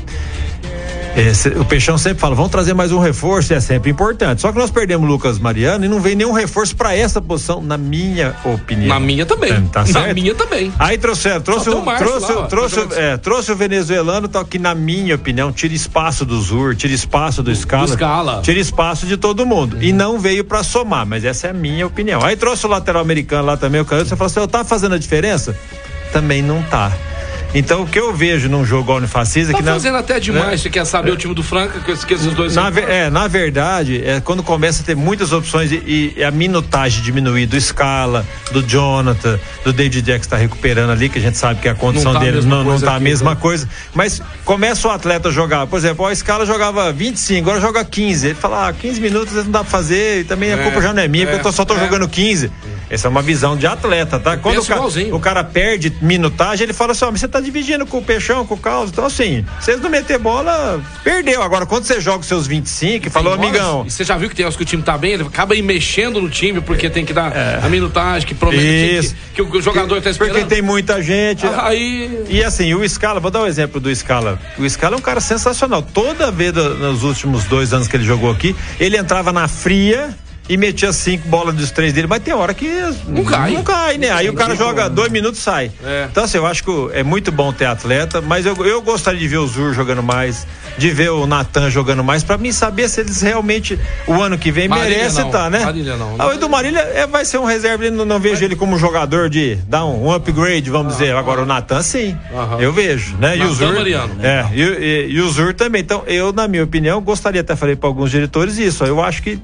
Esse, 1.15 1.47
o 1.47 1.63
Peixão 1.63 1.97
sempre 1.97 2.19
fala, 2.19 2.35
vamos 2.35 2.51
trazer 2.51 2.73
mais 2.73 2.91
um 2.91 2.99
reforço, 2.99 3.53
e 3.53 3.55
é 3.55 3.61
sempre 3.61 3.89
importante. 3.89 4.41
Só 4.41 4.51
que 4.51 4.57
nós 4.57 4.69
perdemos 4.69 5.07
o 5.07 5.11
Lucas 5.11 5.39
Mariano 5.39 5.85
e 5.85 5.87
não 5.87 6.01
vem 6.01 6.13
nenhum 6.13 6.33
reforço 6.33 6.75
para 6.75 6.93
essa 6.93 7.21
posição, 7.21 7.61
na 7.61 7.77
minha 7.77 8.35
opinião. 8.43 8.89
Na 8.89 8.99
minha 8.99 9.25
também. 9.25 9.53
É, 9.53 9.61
tá 9.71 9.85
na 9.85 10.13
minha 10.13 10.35
também. 10.35 10.73
Aí 10.77 10.97
trouxeram, 10.97 11.39
trouxe, 11.39 11.69
tem 11.69 11.79
o, 11.79 11.81
trouxe, 11.83 12.33
lá, 12.33 12.47
trouxe, 12.47 12.81
tá 12.87 12.99
é, 12.99 13.17
trouxe 13.17 13.49
o 13.49 13.55
venezuelano, 13.55 14.27
tal, 14.27 14.43
que 14.43 14.59
na 14.59 14.75
minha 14.75 15.15
opinião 15.15 15.53
tira 15.53 15.73
espaço 15.73 16.25
do 16.25 16.39
Zur, 16.41 16.75
tira 16.75 16.93
espaço 16.93 17.41
do 17.41 17.55
Scala, 17.55 17.87
Scala. 17.87 18.41
tira 18.43 18.59
espaço 18.59 19.05
de 19.05 19.15
todo 19.15 19.45
mundo. 19.45 19.81
E 19.81 19.93
não 19.93 20.19
veio 20.19 20.43
para 20.43 20.63
somar, 20.63 21.05
mas 21.05 21.23
essa 21.23 21.47
é 21.47 21.51
a 21.51 21.53
minha 21.53 21.87
opinião. 21.87 22.21
Aí 22.21 22.35
trouxe 22.35 22.65
o 22.65 22.69
lateral 22.69 23.01
americano 23.01 23.45
lá 23.45 23.55
também, 23.55 23.79
o 23.79 23.85
canhoto, 23.85 24.09
você 24.09 24.17
fala 24.17 24.29
assim, 24.29 24.39
eu 24.41 24.47
tá 24.49 24.65
fazendo 24.65 24.95
a 24.95 24.97
diferença? 24.97 25.57
Também 26.11 26.41
não 26.41 26.61
tá. 26.63 26.91
Então 27.57 27.83
o 27.83 27.87
que 27.87 27.97
eu 27.97 28.13
vejo 28.13 28.49
num 28.49 28.65
jogo 28.65 28.93
unifacista 28.93 29.53
Tá 29.53 29.57
que 29.59 29.63
na- 29.63 29.71
fazendo 29.71 29.95
até 29.97 30.19
demais. 30.19 30.45
né? 30.47 30.57
Você 30.57 30.69
quer 30.69 30.85
saber 30.85 31.11
o 31.11 31.15
time 31.17 31.33
do 31.33 31.41
Franca, 31.41 31.79
que 31.79 31.89
eu 31.89 31.95
esqueço 31.95 32.27
os 32.27 32.33
dois. 32.35 32.53
Na, 32.53 32.67
é, 32.67 33.09
na 33.09 33.27
verdade, 33.29 34.03
é 34.05 34.19
quando 34.19 34.43
começa 34.43 34.81
a 34.83 34.85
ter 34.85 34.95
muitas 34.95 35.31
opções 35.31 35.71
e, 35.71 36.13
e 36.17 36.23
a 36.23 36.31
minutagem 36.31 37.01
diminuir 37.01 37.45
do 37.45 37.59
Scala, 37.59 38.25
do 38.51 38.61
Jonathan, 38.61 39.39
do 39.63 39.71
David 39.71 40.01
Jack 40.01 40.19
que 40.19 40.25
está 40.25 40.35
recuperando 40.35 40.89
ali, 40.91 41.07
que 41.07 41.17
a 41.17 41.21
gente 41.21 41.37
sabe 41.37 41.61
que 41.61 41.69
a 41.69 41.73
condição 41.73 42.11
Não 42.11 42.19
tá 42.19 42.25
a 42.27 42.29
deles 42.29 42.43
não, 42.45 42.61
não 42.63 42.77
tá 42.79 42.91
a 42.91 42.95
aqui, 42.95 43.03
mesma 43.05 43.31
né? 43.31 43.37
coisa. 43.39 43.69
Mas 43.93 44.21
começa 44.43 44.85
o 44.87 44.91
atleta 44.91 45.29
a 45.29 45.31
jogar, 45.31 45.65
por 45.65 45.77
exemplo, 45.79 46.05
o 46.05 46.13
Scala 46.15 46.45
jogava 46.45 46.91
25, 46.91 47.49
agora 47.49 47.61
joga 47.61 47.85
15. 47.85 48.27
Ele 48.27 48.35
fala, 48.35 48.67
ah, 48.67 48.73
15 48.73 48.99
minutos 48.99 49.33
não 49.33 49.49
dá 49.51 49.59
pra 49.59 49.69
fazer, 49.69 50.19
e 50.19 50.23
também 50.25 50.51
a 50.51 50.57
É, 50.57 50.63
culpa 50.63 50.81
já 50.81 50.91
não 50.93 51.01
é 51.01 51.07
minha, 51.07 51.23
é, 51.23 51.27
porque 51.27 51.39
eu 51.39 51.43
tô- 51.43 51.51
só 51.53 51.63
tô 51.63 51.75
é. 51.75 51.79
jogando 51.79 52.05
15. 52.09 52.51
Essa 52.89 53.07
é 53.07 53.09
uma 53.09 53.21
visão 53.23 53.57
de 53.57 53.65
atleta, 53.65 54.19
tá? 54.19 54.37
Quando 54.37 54.59
o 54.61 54.65
cara, 54.65 54.81
o 55.13 55.19
cara 55.19 55.43
perde 55.43 55.91
minutagem, 56.01 56.65
ele 56.65 56.73
fala 56.73 56.91
assim, 56.91 57.05
ó, 57.05 57.11
mas 57.11 57.19
você 57.21 57.27
tá 57.27 57.39
dividindo 57.45 57.85
com 57.85 57.99
o 57.99 58.03
Peixão, 58.03 58.45
com 58.45 58.55
o 58.55 58.57
Carlos. 58.57 58.89
Então, 58.91 59.05
assim, 59.05 59.45
vocês 59.59 59.79
não 59.79 59.89
meter 59.89 60.17
bola, 60.19 60.81
perdeu. 61.03 61.41
Agora, 61.41 61.65
quando 61.65 61.85
você 61.85 62.01
joga 62.01 62.19
os 62.19 62.25
seus 62.25 62.45
25, 62.47 63.09
falou, 63.09 63.37
Tem 63.37 63.47
horas- 63.49 63.59
amigão. 63.61 63.85
E 63.87 63.91
você 63.91 64.03
já 64.03 64.17
viu 64.17 64.27
que 64.29 64.35
tem 64.35 64.43
horas 64.45 64.57
que 64.57 64.63
o 64.63 64.65
time 64.65 64.83
tá 64.83 64.97
bem, 64.97 65.13
ele 65.13 65.23
acaba 65.23 65.53
aí 65.53 65.61
mexendo 65.61 66.21
no 66.21 66.29
time, 66.29 66.59
porque 66.61 66.89
tem 66.89 67.05
que 67.05 67.13
dar 67.13 67.31
a 67.63 67.69
minutagem, 67.69 68.27
que 68.27 68.35
promete 68.35 68.65
É. 68.65 69.01
Que, 69.35 69.45
que 69.45 69.57
o 69.57 69.61
jogador 69.61 70.01
tá 70.01 70.09
esperando. 70.09 70.33
Porque 70.33 70.47
tem 70.47 70.61
muita 70.61 71.01
gente. 71.01 71.45
Aí. 71.45 72.25
E 72.29 72.43
assim, 72.43 72.73
o 72.73 72.87
Scala, 72.87 73.19
vou 73.19 73.29
dar 73.31 73.41
um 73.41 73.47
exemplo 73.47 73.79
do 73.79 73.93
Scala. 73.95 74.39
O 74.57 74.69
Scala 74.69 74.95
é 74.95 74.97
um 74.97 75.01
cara 75.01 75.19
sensacional. 75.21 75.81
Toda 75.81 76.31
vez 76.31 76.53
nos 76.53 77.03
últimos 77.03 77.43
dois 77.45 77.73
anos 77.73 77.87
que 77.87 77.95
ele 77.95 78.03
jogou 78.05 78.31
aqui, 78.31 78.55
ele 78.79 78.97
entrava 78.97 79.31
na 79.31 79.47
fria 79.47 80.09
e 80.47 80.57
metia 80.57 80.93
cinco 80.93 81.27
bolas 81.27 81.55
dos 81.55 81.71
três 81.71 81.91
dele, 81.91 82.07
mas 82.07 82.21
tem 82.21 82.33
hora 82.33 82.53
que 82.53 82.69
não 83.07 83.23
cai. 83.23 83.51
Não 83.51 83.63
cai, 83.63 83.97
né? 83.97 84.11
Aí 84.11 84.29
o 84.29 84.33
cara 84.33 84.55
joga 84.55 84.87
dois 84.89 85.11
minutos 85.11 85.39
e 85.39 85.43
sai. 85.43 85.71
É. 85.83 86.07
Então, 86.11 86.23
assim, 86.23 86.37
eu 86.37 86.45
acho 86.45 86.63
que 86.63 86.71
é 86.93 87.03
muito 87.03 87.31
bom 87.31 87.51
ter 87.51 87.65
atleta, 87.65 88.21
mas 88.21 88.45
eu, 88.45 88.55
eu 88.65 88.81
gostaria 88.81 89.19
de 89.19 89.27
ver 89.27 89.37
o 89.37 89.47
Zur 89.47 89.73
jogando 89.73 90.03
mais, 90.03 90.45
de 90.77 90.91
ver 90.91 91.09
o 91.09 91.25
Natan 91.25 91.69
jogando 91.69 92.03
mais, 92.03 92.23
pra 92.23 92.37
mim 92.37 92.51
saber 92.51 92.87
se 92.89 93.01
eles 93.01 93.21
realmente, 93.21 93.79
o 94.07 94.21
ano 94.21 94.37
que 94.37 94.51
vem, 94.51 94.67
Marília 94.67 94.97
merece 94.97 95.19
não, 95.19 95.27
estar, 95.27 95.49
né? 95.49 95.65
Marília 95.65 95.97
não. 95.97 96.15
Ah, 96.19 96.27
o 96.27 96.33
Edu 96.33 96.47
Marília 96.47 96.79
é, 96.81 97.07
vai 97.07 97.25
ser 97.25 97.39
um 97.39 97.45
reserva, 97.45 97.89
não, 97.89 98.05
não 98.05 98.19
vejo 98.19 98.43
ele 98.45 98.55
como 98.55 98.77
jogador 98.77 99.29
de 99.29 99.55
dar 99.67 99.83
um, 99.85 100.05
um 100.07 100.13
upgrade, 100.13 100.69
vamos 100.69 100.93
dizer. 100.93 101.15
Agora 101.15 101.41
o 101.41 101.45
Natan, 101.45 101.81
sim. 101.81 102.15
Aham. 102.31 102.59
Eu 102.59 102.71
vejo, 102.71 103.15
né? 103.17 103.35
e 103.37 103.41
o 103.41 103.53
Zur. 103.53 103.73
Mariano. 103.73 104.13
É, 104.21 104.45
e, 104.53 104.61
e- 104.61 105.07
e 105.11 105.21
o 105.21 105.29
Zur 105.29 105.53
também. 105.55 105.81
Então, 105.81 106.03
eu, 106.05 106.31
na 106.31 106.47
minha 106.47 106.63
opinião, 106.63 107.01
gostaria, 107.01 107.41
até 107.41 107.55
falei 107.55 107.75
para 107.75 107.89
alguns 107.89 108.11
diretores 108.11 108.57
isso. 108.57 108.83
Eu 108.83 109.01
acho 109.03 109.23
que 109.23 109.39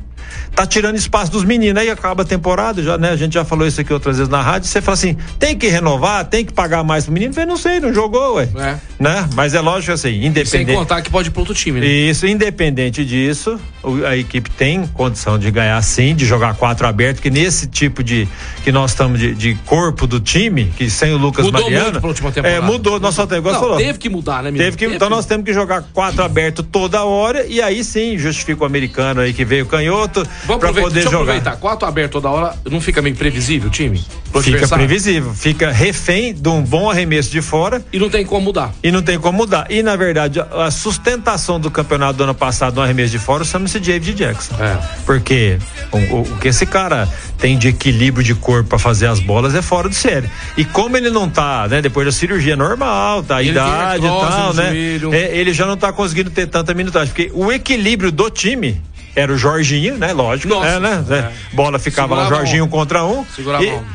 tá 0.55 0.65
tirando 0.65 0.95
espaço 0.95 1.31
dos 1.31 1.43
meninos. 1.43 1.81
Aí 1.81 1.89
acaba 1.89 2.23
a 2.23 2.25
temporada, 2.25 2.81
já, 2.81 2.97
né? 2.97 3.09
A 3.09 3.15
gente 3.15 3.33
já 3.33 3.45
falou 3.45 3.65
isso 3.67 3.81
aqui 3.81 3.93
outras 3.93 4.17
vezes 4.17 4.29
na 4.29 4.41
rádio. 4.41 4.67
Você 4.67 4.81
fala 4.81 4.93
assim: 4.93 5.17
tem 5.39 5.57
que 5.57 5.67
renovar, 5.67 6.25
tem 6.25 6.45
que 6.45 6.53
pagar 6.53 6.83
mais 6.83 7.05
pro 7.05 7.13
menino. 7.13 7.31
Eu 7.31 7.35
falei, 7.35 7.49
não 7.49 7.57
sei, 7.57 7.79
não 7.79 7.93
jogou, 7.93 8.35
ué. 8.35 8.49
É. 8.55 8.77
Né? 9.01 9.27
Mas 9.33 9.55
é 9.55 9.59
lógico 9.59 9.91
assim, 9.93 10.09
Sem 10.11 10.25
independente. 10.27 10.73
contar 10.77 11.01
que 11.01 11.09
pode 11.09 11.29
ir 11.29 11.31
pro 11.31 11.41
outro 11.41 11.55
time, 11.55 11.79
né? 11.79 11.87
Isso, 11.87 12.27
independente 12.27 13.03
disso, 13.03 13.59
a 14.07 14.15
equipe 14.15 14.47
tem 14.51 14.85
condição 14.85 15.39
de 15.39 15.49
ganhar 15.49 15.81
sim, 15.81 16.13
de 16.13 16.23
jogar 16.23 16.53
quatro 16.53 16.85
aberto, 16.85 17.19
que 17.19 17.31
nesse 17.31 17.65
tipo 17.65 18.03
de 18.03 18.27
que 18.63 18.71
nós 18.71 18.91
estamos 18.91 19.19
de, 19.19 19.33
de 19.33 19.55
corpo 19.65 20.05
do 20.05 20.19
time, 20.19 20.71
que 20.77 20.87
sem 20.87 21.11
o 21.13 21.17
Lucas 21.17 21.45
Mudou 21.47 21.63
Mariano. 21.63 21.85
muito 21.85 21.99
pra 21.99 22.07
última 22.09 22.31
temporada. 22.31 22.57
É, 22.57 22.61
mudou, 22.61 22.99
nós 22.99 23.15
só 23.15 23.25
temos, 23.25 23.51
falou. 23.51 23.77
teve 23.77 23.97
que 23.97 24.07
mudar, 24.07 24.43
né, 24.43 24.51
menino? 24.51 24.65
Teve 24.71 24.77
que, 24.77 24.85
então 24.95 25.09
nós 25.09 25.25
temos 25.25 25.45
que 25.45 25.53
jogar 25.53 25.81
quatro 25.93 26.23
aberto 26.23 26.61
toda 26.61 27.03
hora 27.03 27.43
e 27.47 27.59
aí 27.59 27.83
sim 27.83 28.19
justifica 28.19 28.61
o 28.61 28.67
americano 28.67 29.21
aí 29.21 29.33
que 29.33 29.43
veio 29.43 29.65
canhoto 29.65 30.21
aproveitar, 30.43 30.81
poder 30.81 31.01
jogar. 31.05 31.17
aproveitar. 31.21 31.55
Quatro 31.57 31.87
aberto 31.87 32.11
toda 32.11 32.29
hora, 32.29 32.55
não 32.69 32.79
fica 32.79 33.01
meio 33.01 33.15
previsível 33.15 33.67
o 33.69 33.71
time? 33.71 33.99
Fica 34.43 34.67
previsível, 34.67 35.33
fica 35.33 35.71
refém 35.71 36.33
de 36.35 36.47
um 36.47 36.61
bom 36.61 36.89
arremesso 36.89 37.31
de 37.31 37.41
fora 37.41 37.83
E 37.91 37.97
não 37.97 38.09
tem 38.09 38.23
como 38.25 38.45
mudar. 38.45 38.71
e 38.83 38.90
não 38.91 39.01
tem 39.01 39.17
como 39.19 39.37
mudar. 39.39 39.65
E 39.69 39.81
na 39.81 39.95
verdade, 39.95 40.39
a 40.39 40.69
sustentação 40.69 41.59
do 41.59 41.71
campeonato 41.71 42.13
do 42.17 42.23
ano 42.23 42.35
passado 42.35 42.75
no 42.75 42.81
arremesso 42.81 43.11
de 43.11 43.19
fora 43.19 43.43
chama-se 43.43 43.79
David 43.79 44.13
Jackson. 44.13 44.55
É. 44.59 44.77
Porque 45.05 45.57
o, 45.91 45.97
o- 45.97 46.21
o 46.21 46.37
que 46.37 46.49
esse 46.49 46.65
cara 46.65 47.07
tem 47.37 47.57
de 47.57 47.69
equilíbrio 47.69 48.23
de 48.23 48.35
corpo 48.35 48.69
pra 48.69 48.77
fazer 48.79 49.07
as 49.07 49.19
bolas 49.19 49.55
é 49.55 49.61
fora 49.61 49.89
de 49.89 49.95
série. 49.95 50.29
E 50.57 50.63
como 50.65 50.95
ele 50.97 51.09
não 51.09 51.29
tá, 51.29 51.67
né, 51.67 51.81
depois 51.81 52.05
da 52.05 52.11
cirurgia 52.11 52.55
normal, 52.55 53.21
da 53.21 53.41
Ele 53.41 53.51
idade 53.51 54.05
e 54.05 54.09
tal, 54.09 54.53
né? 54.53 54.71
é, 55.13 55.37
ele 55.37 55.53
já 55.53 55.65
não 55.65 55.77
tá 55.77 55.91
conseguindo 55.91 56.29
ter 56.29 56.45
tanta 56.47 56.73
minutagem. 56.73 57.07
Porque 57.13 57.31
o 57.33 57.51
equilíbrio 57.51 58.11
do 58.11 58.29
time 58.29 58.79
era 59.15 59.31
o 59.31 59.37
Jorginho, 59.37 59.97
né? 59.97 60.13
Lógico. 60.13 60.49
Nossa, 60.49 60.67
é, 60.67 60.79
né? 60.79 61.03
É. 61.09 61.55
Bola 61.55 61.79
ficava 61.79 62.15
lá, 62.15 62.25
o 62.25 62.29
Jorginho 62.29 62.65
um. 62.65 62.67
contra 62.67 63.03
um. 63.03 63.21
Um. 63.21 63.25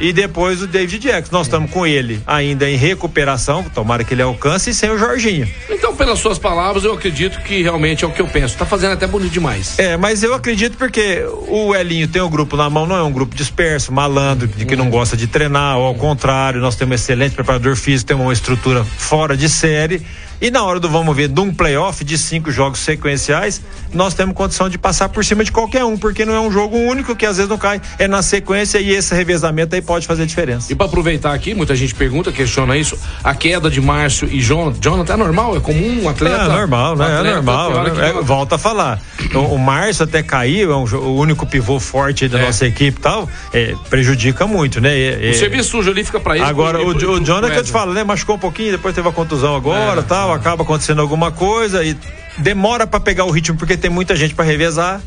E, 0.00 0.08
e 0.08 0.12
depois 0.12 0.62
o 0.62 0.66
David 0.66 0.98
Jackson. 0.98 1.34
Nós 1.34 1.46
estamos 1.46 1.70
com 1.70 1.86
ele 1.86 2.20
ainda 2.26 2.68
em 2.68 2.76
recuperação, 2.76 3.62
tomara 3.62 4.04
que 4.04 4.14
ele 4.14 4.22
alcance, 4.22 4.70
e 4.70 4.74
sem 4.74 4.90
o 4.90 4.98
Jorginho. 4.98 5.48
Então, 5.68 5.94
pelas 5.96 6.18
suas 6.18 6.38
palavras, 6.38 6.84
eu 6.84 6.92
acredito 6.92 7.40
que 7.42 7.62
realmente 7.62 8.04
é 8.04 8.06
o 8.06 8.12
que 8.12 8.20
eu 8.20 8.28
penso. 8.28 8.56
Tá 8.56 8.66
fazendo 8.66 8.92
até 8.92 9.06
bonito 9.06 9.32
demais. 9.32 9.78
É, 9.78 9.96
mas 9.96 10.22
eu 10.22 10.34
acredito 10.34 10.76
porque 10.76 11.24
o 11.48 11.74
Elinho 11.74 12.08
tem 12.08 12.22
o 12.22 12.28
grupo 12.28 12.56
na 12.56 12.68
mão, 12.68 12.86
não 12.86 12.96
é 12.96 13.02
um 13.02 13.12
grupo 13.12 13.34
disperso, 13.34 13.92
malandro, 13.92 14.46
de 14.46 14.64
que 14.64 14.76
não 14.76 14.90
gosta 14.90 15.16
de 15.16 15.26
treinar, 15.26 15.78
ou 15.78 15.86
ao 15.86 15.94
contrário, 15.94 16.60
nós 16.60 16.76
temos 16.76 16.92
um 16.92 16.94
excelente 16.94 17.34
preparador 17.34 17.76
físico, 17.76 18.08
temos 18.08 18.26
uma 18.26 18.32
estrutura 18.32 18.84
fora 18.84 19.36
de 19.36 19.48
série. 19.48 20.02
E 20.40 20.50
na 20.50 20.62
hora 20.62 20.78
do 20.78 20.88
vamos 20.88 21.16
ver, 21.16 21.28
de 21.28 21.40
um 21.40 21.52
playoff 21.52 22.04
de 22.04 22.18
cinco 22.18 22.50
jogos 22.50 22.80
sequenciais, 22.80 23.60
nós 23.94 24.12
temos 24.14 24.34
condição 24.34 24.68
de 24.68 24.76
passar 24.76 25.08
por 25.08 25.24
cima 25.24 25.42
de 25.42 25.50
qualquer 25.50 25.84
um, 25.84 25.96
porque 25.96 26.24
não 26.26 26.34
é 26.34 26.40
um 26.40 26.50
jogo 26.50 26.76
único 26.76 27.16
que 27.16 27.24
às 27.24 27.36
vezes 27.36 27.48
não 27.48 27.56
cai, 27.56 27.80
é 27.98 28.06
na 28.06 28.20
sequência 28.20 28.78
e 28.78 28.90
esse 28.90 29.14
revezamento 29.14 29.74
aí 29.74 29.80
pode 29.80 30.06
fazer 30.06 30.26
diferença. 30.26 30.70
E 30.72 30.74
pra 30.76 30.86
aproveitar 30.86 31.32
aqui, 31.32 31.54
muita 31.54 31.74
gente 31.74 31.94
pergunta, 31.94 32.30
questiona 32.30 32.76
isso. 32.76 32.98
A 33.24 33.34
queda 33.34 33.70
de 33.70 33.80
Márcio 33.80 34.28
e 34.30 34.40
Jonathan. 34.40 34.78
Jonathan 34.80 35.14
é 35.14 35.16
normal? 35.16 35.56
É 35.56 35.60
comum 35.60 36.02
um 36.02 36.08
atleta? 36.08 36.36
É 36.36 36.48
normal, 36.48 36.96
né? 36.96 37.04
atleta, 37.04 37.28
é 37.28 37.32
normal. 37.34 37.86
É, 37.86 38.12
volta 38.22 38.56
a 38.56 38.58
falar. 38.58 39.00
O, 39.34 39.38
o 39.54 39.58
Márcio 39.58 40.04
até 40.04 40.22
caiu, 40.22 40.70
é 40.72 40.76
um 40.76 40.84
o 40.96 41.16
único 41.18 41.46
pivô 41.46 41.80
forte 41.80 42.28
da 42.28 42.38
É. 42.38 42.46
nossa 42.46 42.66
equipe 42.66 42.98
e 42.98 43.02
tal, 43.02 43.28
é, 43.52 43.74
prejudica 43.88 44.46
muito, 44.46 44.80
né? 44.80 44.96
E- 44.96 45.28
O 45.28 45.30
e- 45.30 45.34
serviço 45.34 45.70
sujo 45.70 45.90
ali 45.90 46.04
fica 46.04 46.20
pra 46.20 46.36
ele. 46.36 46.44
Agora, 46.44 46.80
e 46.80 46.84
o, 46.84 46.90
o 46.90 46.94
pro 46.94 47.24
Jonathan, 47.24 47.50
que 47.52 47.58
eu 47.58 47.64
te 47.64 47.72
falo, 47.72 47.92
né? 47.94 48.04
Machucou 48.04 48.36
um 48.36 48.38
pouquinho, 48.38 48.72
depois 48.72 48.94
teve 48.94 49.08
a 49.08 49.12
contusão 49.12 49.56
agora 49.56 50.00
É, 50.00 50.04
tal, 50.04 50.25
acaba 50.32 50.62
acontecendo 50.62 51.00
alguma 51.00 51.30
coisa 51.30 51.84
e 51.84 51.96
demora 52.38 52.86
pra 52.86 53.00
pegar 53.00 53.24
o 53.24 53.30
ritmo 53.30 53.58
porque 53.58 53.76
tem 53.76 53.90
muita 53.90 54.16
gente 54.16 54.34
pra 54.34 54.44
revezar. 54.44 55.00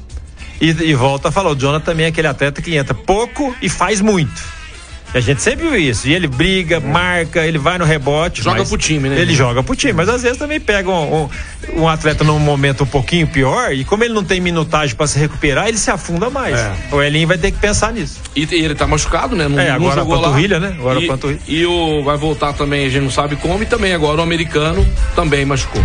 E, 0.62 0.70
e 0.70 0.94
volta 0.94 1.30
a 1.30 1.32
falar, 1.32 1.52
o 1.52 1.56
Jonathan 1.56 1.86
também 1.86 2.06
é 2.06 2.10
aquele 2.10 2.28
atleta 2.28 2.62
que 2.62 2.76
entra 2.76 2.94
pouco 2.94 3.56
e 3.62 3.70
faz 3.70 4.02
muito. 4.02 4.59
E 5.14 5.18
a 5.18 5.22
gente 5.22 5.42
sempre 5.42 5.68
viu 5.68 5.76
isso. 5.80 6.08
E 6.08 6.14
ele 6.14 6.28
briga, 6.28 6.80
marca, 6.80 7.46
ele 7.46 7.58
vai 7.58 7.78
no 7.78 7.86
rebote. 7.86 8.44
Joga 8.44 8.64
pro 8.66 8.78
time, 8.78 9.10
né? 9.10 9.20
Ele 9.20 9.34
joga 9.34 9.64
pro 9.64 9.76
time, 9.76 9.94
mas 9.94 10.08
às 10.10 10.22
vezes 10.22 10.38
também 10.38 10.60
pega 10.60 10.90
um, 10.90 11.24
um- 11.24 11.30
um 11.82 11.88
atleta 11.88 12.24
num 12.24 12.38
momento 12.40 12.84
um 12.84 12.88
pouquinho 12.88 13.28
pior 13.28 13.72
e 13.74 13.84
como 13.84 14.04
ele 14.04 14.14
não 14.14 14.24
tem 14.24 14.40
minutagem 14.40 14.96
pra 14.96 15.08
se 15.08 15.18
recuperar, 15.20 15.68
ele 15.68 15.78
se 15.78 15.90
afunda 15.92 16.30
mais. 16.30 16.58
É. 16.58 16.72
O 16.92 17.02
Elinho 17.02 17.28
vai 17.28 17.38
ter 17.38 17.52
que 17.52 17.58
pensar 17.58 17.92
nisso. 17.94 18.20
E, 18.36 18.48
e 18.52 18.64
ele 18.64 18.76
tá 18.76 18.86
machucado, 18.88 19.36
né? 19.36 19.48
Não, 19.48 19.60
É, 19.60 19.68
não 19.70 19.76
agora 19.76 19.94
a 19.94 19.96
jogou 19.98 20.16
lá. 20.16 20.22
panturrilha, 20.30 20.60
né? 20.60 20.76
Agora 20.80 21.00
a 21.00 21.02
e, 21.02 21.08
panturrilha. 21.08 21.42
E 21.48 21.66
o 21.66 22.04
vai 22.04 22.18
voltar 22.18 22.54
também, 22.54 22.86
a 22.86 22.90
gente 22.90 23.04
não 23.04 23.12
sabe 23.12 23.36
como, 23.36 23.62
e 23.64 23.66
também 23.66 23.94
agora 23.94 24.20
o 24.20 24.24
americano 24.24 24.88
também 25.16 25.44
machucou. 25.46 25.84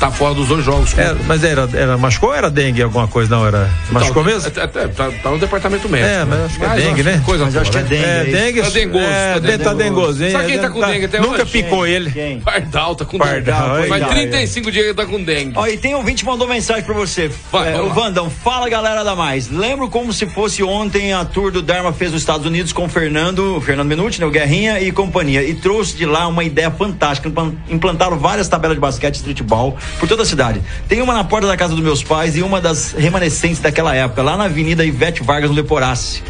Tá 0.00 0.10
fora 0.10 0.34
dos 0.34 0.48
dois 0.48 0.64
jogos. 0.64 0.98
É, 0.98 1.14
mas 1.28 1.44
era, 1.44 1.68
era 1.74 1.96
machucou 1.96 2.30
ou 2.30 2.34
era 2.34 2.50
dengue 2.50 2.82
alguma 2.82 3.06
coisa? 3.06 3.30
Não, 3.36 3.46
era. 3.46 3.70
Machucou 3.90 4.22
Então, 4.22 4.24
mesmo? 4.24 4.48
é, 4.56 4.64
é, 4.64 4.88
tá, 4.88 5.10
tá 5.22 5.30
no 5.30 5.38
departamento 5.38 5.88
médico. 5.88 6.10
É, 6.10 6.24
mas 6.24 6.40
acho 6.40 6.58
que 6.58 6.64
é 6.64 6.68
Mas 6.68 6.82
dengue, 6.82 7.02
né? 7.04 7.22
Coisa 7.24 7.44
Mas 7.44 7.56
acho 7.56 7.70
que 7.70 7.78
é 7.78 7.82
dengue. 7.82 8.04
É, 8.04 8.58
é 8.58 8.61
isso. 8.62 8.72
Tá 8.72 8.78
dengoso, 8.78 9.04
É, 9.04 9.32
tá 9.34 9.38
de- 9.38 9.46
tá 9.58 9.72
dengoso. 9.74 9.76
dengoso, 9.76 10.24
hein? 10.24 10.30
Sabe 10.32 10.46
quem 10.46 10.58
tá 10.58 10.70
com 10.70 10.80
dengue 10.80 11.04
até 11.06 11.20
Nunca 11.20 11.42
hoje? 11.42 11.52
picou 11.52 11.86
ele. 11.86 12.10
Quem? 12.10 12.40
Pardal 12.40 12.94
tá 12.94 13.04
com 13.04 13.18
Pardal, 13.18 13.76
dengue. 13.76 13.88
Faz 13.88 14.02
ai, 14.02 14.08
35 14.10 14.70
dias 14.70 14.84
que 14.84 14.90
ele 14.90 14.96
tá 14.96 15.06
com 15.06 15.22
dengue. 15.22 15.52
Ó, 15.56 15.66
e 15.66 15.76
tem 15.76 15.94
ouvinte 15.94 16.22
que 16.24 16.30
mandou 16.30 16.46
mensagem 16.48 16.82
pra 16.84 16.94
você. 16.94 17.30
Vai, 17.50 17.74
é, 17.74 17.80
o. 17.80 17.88
Vandão, 17.90 18.28
fala 18.30 18.68
galera 18.68 19.02
da 19.04 19.14
Mais. 19.14 19.48
Lembro 19.50 19.88
como 19.88 20.12
se 20.12 20.26
fosse 20.26 20.62
ontem 20.62 21.12
a 21.12 21.24
tour 21.24 21.50
do 21.50 21.62
Dharma 21.62 21.92
fez 21.92 22.12
nos 22.12 22.22
Estados 22.22 22.46
Unidos 22.46 22.72
com 22.72 22.84
o 22.84 22.88
Fernando, 22.88 23.60
Fernando 23.60 23.88
Menucci, 23.88 24.20
né, 24.20 24.26
o 24.26 24.30
Guerrinha 24.30 24.80
e 24.80 24.90
companhia. 24.92 25.42
E 25.42 25.54
trouxe 25.54 25.96
de 25.96 26.06
lá 26.06 26.26
uma 26.26 26.42
ideia 26.44 26.70
fantástica. 26.70 27.28
Implan- 27.28 27.52
Implantaram 27.68 28.18
várias 28.18 28.48
tabelas 28.48 28.76
de 28.76 28.80
basquete 28.80 29.14
e 29.14 29.18
streetball 29.18 29.76
por 29.98 30.08
toda 30.08 30.22
a 30.22 30.26
cidade. 30.26 30.60
Tem 30.88 31.00
uma 31.02 31.14
na 31.14 31.24
porta 31.24 31.46
da 31.46 31.56
casa 31.56 31.74
dos 31.74 31.82
meus 31.82 32.02
pais 32.02 32.36
e 32.36 32.42
uma 32.42 32.60
das 32.60 32.92
remanescentes 32.92 33.60
daquela 33.60 33.94
época, 33.94 34.22
lá 34.22 34.36
na 34.36 34.44
Avenida 34.44 34.84
Ivete 34.84 35.22
Vargas, 35.22 35.50
no 35.50 35.56
Leporace. 35.56 36.22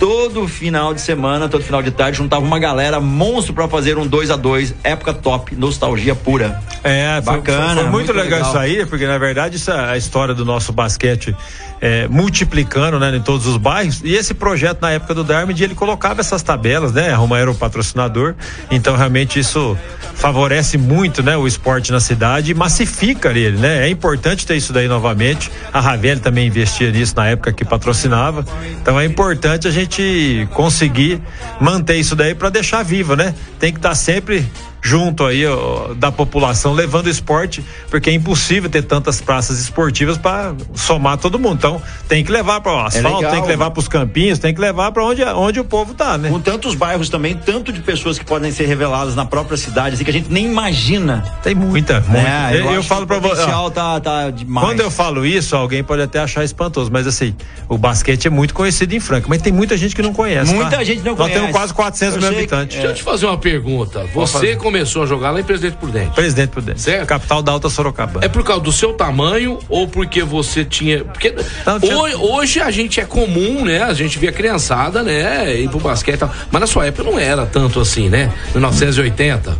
Todo 0.00 0.48
final 0.48 0.94
de 0.94 1.00
semana, 1.02 1.46
todo 1.46 1.62
final 1.62 1.82
de 1.82 1.90
tarde, 1.90 2.16
juntava 2.16 2.42
uma 2.42 2.58
galera 2.58 2.98
monstro 2.98 3.52
pra 3.52 3.68
fazer 3.68 3.98
um 3.98 4.06
2 4.06 4.30
a 4.30 4.36
2 4.36 4.74
época 4.82 5.12
top, 5.12 5.54
nostalgia 5.54 6.14
pura. 6.14 6.58
É, 6.82 7.20
Bacana, 7.20 7.42
foi, 7.42 7.74
foi 7.74 7.74
muito, 7.74 7.90
muito 7.90 8.12
legal, 8.14 8.38
legal. 8.38 8.48
isso 8.48 8.58
aí, 8.58 8.86
porque 8.86 9.06
na 9.06 9.18
verdade 9.18 9.56
isso 9.56 9.70
é 9.70 9.92
a 9.92 9.96
história 9.98 10.34
do 10.34 10.42
nosso 10.42 10.72
basquete 10.72 11.36
é, 11.80 12.06
multiplicando, 12.08 12.98
né, 12.98 13.16
em 13.16 13.22
todos 13.22 13.46
os 13.46 13.56
bairros. 13.56 14.00
E 14.04 14.14
esse 14.14 14.34
projeto 14.34 14.82
na 14.82 14.90
época 14.90 15.14
do 15.14 15.24
Darmid, 15.24 15.62
ele 15.62 15.74
colocava 15.74 16.20
essas 16.20 16.42
tabelas, 16.42 16.92
né? 16.92 17.12
Roma 17.12 17.38
era 17.38 17.50
o 17.50 17.54
patrocinador, 17.54 18.34
então 18.70 18.96
realmente 18.96 19.38
isso 19.38 19.76
favorece 20.14 20.76
muito, 20.76 21.22
né, 21.22 21.36
o 21.36 21.46
esporte 21.46 21.90
na 21.90 22.00
cidade 22.00 22.50
e 22.50 22.54
massifica 22.54 23.30
ele, 23.30 23.56
né? 23.56 23.86
É 23.86 23.88
importante 23.88 24.46
ter 24.46 24.56
isso 24.56 24.72
daí 24.72 24.86
novamente. 24.86 25.50
A 25.72 25.80
Ravel 25.80 26.20
também 26.20 26.46
investia 26.46 26.90
nisso 26.90 27.14
na 27.16 27.28
época 27.28 27.52
que 27.52 27.64
patrocinava. 27.64 28.44
Então 28.80 29.00
é 29.00 29.04
importante 29.04 29.66
a 29.66 29.70
gente 29.70 30.46
conseguir 30.52 31.20
manter 31.60 31.96
isso 31.96 32.14
daí 32.14 32.34
para 32.34 32.50
deixar 32.50 32.82
vivo, 32.82 33.16
né? 33.16 33.34
Tem 33.58 33.72
que 33.72 33.78
estar 33.78 33.94
sempre 33.94 34.46
junto 34.82 35.24
aí 35.24 35.46
ó, 35.46 35.94
da 35.94 36.10
população 36.10 36.72
levando 36.72 37.08
esporte, 37.08 37.64
porque 37.90 38.10
é 38.10 38.12
impossível 38.12 38.70
ter 38.70 38.82
tantas 38.82 39.20
praças 39.20 39.60
esportivas 39.60 40.16
para 40.16 40.54
somar 40.74 41.18
todo 41.18 41.38
mundo. 41.38 41.56
Então, 41.56 41.82
tem 42.08 42.24
que 42.24 42.32
levar 42.32 42.60
para 42.60 42.72
o 42.72 42.78
asfalto, 42.80 43.16
legal, 43.16 43.32
tem 43.32 43.42
que 43.42 43.48
levar 43.48 43.66
né? 43.66 43.70
para 43.70 43.80
os 43.80 43.88
campinhos, 43.88 44.38
tem 44.38 44.54
que 44.54 44.60
levar 44.60 44.92
para 44.92 45.04
onde 45.04 45.22
onde 45.22 45.60
o 45.60 45.64
povo 45.64 45.94
tá, 45.94 46.16
né? 46.16 46.30
Com 46.30 46.40
tantos 46.40 46.74
bairros 46.74 47.08
também, 47.08 47.34
tanto 47.34 47.72
de 47.72 47.80
pessoas 47.80 48.18
que 48.18 48.24
podem 48.24 48.50
ser 48.50 48.66
reveladas 48.66 49.14
na 49.14 49.24
própria 49.24 49.56
cidade, 49.56 49.94
assim, 49.94 50.04
que 50.04 50.10
a 50.10 50.12
gente 50.12 50.30
nem 50.30 50.46
imagina. 50.46 51.22
Tem 51.42 51.54
muita, 51.54 52.00
muita. 52.00 52.22
né? 52.22 52.50
eu, 52.52 52.64
eu 52.64 52.78
acho 52.78 52.88
falo 52.88 53.06
para 53.06 53.18
o 53.18 53.20
você, 53.20 53.46
tá, 53.74 54.00
tá 54.00 54.30
demais. 54.30 54.66
Quando 54.66 54.80
eu 54.80 54.90
falo 54.90 55.24
isso, 55.26 55.54
alguém 55.56 55.84
pode 55.84 56.02
até 56.02 56.18
achar 56.18 56.44
espantoso, 56.44 56.90
mas 56.92 57.06
assim, 57.06 57.34
o 57.68 57.76
basquete 57.76 58.26
é 58.26 58.30
muito 58.30 58.54
conhecido 58.54 58.94
em 58.94 59.00
Franca, 59.00 59.26
mas 59.28 59.42
tem 59.42 59.52
muita 59.52 59.76
gente 59.76 59.94
que 59.94 60.02
não 60.02 60.12
conhece. 60.12 60.54
Muita 60.54 60.78
tá? 60.78 60.84
gente 60.84 61.00
não 61.00 61.12
Nós 61.12 61.18
conhece. 61.18 61.38
temos 61.38 61.52
quase 61.52 61.74
400 61.74 62.14
Eu 62.16 62.20
mil 62.20 62.30
sei 62.30 62.46
que- 62.46 62.54
habitantes. 62.54 62.76
Deixa 62.76 62.90
eu 62.90 62.94
te 62.94 63.02
fazer 63.02 63.26
uma 63.26 63.38
pergunta. 63.38 64.06
Você 64.14 64.32
fazer. 64.32 64.56
Começou 64.70 65.02
a 65.02 65.06
jogar 65.06 65.32
lá 65.32 65.40
em 65.40 65.44
Presidente 65.44 65.76
Prudente. 65.76 66.10
Presidente 66.14 66.50
Prudente. 66.50 66.80
Certo. 66.80 67.06
Capital 67.08 67.42
da 67.42 67.50
Alta 67.52 67.68
Sorocabana. 67.68 68.24
É 68.24 68.28
por 68.28 68.44
causa 68.44 68.62
do 68.62 68.70
seu 68.70 68.92
tamanho 68.92 69.58
ou 69.68 69.88
porque 69.88 70.22
você 70.22 70.64
tinha. 70.64 71.04
Porque 71.04 71.34
Não, 71.66 71.80
tinha- 71.80 71.98
hoje, 71.98 72.14
hoje 72.16 72.60
a 72.60 72.70
gente 72.70 73.00
é 73.00 73.04
comum, 73.04 73.64
né? 73.64 73.82
A 73.82 73.92
gente 73.92 74.16
vê 74.18 74.28
a 74.28 74.32
criançada, 74.32 75.02
né? 75.02 75.56
Ir 75.60 75.68
pro 75.68 75.80
basquete 75.80 76.14
e 76.14 76.18
tal. 76.18 76.30
Mas 76.52 76.60
na 76.60 76.66
sua 76.68 76.86
época 76.86 77.02
não 77.10 77.18
era 77.18 77.44
tanto 77.46 77.80
assim, 77.80 78.08
né? 78.08 78.32
1980, 78.54 79.56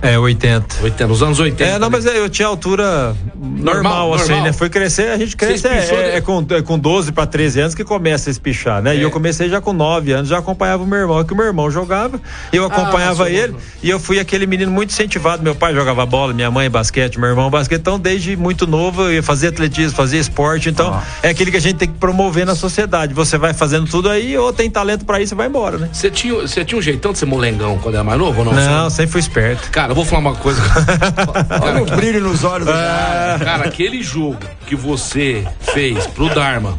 É, 0.00 0.18
80. 0.18 0.76
80, 0.82 1.06
nos 1.06 1.22
anos 1.22 1.38
80. 1.38 1.62
É, 1.70 1.78
não, 1.78 1.90
né? 1.90 1.96
mas 1.96 2.06
eu 2.06 2.28
tinha 2.30 2.48
altura 2.48 3.14
normal, 3.34 3.74
Normal, 3.74 4.14
assim, 4.14 4.28
normal. 4.30 4.46
né? 4.46 4.52
Foi 4.54 4.70
crescer, 4.70 5.10
a 5.10 5.18
gente 5.18 5.36
cresce, 5.36 5.66
é, 5.66 5.70
é- 5.70 5.74
né? 5.92 6.16
é 6.16 6.20
com, 6.22 6.44
é 6.50 6.62
com 6.62 6.78
12 6.78 7.12
para 7.12 7.26
13 7.26 7.60
anos 7.60 7.74
que 7.74 7.84
começa 7.84 8.30
a 8.30 8.32
espichar, 8.32 8.80
né? 8.80 8.96
E 8.96 9.00
É. 9.00 9.04
eu 9.04 9.10
comecei 9.10 9.48
já 9.50 9.60
com 9.60 9.74
9 9.74 10.12
anos, 10.12 10.28
já 10.30 10.38
acompanhava 10.38 10.82
o 10.82 10.86
meu 10.86 10.98
irmão, 10.98 11.22
que 11.22 11.34
o 11.34 11.36
meu 11.36 11.44
irmão 11.44 11.70
jogava, 11.70 12.18
e 12.52 12.56
eu 12.56 12.64
acompanhava 12.64 13.24
Ah, 13.24 13.30
ele, 13.30 13.54
e 13.82 13.90
eu 13.90 14.00
fui 14.00 14.18
aquele 14.18 14.46
menino 14.54 14.70
muito 14.70 14.90
incentivado, 14.90 15.42
meu 15.42 15.54
pai 15.54 15.74
jogava 15.74 16.06
bola, 16.06 16.32
minha 16.32 16.50
mãe 16.50 16.70
basquete, 16.70 17.18
meu 17.18 17.28
irmão 17.28 17.50
basquete, 17.50 17.80
então 17.80 17.98
desde 17.98 18.36
muito 18.36 18.66
novo 18.66 19.02
eu 19.02 19.14
ia 19.14 19.22
fazer 19.22 19.48
atletismo, 19.48 19.96
fazer 19.96 20.18
esporte, 20.18 20.68
então 20.68 21.00
é 21.22 21.30
aquele 21.30 21.50
que 21.50 21.56
a 21.56 21.60
gente 21.60 21.76
tem 21.76 21.88
que 21.88 21.98
promover 21.98 22.46
na 22.46 22.54
sociedade, 22.54 23.12
você 23.12 23.36
vai 23.36 23.52
fazendo 23.52 23.86
tudo 23.88 24.08
aí, 24.08 24.36
ou 24.38 24.52
tem 24.52 24.70
talento 24.70 25.04
para 25.04 25.20
isso, 25.20 25.34
vai 25.34 25.48
embora, 25.48 25.78
né? 25.78 25.88
Você 25.92 26.10
tinha, 26.10 26.34
você 26.34 26.64
tinha 26.64 26.78
um 26.78 26.82
jeitão 26.82 27.12
de 27.12 27.18
ser 27.18 27.26
molengão 27.26 27.78
quando 27.78 27.94
era 27.96 28.04
mais 28.04 28.18
novo 28.18 28.40
ou 28.40 28.44
não? 28.44 28.52
Não, 28.52 28.90
sempre 28.90 29.12
fui 29.12 29.20
esperto. 29.20 29.70
Cara, 29.70 29.90
eu 29.90 29.94
vou 29.94 30.04
falar 30.04 30.20
uma 30.20 30.34
coisa. 30.34 30.62
Olha 31.60 31.82
o 31.82 31.86
brilho 31.86 32.20
nos 32.20 32.44
olhos 32.44 32.66
do 32.66 32.72
cara. 32.72 33.38
Cara, 33.44 33.64
aquele 33.66 34.02
jogo 34.02 34.38
que 34.66 34.76
você 34.76 35.44
fez 35.60 36.06
pro 36.06 36.28
Dharma 36.28 36.76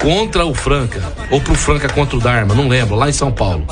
contra 0.00 0.44
o 0.44 0.54
Franca, 0.54 1.02
ou 1.30 1.40
pro 1.40 1.54
Franca 1.54 1.88
contra 1.88 2.16
o 2.16 2.20
Dharma, 2.20 2.54
não 2.54 2.68
lembro, 2.68 2.94
lá 2.94 3.08
em 3.08 3.12
São 3.12 3.32
Paulo. 3.32 3.66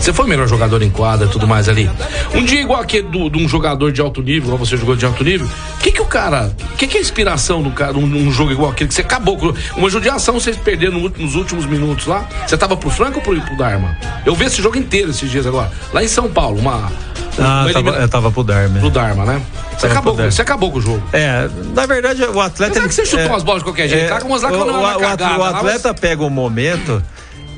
Você 0.00 0.12
foi 0.14 0.24
o 0.24 0.28
melhor 0.28 0.48
jogador 0.48 0.80
em 0.82 0.88
quadra 0.90 1.26
e 1.26 1.30
tudo 1.30 1.46
mais 1.46 1.68
ali. 1.68 1.90
Um 2.34 2.42
dia 2.42 2.60
igual 2.62 2.80
aquele 2.80 3.06
de 3.08 3.38
um 3.38 3.46
jogador 3.46 3.92
de 3.92 4.00
alto 4.00 4.22
nível, 4.22 4.56
você 4.56 4.76
jogou 4.76 4.96
de 4.96 5.04
alto 5.04 5.22
nível, 5.22 5.46
o 5.46 5.78
que 5.80 5.92
que 5.92 6.00
o 6.00 6.06
cara, 6.06 6.50
o 6.72 6.76
que 6.76 6.86
que 6.86 6.96
é 6.96 7.00
a 7.00 7.02
inspiração 7.02 7.62
do 7.62 7.70
cara, 7.70 7.92
num, 7.92 8.06
num 8.06 8.32
jogo 8.32 8.50
igual 8.50 8.70
aquele 8.70 8.88
que 8.88 8.94
você 8.94 9.02
acabou 9.02 9.36
com 9.36 9.52
uma 9.76 9.90
judiação, 9.90 10.34
vocês 10.34 10.56
perderam 10.56 10.98
no 10.98 11.10
nos 11.10 11.34
últimos 11.34 11.66
minutos 11.66 12.06
lá? 12.06 12.26
Você 12.46 12.56
tava 12.56 12.76
pro 12.76 12.88
Franca 12.88 13.16
ou 13.18 13.22
pro, 13.22 13.38
pro 13.42 13.56
Dharma? 13.56 13.96
Eu 14.24 14.34
vi 14.34 14.46
esse 14.46 14.62
jogo 14.62 14.78
inteiro 14.78 15.10
esses 15.10 15.30
dias 15.30 15.46
agora, 15.46 15.70
lá 15.92 16.02
em 16.02 16.08
São 16.08 16.28
Paulo, 16.30 16.58
uma... 16.58 16.90
Ah, 17.38 17.62
uma 17.64 17.72
tava, 17.72 17.90
eu 17.90 18.08
tava 18.08 18.32
pro 18.32 18.42
Darme. 18.42 18.80
Pro 18.80 18.90
Dharma, 18.90 19.24
né? 19.24 19.40
Você 19.78 19.86
acabou, 19.86 20.14
Dharma. 20.14 20.30
você 20.32 20.42
acabou 20.42 20.70
com 20.72 20.78
o 20.78 20.82
jogo. 20.82 21.02
É, 21.12 21.48
na 21.74 21.86
verdade, 21.86 22.22
o 22.24 22.40
atleta. 22.40 22.72
Apesar 22.72 22.88
que 22.88 22.94
você 22.94 23.06
chutou 23.06 23.26
é, 23.26 23.28
umas 23.28 23.42
bolas 23.42 23.60
de 23.60 23.64
qualquer 23.64 23.88
jeito, 23.88 24.08
tá 24.08 24.20
com 24.20 24.28
umas 24.28 24.42
lá 24.42 24.50
que 24.50 24.56
o, 24.56 24.64
não 24.64 24.90
é 24.90 24.94
o- 24.94 24.98
o 24.98 25.00
cagada, 25.00 25.38
o 25.38 25.44
atleta 25.44 25.94
pega 25.94 26.22
um 26.22 26.28
momento. 26.30 27.02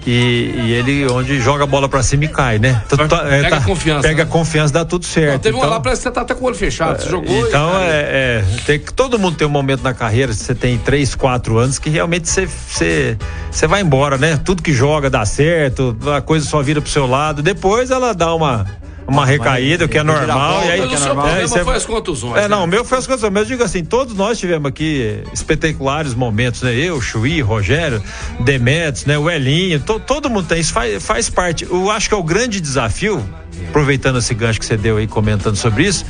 E, 0.04 0.52
e 0.56 0.72
ele 0.72 1.06
onde 1.10 1.38
joga 1.40 1.64
a 1.64 1.66
bola 1.66 1.88
pra 1.88 2.02
cima 2.02 2.24
e 2.24 2.28
cai, 2.28 2.58
né? 2.58 2.82
Tu- 2.88 2.96
é, 3.00 3.42
Pega 3.42 3.60
confiança, 3.60 4.08
Pega 4.08 4.24
né? 4.24 4.30
confiança, 4.30 4.72
dá 4.72 4.84
tudo 4.84 5.04
certo. 5.04 5.32
Não, 5.32 5.38
teve 5.38 5.54
uma 5.56 5.60
então, 5.64 5.70
lá, 5.74 5.80
parece 5.80 6.00
que 6.00 6.08
você 6.08 6.10
tá 6.12 6.20
até 6.22 6.34
com 6.34 6.44
o 6.44 6.46
olho 6.48 6.56
fechado. 6.56 7.00
Você 7.00 7.08
jogou 7.08 7.46
então 7.48 7.78
é, 7.80 8.00
é, 8.42 8.44
tem 8.66 8.78
que 8.80 8.92
todo 8.92 9.18
mundo 9.18 9.36
tem 9.36 9.46
um 9.46 9.50
momento 9.50 9.82
na 9.82 9.94
carreira, 9.94 10.32
se 10.32 10.44
você 10.44 10.54
tem 10.54 10.76
3, 10.78 11.14
4 11.14 11.56
anos, 11.58 11.78
que 11.78 11.88
realmente 11.88 12.28
você, 12.28 12.46
você, 12.46 13.16
você 13.50 13.66
vai 13.66 13.80
embora, 13.80 14.18
né? 14.18 14.36
Tudo 14.44 14.62
que 14.62 14.72
joga 14.72 15.08
dá 15.08 15.24
certo, 15.24 15.96
a 16.16 16.20
coisa 16.20 16.44
só 16.46 16.60
vira 16.62 16.80
pro 16.80 16.90
seu 16.90 17.06
lado. 17.06 17.42
Depois 17.42 17.90
ela 17.90 18.12
dá 18.12 18.34
uma, 18.34 18.66
uma 19.06 19.26
recaída, 19.26 19.84
o 19.84 19.88
que 19.88 19.98
é 19.98 20.02
normal. 20.02 20.64
E 20.64 20.70
aí, 20.70 20.80
Mas 20.80 20.92
o 20.92 20.96
seu 20.98 21.12
é, 21.12 21.14
problema 21.14 21.48
você- 21.48 21.64
foi 21.64 21.76
as 21.76 21.84
contusões. 21.86 22.36
é, 22.44 22.48
não, 22.48 22.60
né? 22.60 22.64
o 22.64 22.66
meu 22.66 22.84
foi 22.84 22.98
as 22.98 23.06
coisas. 23.06 23.30
Mas 23.30 23.42
eu 23.42 23.48
digo 23.48 23.62
assim, 23.64 23.84
todos 23.84 24.14
nós 24.14 24.38
tivemos 24.38 24.68
aqui 24.68 25.22
espetaculares 25.32 26.14
momentos, 26.14 26.62
né? 26.62 26.74
Eu, 26.74 27.00
Chuí, 27.00 27.40
Rogério, 27.40 28.02
Demetrios, 28.40 29.04
né? 29.06 29.18
O 29.18 29.28
Elinho, 29.30 29.80
to- 29.80 30.00
todo 30.00 30.30
mundo 30.30 30.46
tem, 30.46 30.60
isso 30.60 30.72
faz, 30.72 31.02
faz 31.04 31.28
parte. 31.28 31.64
Eu 31.64 31.90
acho 31.90 32.08
que 32.08 32.14
é 32.14 32.18
o 32.18 32.22
grande 32.22 32.60
desafio, 32.60 33.22
aproveitando 33.68 34.18
esse 34.18 34.34
gancho 34.34 34.58
que 34.58 34.66
você 34.66 34.76
deu 34.76 34.96
aí 34.96 35.06
comentando 35.06 35.56
sobre 35.56 35.84
isso. 35.84 36.04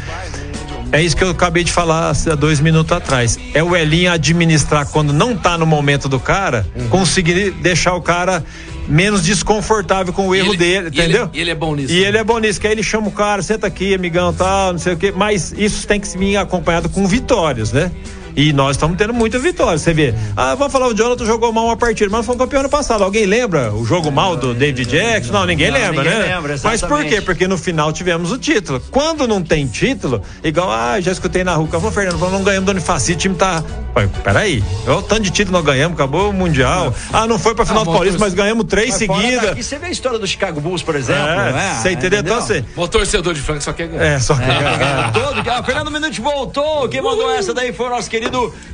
É 0.95 1.01
isso 1.03 1.17
que 1.17 1.25
eu 1.25 1.31
acabei 1.31 1.65
de 1.65 1.73
falar 1.73 2.11
há 2.31 2.35
dois 2.35 2.61
minutos 2.61 2.95
atrás. 2.95 3.39
É 3.55 3.63
o 3.63 3.75
Elinho 3.75 4.13
administrar 4.13 4.87
quando 4.87 5.11
não 5.11 5.35
tá 5.35 5.57
no 5.57 5.65
momento 5.65 6.07
do 6.07 6.21
cara, 6.21 6.67
Uhum. 6.77 6.89
conseguir 6.91 7.51
deixar 7.53 7.95
o 7.95 8.03
cara 8.03 8.45
menos 8.89 9.23
desconfortável 9.23 10.13
com 10.13 10.29
o 10.29 10.35
erro 10.35 10.49
ele- 10.51 10.57
dele, 10.57 10.73
e 10.75 10.79
ele- 10.79 10.89
entendeu? 11.03 11.31
e 11.33 11.41
ele 11.41 11.51
é 11.51 11.55
bom 11.55 11.75
nisso, 11.75 11.93
E 11.93 12.01
né? 12.01 12.09
ele 12.09 12.19
é 12.19 12.25
bom 12.25 12.39
nisso, 12.39 12.61
que 12.61 12.67
aí 12.67 12.73
ele 12.73 12.83
chama 12.83 13.09
o 13.09 13.13
cara, 13.13 13.43
senta 13.43 13.67
aqui, 13.67 13.95
amigão, 13.95 14.33
tal, 14.33 14.73
não 14.73 14.79
sei 14.79 14.95
o 14.95 14.97
quê. 14.97 15.13
Mas 15.15 15.53
isso 15.57 15.87
tem 15.87 16.01
que 16.01 16.17
vir 16.19 16.37
acompanhado 16.37 16.89
com 16.89 17.07
vitórias, 17.07 17.73
né? 17.73 17.91
E 18.37 18.53
nós 18.53 18.73
estamos 18.77 18.97
tendo 18.97 19.13
muita 19.13 19.39
vitória. 19.39 19.79
Você 19.79 19.93
vê, 19.93 20.15
ah, 20.37 20.55
vamos 20.55 20.73
falar, 20.73 20.89
o 20.89 20.95
Jonathan 20.95 21.25
jogou 21.27 21.53
mal 21.53 21.67
uma 21.67 21.77
partida, 21.77 22.11
mas 22.11 22.25
foi 22.25 22.35
um 22.35 22.39
campeão 22.39 22.61
ano 22.61 22.69
passado. 22.69 23.05
Alguém 23.05 23.27
lembra 23.27 23.73
o 23.73 23.85
jogo 23.85 24.11
mal 24.11 24.37
do 24.37 24.55
David 24.55 24.89
Jackson? 24.91 25.33
Não, 25.33 25.45
ninguém 25.47 25.71
Não, 25.71 25.79
lembra, 25.79 26.05
ninguém 26.05 26.19
né? 26.29 26.35
lembra, 26.37 26.57
mas 26.63 26.81
por 26.83 27.05
quê? 27.05 27.21
Porque 27.21 27.47
no 27.47 27.59
final 27.59 27.93
tivemos 27.93 28.33
o 28.33 28.39
título. 28.39 28.81
Quando 28.91 29.27
não 29.29 29.43
tem 29.43 29.67
título, 29.67 30.23
igual, 30.43 30.71
ah, 30.71 31.01
já 31.01 31.13
escutei 31.13 31.45
na 31.45 31.55
rua, 31.55 31.69
falou, 31.69 31.91
Fernando, 31.93 32.19
não 32.31 32.43
ganhamos 32.43 32.67
do 32.67 32.71
Unifacite, 32.73 33.17
o 33.17 33.21
time 33.21 33.35
tá. 33.35 33.63
Pai, 33.95 34.09
peraí, 34.25 34.65
olha 34.87 34.97
o 34.99 35.03
tanto 35.03 35.23
de 35.23 35.31
título 35.31 35.59
nós 35.59 35.67
ganhamos, 35.67 35.95
acabou 35.95 36.31
o 36.31 36.33
Mundial. 36.33 36.95
Ah, 37.13 37.27
não 37.27 37.39
foi 37.39 37.55
pra 37.55 37.67
final 37.67 37.83
Ah, 37.83 37.85
do 37.85 37.93
Paulista, 37.93 38.17
então- 38.17 38.27
mas 38.27 38.35
ganhamos 38.35 38.65
três 38.67 38.95
seguidas. 38.95 39.43
daqui, 39.43 39.63
você 39.63 39.79
vê 39.79 39.87
a 39.87 39.91
história 39.91 40.19
do 40.19 40.27
Chicago 40.27 40.61
Bulls, 40.61 40.83
por 40.83 40.97
exemplo, 40.97 41.23
É, 41.23 41.53
né? 41.53 41.79
você 41.83 41.91
entendeu? 41.93 42.21
Então, 42.21 42.39
assim, 42.39 42.65
O 42.75 42.89
torcedor 42.89 43.35
de 43.35 43.41
Franca 43.41 43.61
só 43.61 43.73
quer 43.75 43.89
ganhar. 43.89 44.03
é, 44.05 44.19
só 44.19 44.35
que. 44.35 44.43
É, 44.43 45.11
todo, 45.13 45.43
ah, 45.51 45.63
Fernando 45.63 45.91
Minuti 45.91 46.21
voltou. 46.23 46.89
Quem 46.89 47.03
mandou 47.03 47.31
essa 47.35 47.53
daí 47.53 47.73
foi 47.73 47.87
o 47.87 47.91
nosso 47.91 48.09
querido 48.09 48.22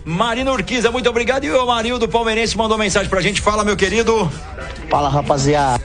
Marino 0.04 0.52
Urquiza. 0.52 0.90
Muito 0.90 1.08
obrigado. 1.08 1.44
E 1.44 1.50
o 1.50 1.66
Marinho 1.66 1.98
do 1.98 2.08
Palmeirense 2.08 2.56
mandou 2.56 2.76
mensagem 2.78 3.08
pra 3.08 3.20
gente. 3.20 3.40
Fala, 3.40 3.64
meu 3.64 3.76
querido. 3.76 4.30
Fala 4.90 5.08
rapaziada, 5.08 5.82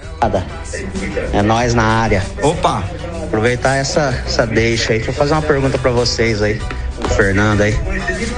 é 1.34 1.42
nós 1.42 1.74
na 1.74 1.84
área. 1.84 2.24
Opa. 2.42 2.84
Aproveitar 3.24 3.76
essa, 3.76 4.24
essa 4.28 4.46
deixa 4.46 4.94
aí, 4.94 5.00
deixa 5.00 5.12
eu 5.12 5.16
fazer 5.16 5.34
uma 5.34 5.42
pergunta 5.42 5.78
pra 5.78 5.90
vocês 5.90 6.42
aí. 6.42 6.62
O 7.04 7.10
Fernando 7.10 7.62
aí, 7.62 7.76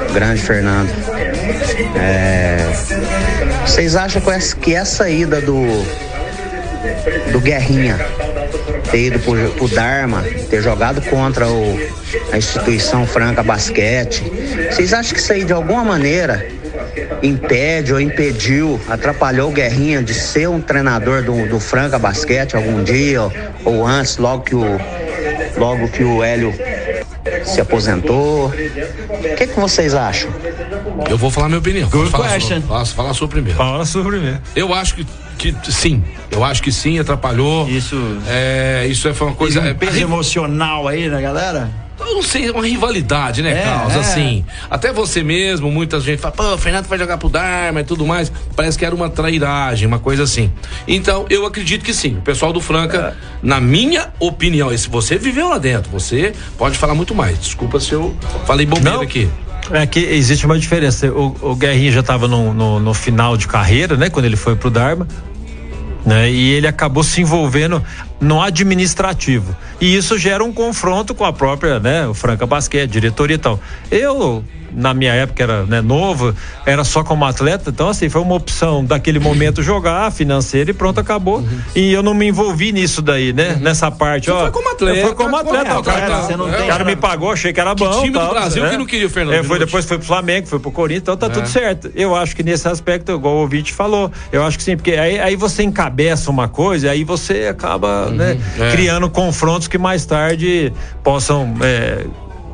o 0.10 0.14
grande 0.14 0.42
Fernando. 0.42 0.90
É, 2.00 2.58
vocês 3.66 3.96
acham 3.96 4.22
que 4.62 4.74
essa 4.74 5.10
ida 5.10 5.42
do, 5.42 5.66
do 7.32 7.42
Guerrinha 7.42 7.98
ter 8.96 9.08
ido 9.08 9.20
pro, 9.20 9.36
pro 9.52 9.68
Dharma, 9.68 10.24
ter 10.50 10.62
jogado 10.62 11.02
contra 11.02 11.50
o, 11.50 11.80
a 12.32 12.38
instituição 12.38 13.06
Franca 13.06 13.44
Basquete, 13.44 14.24
vocês 14.72 14.94
acham 14.94 15.14
que 15.14 15.20
isso 15.20 15.34
aí 15.34 15.44
de 15.44 15.52
alguma 15.52 15.84
maneira 15.84 16.48
impede 17.22 17.92
ou 17.92 18.00
impediu, 18.00 18.80
atrapalhou 18.88 19.50
o 19.50 19.54
Guerrinha 19.54 20.02
de 20.02 20.14
ser 20.14 20.48
um 20.48 20.62
treinador 20.62 21.24
do, 21.24 21.46
do 21.46 21.60
Franca 21.60 22.00
Basquete 22.00 22.56
algum 22.56 22.86
dia 22.86 23.24
ou, 23.24 23.34
ou 23.66 23.86
antes, 23.86 24.16
logo 24.16 24.44
que 24.44 24.56
o 24.56 24.64
logo 25.58 25.90
que 25.90 26.04
o 26.04 26.24
Hélio 26.24 26.54
se 27.44 27.60
aposentou? 27.60 28.48
O 28.48 29.36
que, 29.36 29.48
que 29.48 29.60
vocês 29.60 29.94
acham? 29.94 30.30
Eu 31.10 31.18
vou 31.18 31.30
falar 31.30 31.48
minha 31.48 31.60
opinião. 31.60 31.90
Good 31.90 32.12
falar 32.12 32.28
a 32.28 32.34
question. 32.34 32.62
sua. 32.62 32.68
Fala, 32.70 32.86
fala 32.86 33.10
a 33.12 33.14
sua 33.14 33.28
primeiro. 33.28 33.58
Fala 33.58 33.86
sobre 33.86 34.20
mim. 34.20 34.38
Eu 34.56 34.74
acho 34.74 34.96
que, 34.96 35.06
que 35.36 35.54
sim. 35.72 36.04
Eu 36.32 36.44
acho 36.44 36.62
que 36.62 36.72
sim, 36.72 37.00
atrapalhou. 37.00 37.68
Isso- 37.70 38.18
É, 38.28 38.86
isso 38.90 39.08
é- 39.08 39.14
foi 39.14 39.28
uma 39.28 39.36
Coisa, 39.36 39.62
um 39.62 39.74
peso 39.76 39.98
é, 39.98 40.02
emocional 40.02 40.88
aí, 40.88 41.08
né, 41.08 41.22
galera? 41.22 41.70
eu 41.98 42.14
não 42.16 42.22
sei, 42.22 42.50
uma 42.52 42.64
rivalidade, 42.66 43.42
né, 43.42 43.52
É, 43.60 43.64
Carlos? 43.64 43.96
é. 43.96 44.00
Assim, 44.00 44.46
até 44.70 44.92
você 44.94 45.24
mesmo, 45.24 45.72
muita 45.72 46.00
gente 46.00 46.20
fala, 46.22 46.34
pô, 46.34 46.54
o 46.54 46.58
Fernando 46.58 46.86
vai 46.88 47.00
jogar 47.00 47.18
pro 47.18 47.30
Dharma 47.30 47.82
e 47.82 47.84
tudo 47.84 48.06
mais. 48.06 48.32
Parece 48.56 48.78
que 48.78 48.86
era 48.86 48.94
uma 48.94 49.10
trairagem, 49.10 49.88
uma 49.88 49.98
coisa 49.98 50.24
assim. 50.24 50.52
Então, 50.88 51.26
eu 51.30 51.46
acredito 51.46 51.84
que 51.86 51.94
sim. 51.94 52.18
O 52.18 52.22
pessoal 52.22 52.52
do 52.54 52.60
Franca, 52.62 53.16
na 53.42 53.60
minha 53.62 54.10
opinião, 54.20 54.72
e 54.74 54.78
se 54.78 54.90
você 54.90 55.18
viveu 55.18 55.50
lá 55.50 55.58
dentro, 55.58 55.90
você 55.90 56.34
pode 56.58 56.78
falar 56.78 56.94
muito 56.96 57.16
mais. 57.16 57.40
Desculpa 57.40 57.80
se 57.80 57.94
eu 57.94 58.16
falei 58.46 58.66
bobeira 58.66 58.98
Não. 58.98 59.02
aqui. 59.02 59.30
É 59.72 59.86
que 59.86 60.00
existe 60.00 60.46
uma 60.46 60.58
diferença. 60.58 61.08
O, 61.08 61.36
o 61.42 61.56
Guerrinha 61.56 61.92
já 61.92 62.00
estava 62.02 62.28
no, 62.28 62.54
no, 62.54 62.80
no 62.80 62.94
final 62.94 63.36
de 63.36 63.48
carreira, 63.48 63.98
né? 63.98 64.10
Quando 64.10 64.26
ele 64.26 64.36
foi 64.36 64.56
pro 64.56 64.70
Dharma. 64.70 65.08
Né, 66.06 66.30
e 66.30 66.52
ele 66.52 66.68
acabou 66.68 67.04
se 67.04 67.20
envolvendo 67.20 67.84
no 68.22 68.40
administrativo. 68.40 69.58
E 69.82 69.96
isso 69.96 70.20
gera 70.20 70.44
um 70.44 70.54
confronto 70.54 71.16
com 71.16 71.26
a 71.26 71.34
própria, 71.34 71.80
né, 71.80 72.06
o 72.06 72.14
Franca 72.14 72.46
Basquete, 72.46 72.92
diretoria 72.92 73.34
e 73.34 73.40
tal. 73.40 73.60
Eu, 73.90 74.44
na 74.76 74.94
minha 74.94 75.14
época, 75.14 75.44
era 75.44 75.64
né, 75.64 75.82
novo, 75.82 76.34
era 76.66 76.84
só 76.84 77.04
como 77.04 77.26
atleta, 77.26 77.70
então 77.70 77.90
assim, 77.90 78.10
foi 78.10 78.22
uma 78.22 78.36
opção 78.36 78.84
daquele 78.84 79.20
momento 79.20 79.64
jogar 79.64 80.12
financeira 80.12 80.72
e 80.72 80.74
pronto, 80.74 81.00
acabou. 81.00 81.44
E 81.76 81.92
eu 81.92 82.04
não 82.04 82.14
me 82.14 82.28
envolvi 82.28 82.72
nisso 82.72 83.02
daí, 83.02 83.34
né? 83.34 83.58
Nessa 83.62 83.90
parte, 83.90 84.30
ó. 84.30 84.42
foi 84.42 84.52
como 84.52 84.70
atleta, 84.70 85.08
fui 85.08 85.16
como 85.16 85.36
atleta, 85.36 85.66
cara, 85.66 85.80
atleta, 85.80 86.22
você 86.22 86.38
não 86.38 86.48
é, 86.48 86.58
tem, 86.58 86.66
o 86.66 86.68
cara 86.68 86.84
me 86.84 86.96
pagou, 86.96 87.32
achei 87.32 87.54
que 87.54 87.60
era 87.60 87.74
bom. 87.74 87.90
time 88.02 88.12
do 88.12 88.20
tal, 88.20 88.30
Brasil 88.32 88.64
né? 88.64 88.70
que 88.70 88.78
não 88.78 88.86
queria 88.86 89.08
o 89.08 89.10
Fernando 89.10 89.36
É, 89.36 89.44
foi 89.44 89.60
depois 89.60 89.86
foi 89.86 89.98
pro 89.98 90.06
Flamengo, 90.08 90.48
foi 90.48 90.60
pro 90.60 90.72
Corinthians, 90.72 91.04
então 91.04 91.18
tá 91.18 91.28
É. 91.28 91.30
tudo 91.30 91.48
certo. 91.48 91.92
Eu 91.96 92.16
acho 92.16 92.36
que 92.36 92.44
nesse 92.44 92.68
aspecto, 92.68 93.12
igual 93.12 93.36
o 93.36 93.38
ouvinte 93.40 93.74
falou, 93.74 94.12
eu 94.32 94.44
acho 94.44 94.58
que 94.58 94.64
sim, 94.64 94.76
porque 94.76 94.92
aí, 94.92 95.20
aí 95.20 95.36
você 95.36 95.64
encabeça 95.64 96.30
uma 96.30 96.48
coisa, 96.48 96.92
aí 96.92 97.04
você 97.04 97.48
acaba 97.48 98.10
né, 98.10 98.38
é. 98.60 98.72
criando 98.72 99.10
confrontos 99.10 99.68
que 99.68 99.78
mais 99.78 100.06
tarde 100.06 100.72
possam. 101.04 101.54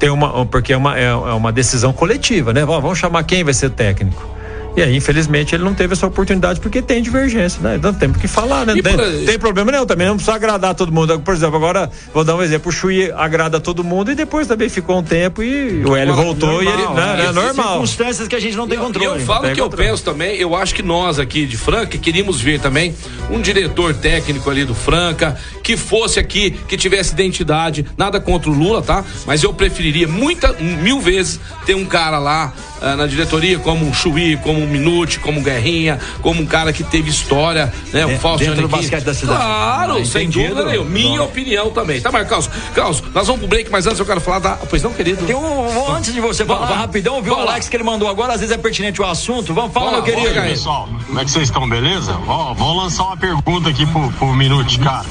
Ter 0.02 0.10
uma. 0.10 0.43
Porque 0.47 0.74
é 0.74 0.78
uma, 0.78 0.97
é, 0.97 1.04
é 1.06 1.14
uma 1.14 1.52
decisão 1.52 1.93
coletiva, 1.93 2.52
né? 2.52 2.66
Vamos 2.66 2.97
chamar 2.97 3.24
quem 3.24 3.43
vai 3.43 3.54
ser 3.54 3.70
técnico. 3.70 4.28
E 4.76 4.82
aí, 4.82 4.95
infelizmente, 4.95 5.53
ele 5.53 5.63
não 5.65 5.74
teve 5.74 5.93
essa 5.93 6.07
oportunidade 6.07 6.59
porque 6.61 6.82
tem 6.82 7.01
divergência, 7.01 7.61
né? 7.61 7.78
Não 7.82 7.93
tem 7.93 8.09
o 8.09 8.13
que 8.13 8.28
falar, 8.28 8.65
né? 8.65 8.74
Tem, 8.74 8.82
por- 8.95 9.26
tem 9.26 9.38
problema 9.39 9.69
nenhum, 9.72 9.86
também 9.86 10.07
não 10.07 10.15
precisa 10.15 10.34
agradar 10.36 10.74
todo 10.76 10.91
mundo. 10.93 11.19
Por 11.19 11.34
exemplo, 11.34 11.57
agora, 11.57 11.91
vou 12.13 12.24
dar 12.24 12.36
um 12.38 12.41
exemplo, 12.41 12.69
o 12.69 12.72
Chui 12.72 13.11
agrada 13.11 13.59
todo 13.59 13.84
mundo 13.84 14.11
e 14.11 14.15
depois 14.15 14.47
também 14.47 14.69
ficou 14.69 14.97
um 14.99 15.03
tempo 15.03 15.43
e 15.43 15.84
o 15.84 15.93
Hélio 15.95 16.13
voltou 16.15 16.63
e 16.63 16.67
ele, 16.67 16.78
Normal, 16.78 16.95
né, 16.95 17.05
né? 17.17 17.24
né, 17.24 17.32
normal. 17.34 17.69
Circunstâncias 17.72 18.28
que 18.30 18.36
a 18.36 18.39
gente 18.39 18.55
não 18.55 18.65
tem 18.65 18.78
E 18.78 18.82
controle. 18.82 19.19
eu 19.19 19.26
falo 19.26 19.41
tem 19.43 19.53
que 19.55 19.59
eu 19.59 19.65
controle. 19.65 19.89
penso 19.89 20.03
também, 20.05 20.38
eu 20.38 20.55
acho 20.55 20.74
que 20.74 20.82
nós 20.82 21.19
aqui 21.19 21.45
de 21.45 21.57
Franca 21.57 21.97
queríamos 21.97 22.39
ver 22.39 22.59
também 22.61 22.95
um 23.30 23.41
diretor 23.41 23.93
técnico 23.93 24.49
ali 24.49 24.63
do 24.63 24.74
Franca, 24.74 25.38
que 25.61 25.76
fosse 25.76 26.17
aqui, 26.17 26.51
que 26.51 26.78
tivesse 26.78 27.11
identidade, 27.13 27.86
nada 27.97 28.22
contra 28.22 28.49
o 28.49 28.53
Lula, 28.53 28.82
tá? 28.82 29.03
Mas 29.26 29.43
eu 29.43 29.53
preferiria 29.53 30.07
muita, 30.07 30.53
mil 30.53 30.99
vezes 31.01 31.39
ter 31.65 31.76
um 31.76 31.86
cara 31.86 32.17
lá 32.19 32.53
ah, 32.82 32.96
na 32.96 33.06
diretoria 33.08 33.60
como 33.60 33.86
um 33.88 33.94
Chuí, 33.94 34.38
como 34.38 34.60
um 34.62 34.68
Minuti, 34.68 35.20
como 35.20 35.40
um 35.40 35.44
Guerrinha, 35.44 36.00
como 36.22 36.42
um 36.42 36.46
cara 36.46 36.72
que 36.74 36.84
teve 36.84 37.10
história, 37.10 37.72
né? 37.94 38.06
O 38.06 38.12
É, 38.12 38.18
Fausto 38.18 38.46
dentro 38.46 38.62
do 38.64 38.68
basquete 38.68 39.04
da 39.04 39.14
cidade. 39.14 39.40
Claro, 39.40 39.98
Ah, 40.02 40.06
sem 40.06 40.30
dúvida 40.30 40.66
nenhuma. 40.66 40.90
Minha 40.90 41.20
Bom. 41.20 41.26
opinião 41.26 41.70
também. 41.72 42.02
Tá, 42.02 42.12
Marcos? 42.12 42.50
Carlos, 42.74 43.04
nós 43.14 43.26
vamos 43.28 43.40
pro 43.42 43.48
break, 43.50 43.70
mas 43.72 43.86
antes 43.88 44.00
eu 44.00 44.06
quero 44.06 44.22
falar 44.22 44.40
da. 44.40 44.52
Pois 44.52 44.82
não, 44.84 44.94
querido? 44.94 45.26
Tem 45.26 45.36
um, 45.36 45.94
antes 45.96 46.14
de 46.14 46.20
você 46.22 46.46
falar 46.46 46.66
vamos. 46.68 46.78
rapidão, 46.78 47.22
viu 47.22 47.34
o 47.34 47.38
lá. 47.44 47.52
Alex 47.54 47.70
que 47.70 47.76
ele 47.76 47.84
mandou 47.84 48.08
agora, 48.10 48.34
às 48.34 48.40
vezes 48.40 48.56
é 48.56 48.58
pertinente 48.58 49.02
o 49.02 49.06
assunto. 49.06 49.54
Vamos 49.54 49.74
falar, 49.74 49.92
Vamos 49.92 50.06
meu 50.08 50.16
querido. 50.16 50.34
vamos, 50.36 50.50
Pessoal, 50.52 50.90
como 51.08 51.20
é 51.20 51.26
que 51.26 51.32
vocês 51.32 51.44
estão, 51.48 51.68
beleza? 51.70 52.18
Ó, 52.28 52.54
vou 52.54 52.76
lançar 52.78 53.04
uma 53.04 53.18
pergunta 53.18 53.70
aqui 53.70 53.86
pro, 53.86 54.12
pro 54.14 54.34
Minute, 54.34 54.80
cara. 54.80 55.06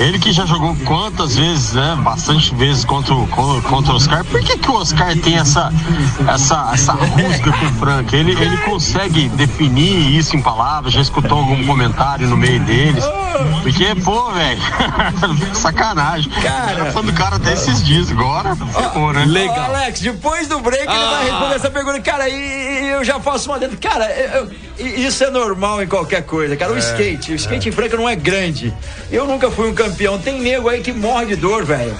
Ele 0.00 0.18
que 0.18 0.32
já 0.32 0.44
jogou 0.46 0.76
quantas 0.84 1.36
vezes, 1.36 1.72
né? 1.72 1.96
Bastante 2.02 2.54
vezes 2.54 2.84
contra, 2.84 3.14
o- 3.14 3.26
contra, 3.28 3.68
contra 3.68 3.92
o 3.92 3.96
Oscar. 3.96 4.24
Por 4.24 4.40
que, 4.40 4.58
que 4.58 4.70
o 4.70 4.74
Oscar 4.74 5.16
tem 5.18 5.36
essa, 5.36 5.72
essa, 6.28 6.70
essa 6.78 6.92
rusga 6.92 7.52
com 7.52 7.66
o 7.66 7.72
Frank? 7.74 8.14
Ele, 8.14 8.32
ele 8.32 8.56
consegue 8.58 9.28
definir 9.30 10.16
isso 10.16 10.36
em 10.36 10.40
palavras? 10.42 10.92
Já 10.92 11.00
escutou 11.00 11.38
algum 11.38 11.66
comentário 11.66 12.26
no 12.28 12.36
meio 12.36 12.60
deles? 12.60 13.04
Porque, 13.62 13.94
pô, 14.04 14.30
velho, 14.32 14.60
sacanagem. 15.54 16.30
Cara. 16.42 16.70
Era 16.72 16.92
fã 16.92 17.02
do 17.02 17.12
cara 17.12 17.36
até 17.36 17.52
esses 17.52 17.84
dias, 17.84 18.10
agora 18.10 18.54
ferrou, 18.56 19.12
né? 19.12 19.26
Ô, 19.48 19.60
Alex, 19.60 20.00
depois 20.00 20.48
do 20.48 20.60
break 20.60 20.82
ele 20.84 20.92
Ah. 20.92 21.10
vai 21.10 21.24
responder 21.30 21.54
essa 21.56 21.70
pergunta. 21.70 22.00
Cara, 22.00 22.28
e, 22.28 22.34
e 22.84 22.88
eu 22.88 23.04
já 23.04 23.18
faço 23.20 23.50
uma 23.50 23.58
dentro. 23.58 23.76
Cara, 23.78 24.06
eu- 24.10 24.50
eu- 24.78 24.86
isso 25.08 25.22
é 25.24 25.30
normal 25.30 25.82
em 25.82 25.86
qualquer 25.86 26.22
coisa, 26.22 26.56
cara. 26.56 26.72
O 26.72 26.76
É, 26.76 26.78
skate, 26.78 27.32
o 27.32 27.34
skate 27.34 27.68
em 27.68 27.72
Franca 27.72 27.96
não 27.96 28.08
é 28.08 28.14
grande. 28.16 28.72
Eu 29.10 29.26
nunca 29.26 29.50
fui 29.50 29.68
um 29.70 29.74
campeão. 29.74 30.18
Tem 30.18 30.40
nego 30.40 30.68
aí 30.68 30.80
que 30.80 30.92
morre 30.92 31.26
de 31.26 31.36
dor, 31.36 31.64
velho. 31.64 31.94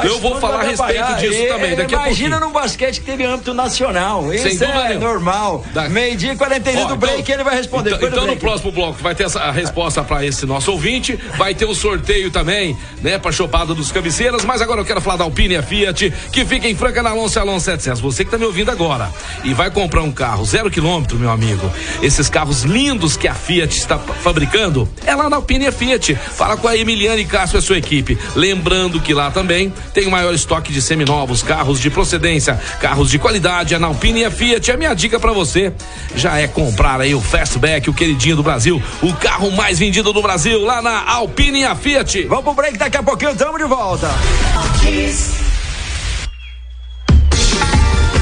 Faz 0.00 0.10
Eu 0.10 0.20
vou 0.20 0.36
falar 0.40 0.60
a 0.60 0.62
respeito 0.64 1.14
disso 1.16 1.32
E- 1.42 1.46
também, 1.48 1.74
daqui 1.76 1.94
Imagina 1.94 2.38
num 2.40 2.52
basquete 2.52 3.00
que 3.00 3.06
teve 3.06 3.24
âmbito 3.24 3.54
nacional. 3.54 4.32
Isso 4.32 4.48
dúvida 4.48 4.64
é 4.66 4.88
nenhuma. 4.88 5.06
normal. 5.08 5.64
Da- 5.72 5.88
Meio-dia 5.88 6.32
e 6.32 6.36
42 6.36 6.84
Ó, 6.84 6.88
do 6.88 6.96
break 6.96 7.30
ele 7.30 7.42
vai 7.44 7.54
responder. 7.56 7.94
Então, 7.94 8.08
então 8.08 8.26
no 8.26 8.36
próximo 8.36 8.70
bloco 8.72 9.02
vai 9.02 9.14
ter 9.14 9.24
essa, 9.24 9.40
a 9.40 9.50
resposta 9.50 10.02
para 10.04 10.24
esse 10.24 10.44
nosso 10.46 10.70
ouvinte, 10.72 11.18
vai 11.38 11.54
ter 11.54 11.64
o 11.64 11.74
sorteio 11.74 12.30
também, 12.30 12.76
né, 13.02 13.18
pra 13.18 13.32
chopada 13.32 13.74
dos 13.74 13.90
cabeceiras, 13.92 14.44
mas 14.44 14.60
agora 14.60 14.80
eu 14.80 14.84
quero 14.84 15.00
falar 15.00 15.16
da 15.16 15.24
Alpine 15.24 15.54
e 15.54 15.56
a 15.56 15.62
Fiat, 15.62 16.12
que 16.32 16.44
fica 16.44 16.68
em 16.68 16.74
Franca 16.74 17.02
na 17.02 17.10
Alonso 17.10 17.38
Alonso 17.40 17.64
700. 17.66 18.00
Você 18.00 18.24
que 18.24 18.30
tá 18.30 18.38
me 18.38 18.44
ouvindo 18.44 18.70
agora 18.70 19.10
e 19.44 19.54
vai 19.54 19.70
comprar 19.70 20.02
um 20.02 20.12
carro 20.12 20.44
zero 20.44 20.70
quilômetro, 20.70 21.18
meu 21.18 21.30
amigo, 21.30 21.70
esses 22.02 22.28
carros 22.28 22.62
lindos 22.62 23.16
que 23.16 23.26
a 23.28 23.34
Fiat 23.34 23.76
está 23.76 23.98
fa- 23.98 24.14
fabricando, 24.14 24.88
é 25.04 25.14
lá 25.14 25.30
na 25.30 25.36
Alpine 25.36 25.64
e 25.64 25.68
a 25.68 25.72
Fiat. 25.72 26.14
Fala 26.14 26.56
com 26.56 26.68
a 26.68 26.76
Emiliane 26.76 27.24
Castro 27.24 27.58
e 27.58 27.60
a 27.60 27.62
sua 27.62 27.78
equipe. 27.78 28.18
Lembrando 28.34 29.00
que 29.00 29.14
lá 29.14 29.30
também 29.30 29.72
tem 29.92 30.06
o 30.06 30.10
maior 30.10 30.34
estoque 30.34 30.72
de 30.72 30.80
seminovos, 30.82 31.42
carros 31.42 31.80
de 31.80 31.90
procedência, 31.90 32.60
carros 32.80 33.10
de 33.10 33.18
qualidade, 33.18 33.74
é 33.74 33.78
na 33.78 33.86
Alpine 33.88 34.20
e 34.20 34.24
a 34.24 34.30
Fiat. 34.30 34.70
A 34.72 34.76
minha 34.76 34.94
dica 34.94 35.18
para 35.18 35.32
você 35.32 35.72
já 36.14 36.38
é 36.38 36.46
comprar 36.46 37.00
aí 37.00 37.14
o 37.14 37.20
Fastback, 37.20 37.88
o 37.88 37.94
queridinho 37.94 38.36
do 38.36 38.42
Brasil, 38.42 38.82
o 39.02 39.12
carro 39.14 39.50
mais 39.52 39.78
vendido 39.78 40.12
do 40.12 40.22
Brasil, 40.22 40.60
lá 40.60 40.82
na 40.82 41.10
Alpine 41.10 41.60
e 41.60 41.64
a 41.64 41.74
Fiat. 41.74 42.24
Vamos 42.24 42.44
pro 42.44 42.54
break, 42.54 42.78
daqui 42.78 42.96
a 42.96 43.02
pouquinho 43.02 43.34
tamo 43.34 43.58
de 43.58 43.64
volta. 43.64 44.10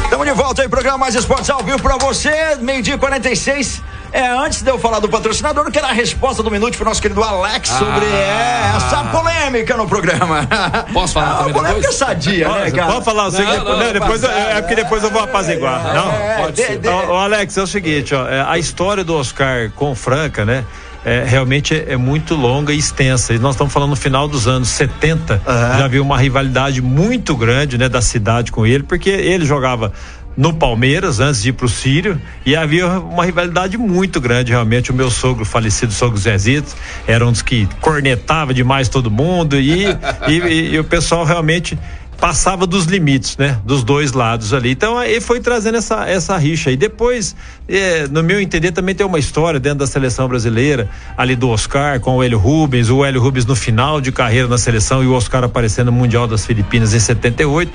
Estamos 0.05 0.27
de 0.27 0.33
volta 0.33 0.63
aí, 0.63 0.69
programa 0.69 0.99
Mais 0.99 1.15
Esportes 1.15 1.51
ao 1.51 1.63
vivo 1.63 1.81
pra 1.81 1.97
você, 1.97 2.57
meio-dia 2.61 2.95
e 2.95 2.99
46. 2.99 3.83
É, 4.17 4.29
antes 4.29 4.63
de 4.63 4.71
eu 4.71 4.79
falar 4.79 5.01
do 5.01 5.09
patrocinador, 5.09 5.65
eu 5.67 5.73
quero 5.73 5.87
a 5.87 5.93
resposta 5.93 6.41
do 6.41 6.49
minuto 6.49 6.77
pro 6.77 6.85
nosso 6.85 7.03
querido 7.03 7.21
Alex 7.21 7.69
sobre 7.69 8.07
é, 8.07 8.73
essa 8.77 9.03
polêmica 9.11 9.77
no 9.77 9.89
programa. 9.89 10.47
Ah. 10.49 10.85
Posso 10.93 11.15
falar 11.15 11.33
a 11.33 11.37
também 11.39 11.53
polêmica 11.55 11.81
depois? 11.81 11.97
sadia, 11.97 12.49
né, 12.49 12.71
cara? 12.71 12.93
Pode 12.93 13.05
falar, 13.05 13.31
que 13.33 13.43
Não, 13.43 13.51
depois, 13.51 13.65
não, 13.65 13.77
né, 13.79 13.93
depois 13.93 14.23
eu- 14.23 14.29
passar, 14.29 14.51
é 14.57 14.61
porque 14.63 14.75
depois 14.77 15.03
eu 15.03 15.11
vou 15.11 15.21
apaziguar. 15.21 15.85
É, 15.91 15.95
não? 15.95 16.13
é, 16.13 16.37
Pode 16.43 16.53
de- 16.53 16.63
ser. 16.63 16.79
de- 16.79 16.89
Alex, 16.89 17.57
é 17.57 17.63
o 17.63 17.67
seguinte, 17.67 18.15
ó, 18.15 18.29
é, 18.29 18.41
a 18.49 18.57
história 18.57 19.03
do 19.03 19.17
Oscar 19.17 19.71
com 19.75 19.91
o 19.91 19.95
Franca, 19.97 20.45
né? 20.45 20.65
é, 21.05 21.23
realmente 21.27 21.75
é, 21.75 21.93
é 21.93 21.97
muito 21.99 22.35
longa 22.35 22.73
e 22.73 22.79
extensa. 22.79 23.35
E 23.35 23.39
nós 23.39 23.55
estamos 23.57 23.71
falando 23.73 23.91
no 23.91 23.97
final 23.97 24.27
dos 24.27 24.47
anos 24.49 24.69
70, 24.69 25.43
Aham. 25.47 25.79
já 25.79 25.85
havia 25.85 26.01
uma 26.01 26.17
rivalidade 26.17 26.81
muito 26.81 27.37
grande 27.37 27.77
né, 27.77 27.91
da 27.91 28.01
cidade 28.01 28.51
com 28.51 28.65
ele, 28.65 28.85
porque 28.85 29.11
ele 29.11 29.45
jogava 29.45 29.93
no 30.37 30.53
Palmeiras 30.53 31.21
antes 31.21 31.43
de 31.43 31.51
ir 31.51 31.53
pro 31.53 31.69
Sírio 31.69 32.21
e 32.45 32.57
havia 32.57 32.87
uma 32.89 33.25
rivalidade 33.25 33.79
muito 33.79 34.21
grande 34.21 34.51
realmente. 34.51 34.91
O 34.91 34.95
meu 34.95 35.11
sogro 35.11 35.45
falecido 35.45 35.93
sogro 35.93 36.19
Zezito 36.19 36.75
era 37.07 37.27
um 37.27 37.31
dos 37.33 37.43
que 37.43 37.69
cornetava 37.81 38.53
demais 38.53 38.89
todo 38.89 39.11
mundo 39.11 39.59
e, 39.59 39.85
e, 40.27 40.33
e- 40.33 40.75
e 40.75 40.79
o 40.79 40.85
pessoal 40.85 41.25
realmente 41.25 41.79
passava 42.25 42.67
dos 42.67 42.87
limites, 42.87 43.37
né? 43.37 43.61
Dos 43.67 43.85
dois 43.85 44.13
lados 44.13 44.55
ali. 44.55 44.71
Então 44.71 44.97
aí 44.97 45.21
foi 45.21 45.41
trazendo 45.41 45.77
essa, 45.77 46.09
essa 46.09 46.35
rixa. 46.39 46.71
E 46.71 46.77
depois, 46.77 47.37
eh, 47.69 48.09
no 48.11 48.23
meu 48.23 48.41
entender, 48.41 48.73
também 48.73 48.95
tem 48.95 49.05
uma 49.05 49.19
história 49.19 49.61
dentro 49.61 49.81
da 49.81 49.87
seleção 49.87 50.27
brasileira, 50.27 50.89
ali 51.19 51.37
do 51.37 51.51
Oscar 51.51 52.01
com 52.01 52.17
o 52.17 52.23
Hélio 52.23 52.39
Rubens, 52.39 52.89
o 52.89 53.05
Hélio 53.05 53.21
Rubens 53.21 53.45
no 53.45 53.55
final 53.55 54.01
de 54.01 54.11
carreira 54.11 54.49
na 54.49 54.57
seleção 54.57 55.05
e 55.05 55.07
o 55.07 55.13
Oscar 55.13 55.45
aparecendo 55.45 55.91
no 55.91 55.93
Mundial 55.93 56.27
das 56.27 56.47
Filipinas 56.47 56.95
em 56.95 56.99
78. 56.99 57.71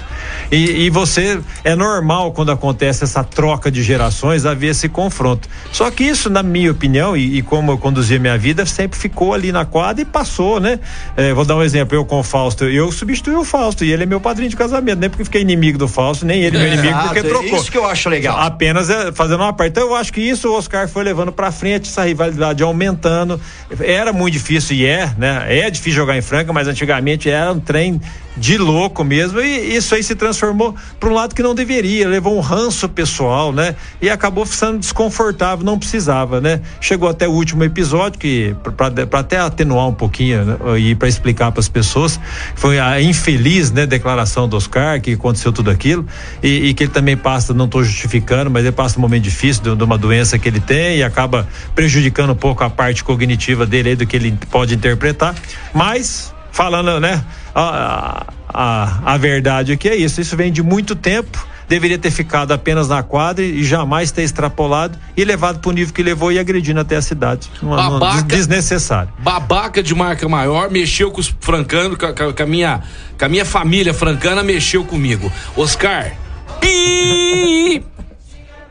E, 0.51 0.85
e 0.85 0.89
você 0.89 1.39
é 1.63 1.75
normal 1.75 2.31
quando 2.31 2.51
acontece 2.51 3.03
essa 3.03 3.23
troca 3.23 3.69
de 3.69 3.83
gerações 3.83 4.47
haver 4.47 4.71
esse 4.71 4.89
confronto. 4.89 5.47
Só 5.71 5.91
que 5.91 6.03
isso, 6.03 6.27
na 6.27 6.41
minha 6.41 6.71
opinião, 6.71 7.15
e, 7.15 7.37
e 7.37 7.43
como 7.43 7.71
eu 7.73 7.77
conduzia 7.77 8.17
minha 8.17 8.35
vida, 8.35 8.65
sempre 8.65 8.97
ficou 8.97 9.31
ali 9.31 9.51
na 9.51 9.63
quadra 9.63 10.01
e 10.01 10.05
passou, 10.05 10.59
né? 10.59 10.79
Eh, 11.15 11.35
vou 11.35 11.45
dar 11.45 11.55
um 11.55 11.61
exemplo, 11.61 11.95
eu 11.95 12.03
com 12.03 12.19
o 12.19 12.23
Fausto, 12.23 12.63
eu 12.63 12.91
substituí 12.91 13.35
o 13.35 13.45
Fausto 13.45 13.85
e 13.85 13.91
ele 13.91 14.01
é 14.01 14.05
meu 14.07 14.19
padrinho 14.39 14.49
de 14.49 14.55
casamento, 14.55 14.99
nem 14.99 15.09
porque 15.09 15.23
fiquei 15.23 15.41
inimigo 15.41 15.77
do 15.77 15.87
Fausto, 15.87 16.25
nem 16.25 16.41
ele 16.41 16.57
meu 16.57 16.67
inimigo 16.67 16.97
porque 17.03 17.19
Exato, 17.19 17.29
trocou. 17.29 17.59
Isso 17.59 17.71
que 17.71 17.77
eu 17.77 17.85
acho 17.85 18.09
legal. 18.09 18.37
Apenas 18.39 18.89
é, 18.89 19.11
fazendo 19.11 19.41
uma 19.41 19.53
parte. 19.53 19.71
Então 19.71 19.87
eu 19.87 19.95
acho 19.95 20.13
que 20.13 20.21
isso 20.21 20.49
o 20.49 20.53
Oscar 20.53 20.87
foi 20.87 21.03
levando 21.03 21.31
pra 21.31 21.51
frente, 21.51 21.89
essa 21.89 22.05
rivalidade 22.05 22.63
aumentando. 22.63 23.39
Era 23.81 24.13
muito 24.13 24.33
difícil 24.33 24.77
e 24.77 24.85
é, 24.85 25.11
né? 25.17 25.45
É 25.47 25.69
difícil 25.69 25.93
jogar 25.93 26.17
em 26.17 26.21
Franca, 26.21 26.53
mas 26.53 26.67
antigamente 26.67 27.29
era 27.29 27.51
um 27.51 27.59
trem 27.59 27.99
de 28.39 28.57
louco 28.57 29.03
mesmo. 29.03 29.39
E 29.39 29.75
isso 29.75 29.93
aí 29.93 30.01
se 30.01 30.15
transformou 30.15 30.75
para 30.99 31.09
um 31.09 31.13
lado 31.13 31.35
que 31.35 31.43
não 31.43 31.53
deveria, 31.53 32.07
levou 32.07 32.35
um 32.35 32.39
ranço 32.39 32.87
pessoal, 32.87 33.51
né? 33.51 33.75
E 34.01 34.09
acabou 34.09 34.45
ficando 34.45 34.79
desconfortável, 34.79 35.65
não 35.65 35.77
precisava, 35.77 36.39
né? 36.39 36.61
Chegou 36.79 37.09
até 37.09 37.27
o 37.27 37.31
último 37.31 37.63
episódio, 37.63 38.19
que 38.19 38.55
para 38.75 39.19
até 39.19 39.37
atenuar 39.37 39.87
um 39.87 39.93
pouquinho 39.93 40.45
né, 40.45 40.57
e 40.79 40.95
para 40.95 41.07
explicar 41.07 41.51
para 41.51 41.59
as 41.59 41.67
pessoas, 41.69 42.19
foi 42.55 42.79
a 42.79 43.01
infeliz 43.01 43.71
né, 43.71 43.85
declaração 43.85 44.47
do 44.47 44.55
Oscar, 44.55 45.01
que 45.01 45.13
aconteceu 45.13 45.51
tudo 45.51 45.69
aquilo, 45.69 46.05
e, 46.41 46.69
e 46.69 46.73
que 46.73 46.83
ele 46.83 46.91
também 46.91 47.17
passa, 47.17 47.53
não 47.53 47.65
estou 47.65 47.83
justificando, 47.83 48.49
mas 48.49 48.63
ele 48.63 48.71
passa 48.71 48.97
um 48.97 49.01
momento 49.01 49.23
difícil 49.23 49.63
de, 49.63 49.75
de, 49.75 49.83
uma 49.83 49.97
doença 49.97 50.37
que 50.39 50.47
ele 50.47 50.59
tem 50.59 50.97
e 50.97 51.03
acaba 51.03 51.47
prejudicando 51.75 52.31
um 52.31 52.35
pouco 52.35 52.63
a 52.63 52.69
parte 52.69 53.03
cognitiva 53.03 53.65
dele 53.65 53.89
aí, 53.89 53.95
do 53.95 54.05
que 54.05 54.15
ele 54.15 54.37
pode 54.49 54.75
interpretar. 54.75 55.35
Mas, 55.73 56.33
falando, 56.51 56.99
né, 56.99 57.23
a, 57.53 58.27
a, 58.47 59.13
a 59.13 59.17
verdade 59.17 59.71
aqui 59.71 59.89
é 59.89 59.95
isso, 59.95 60.21
isso 60.21 60.35
vem 60.35 60.51
de 60.51 60.63
muito 60.63 60.95
tempo 60.95 61.47
deveria 61.69 61.99
ter 61.99 62.09
ficado 62.09 62.51
apenas 62.51 62.89
na 62.89 63.03
quadra 63.03 63.45
e 63.45 63.63
jamais 63.63 64.11
ter 64.11 64.23
extrapolado 64.23 64.97
e 65.15 65.23
levado 65.23 65.59
para 65.59 65.69
o 65.69 65.71
nível 65.71 65.93
que 65.93 66.01
levou 66.01 66.31
e 66.31 66.39
agredindo 66.39 66.79
até 66.79 66.95
a 66.95 67.01
cidade. 67.01 67.49
Uma, 67.61 67.91
babaca, 67.91 68.23
desnecessário. 68.23 69.13
Babaca 69.19 69.83
de 69.83 69.93
marca 69.93 70.27
maior, 70.27 70.71
mexeu 70.71 71.11
com 71.11 71.21
os 71.21 71.33
francanos, 71.39 71.95
com, 71.95 72.07
com, 72.07 72.33
com, 72.33 72.43
a 72.43 72.45
minha, 72.47 72.81
com 73.17 73.25
a 73.25 73.29
minha 73.29 73.45
família 73.45 73.93
francana, 73.93 74.41
mexeu 74.41 74.83
comigo. 74.83 75.31
Oscar. 75.55 76.11
Pi! 76.59 77.85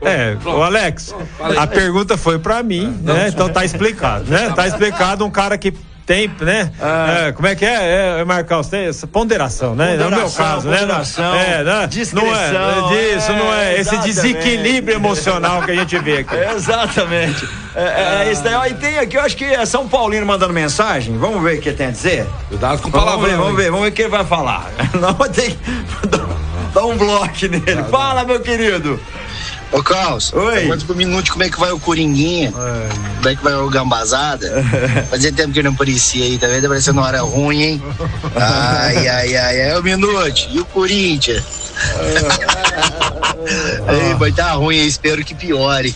É, 0.01 0.37
o 0.45 0.63
Alex, 0.63 1.13
a 1.57 1.67
pergunta 1.67 2.17
foi 2.17 2.39
para 2.39 2.61
mim, 2.63 2.97
né? 3.01 3.27
Então 3.27 3.49
tá 3.49 3.65
explicado, 3.65 4.29
né? 4.29 4.49
Tá 4.55 4.65
explicado 4.65 5.25
um 5.25 5.31
cara 5.31 5.57
que 5.57 5.73
tem, 6.09 6.27
né? 6.41 6.71
Ah. 6.81 7.27
É, 7.27 7.31
como 7.33 7.47
é 7.47 7.53
que 7.53 7.63
é, 7.63 8.21
é 8.21 8.25
Marcão? 8.25 8.63
Você 8.63 8.71
tem 8.71 8.87
essa 8.87 9.05
ponderação, 9.05 9.75
né? 9.75 9.91
Ponderação, 9.91 10.09
no 10.09 10.17
meu 10.17 10.31
caso, 10.31 10.67
né? 11.21 11.59
É, 11.59 11.63
né? 11.63 11.87
Discrição, 11.87 12.25
não 12.25 12.35
é, 12.35 13.13
disso, 13.13 13.31
não 13.31 13.53
é, 13.53 13.75
é 13.75 13.79
esse 13.79 13.95
desequilíbrio 13.99 14.95
emocional 14.95 15.61
que 15.61 15.69
a 15.69 15.75
gente 15.75 15.99
vê 15.99 16.17
aqui. 16.17 16.33
Exatamente. 16.55 17.47
É, 17.75 17.83
é, 17.83 18.23
é 18.25 18.31
isso 18.31 18.43
daí. 18.43 18.71
E 18.71 18.73
tem 18.73 18.97
aqui, 18.97 19.17
eu 19.17 19.21
acho 19.21 19.37
que 19.37 19.45
é 19.45 19.63
São 19.67 19.87
Paulino 19.87 20.25
mandando 20.25 20.51
mensagem. 20.51 21.15
Vamos 21.15 21.43
ver 21.43 21.59
o 21.59 21.61
que 21.61 21.71
tem 21.71 21.85
a 21.85 21.91
dizer? 21.91 22.25
Cuidado 22.47 22.81
com 22.81 22.89
palavras. 22.89 23.13
Vamos 23.19 23.29
ver, 23.29 23.37
vamos 23.37 23.55
ver, 23.55 23.69
vamos 23.69 23.81
ver 23.85 23.91
o 23.91 23.93
que 23.93 24.01
ele 24.01 24.09
vai 24.09 24.25
falar. 24.25 24.67
Não, 24.99 25.13
tem 25.29 25.55
Dá 26.73 26.85
um 26.85 26.97
bloco 26.97 27.27
nele. 27.41 27.83
Fala, 27.89 28.23
meu 28.23 28.39
querido. 28.39 28.99
Ô, 29.71 29.83
Carlos, 29.83 30.33
Oi. 30.33 30.67
Conta 30.67 30.85
pro 30.85 30.95
minuto 30.95 31.31
como 31.31 31.43
é 31.43 31.49
que 31.49 31.59
vai 31.59 31.71
o 31.71 31.79
Coringuinha. 31.79 32.51
Oi. 32.55 32.89
Como 33.17 33.29
é 33.29 33.35
que 33.35 33.43
vai 33.43 33.53
o 33.53 33.69
Gambazada. 33.69 34.63
Fazia 35.09 35.31
tempo 35.31 35.53
que 35.53 35.61
não 35.61 35.71
aparecia 35.71 36.25
aí, 36.25 36.37
tá 36.37 36.47
vendo? 36.47 36.63
Tá 36.63 36.67
parecendo 36.69 36.99
uma 36.99 37.07
hora 37.07 37.21
ruim, 37.21 37.61
hein? 37.61 37.83
Ai, 38.35 39.07
ai, 39.07 39.37
ai, 39.37 39.61
é 39.69 39.77
o 39.77 39.83
minuto. 39.83 40.47
E 40.51 40.59
o 40.59 40.65
Corinthians? 40.65 41.43
Ei, 43.87 44.13
vai 44.15 44.31
tá 44.31 44.51
ruim, 44.53 44.85
espero 44.85 45.23
que 45.23 45.33
piore. 45.35 45.95